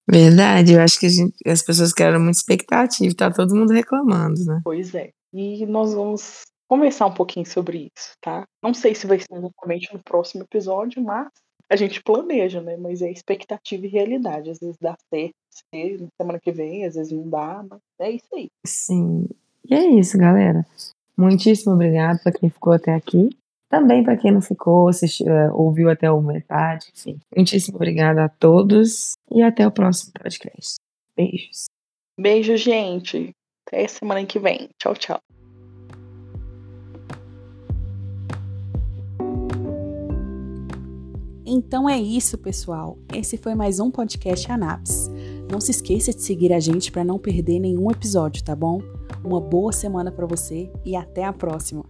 Verdade, 0.10 0.74
eu 0.74 0.82
acho 0.82 1.00
que 1.00 1.10
gente- 1.10 1.36
as 1.46 1.62
pessoas 1.62 1.92
criaram 1.92 2.20
muita 2.20 2.38
expectativa, 2.38 3.14
tá 3.16 3.32
todo 3.32 3.56
mundo 3.56 3.74
reclamando, 3.74 4.40
né? 4.46 4.62
Pois 4.64 4.94
é. 4.96 5.10
E 5.34 5.66
nós 5.66 5.94
vamos 5.94 6.44
conversar 6.68 7.08
um 7.08 7.14
pouquinho 7.14 7.46
sobre 7.46 7.92
isso, 7.96 8.12
tá? 8.22 8.46
Não 8.62 8.74
sei 8.74 8.94
se 8.94 9.08
vai 9.08 9.20
ser 9.20 9.28
exatamente 9.32 9.94
no 9.94 10.04
próximo 10.04 10.44
episódio, 10.44 11.02
mas 11.02 11.30
a 11.70 11.76
gente 11.76 12.02
planeja, 12.02 12.62
né? 12.62 12.78
Mas 12.78 13.02
é 13.02 13.12
expectativa 13.12 13.86
e 13.86 13.90
realidade. 13.90 14.50
Às 14.50 14.60
vezes 14.60 14.78
dá 14.80 14.96
certo, 15.10 15.36
ser 15.72 16.02
na 16.02 16.08
semana 16.20 16.40
que 16.40 16.52
vem, 16.52 16.86
às 16.86 16.96
vezes 16.96 17.12
não 17.12 17.30
dá, 17.30 17.66
mas 17.70 17.80
é 18.00 18.12
isso 18.12 18.28
aí. 18.34 18.50
Sim. 18.66 19.28
E 19.70 19.74
é 19.74 19.86
isso, 19.86 20.18
galera. 20.18 20.66
Muitíssimo 21.18 21.74
obrigado 21.74 22.22
para 22.22 22.32
quem 22.32 22.50
ficou 22.50 22.74
até 22.74 22.94
aqui. 22.94 23.30
Também 23.70 24.02
para 24.02 24.16
quem 24.16 24.32
não 24.32 24.42
ficou, 24.42 24.88
assistiu, 24.88 25.28
eh, 25.28 25.52
ouviu 25.52 25.90
até 25.90 26.10
o 26.10 26.22
metade, 26.22 26.88
enfim. 26.96 27.20
Muitíssimo 27.36 27.76
obrigada 27.76 28.24
a 28.24 28.30
todos 28.30 29.14
e 29.30 29.42
até 29.42 29.68
o 29.68 29.72
próximo 29.72 30.14
podcast. 30.14 30.76
Beijos. 31.18 31.66
Beijo, 32.18 32.56
gente. 32.56 33.32
Até 33.68 33.88
semana 33.88 34.26
que 34.26 34.40
vem. 34.40 34.70
Tchau, 34.80 34.96
tchau. 34.96 35.37
Então 41.50 41.88
é 41.88 41.98
isso, 41.98 42.38
pessoal. 42.38 42.98
Esse 43.16 43.38
foi 43.38 43.56
mais 43.56 43.80
um 43.80 43.90
podcast 43.90 44.52
Anaps. 44.52 45.10
Não 45.50 45.62
se 45.62 45.72
esqueça 45.72 46.12
de 46.12 46.22
seguir 46.22 46.52
a 46.52 46.60
gente 46.60 46.92
para 46.92 47.06
não 47.06 47.18
perder 47.18 47.58
nenhum 47.58 47.90
episódio, 47.90 48.44
tá 48.44 48.54
bom? 48.54 48.82
Uma 49.24 49.40
boa 49.40 49.72
semana 49.72 50.12
para 50.12 50.26
você 50.26 50.70
e 50.84 50.94
até 50.94 51.24
a 51.24 51.32
próxima. 51.32 51.86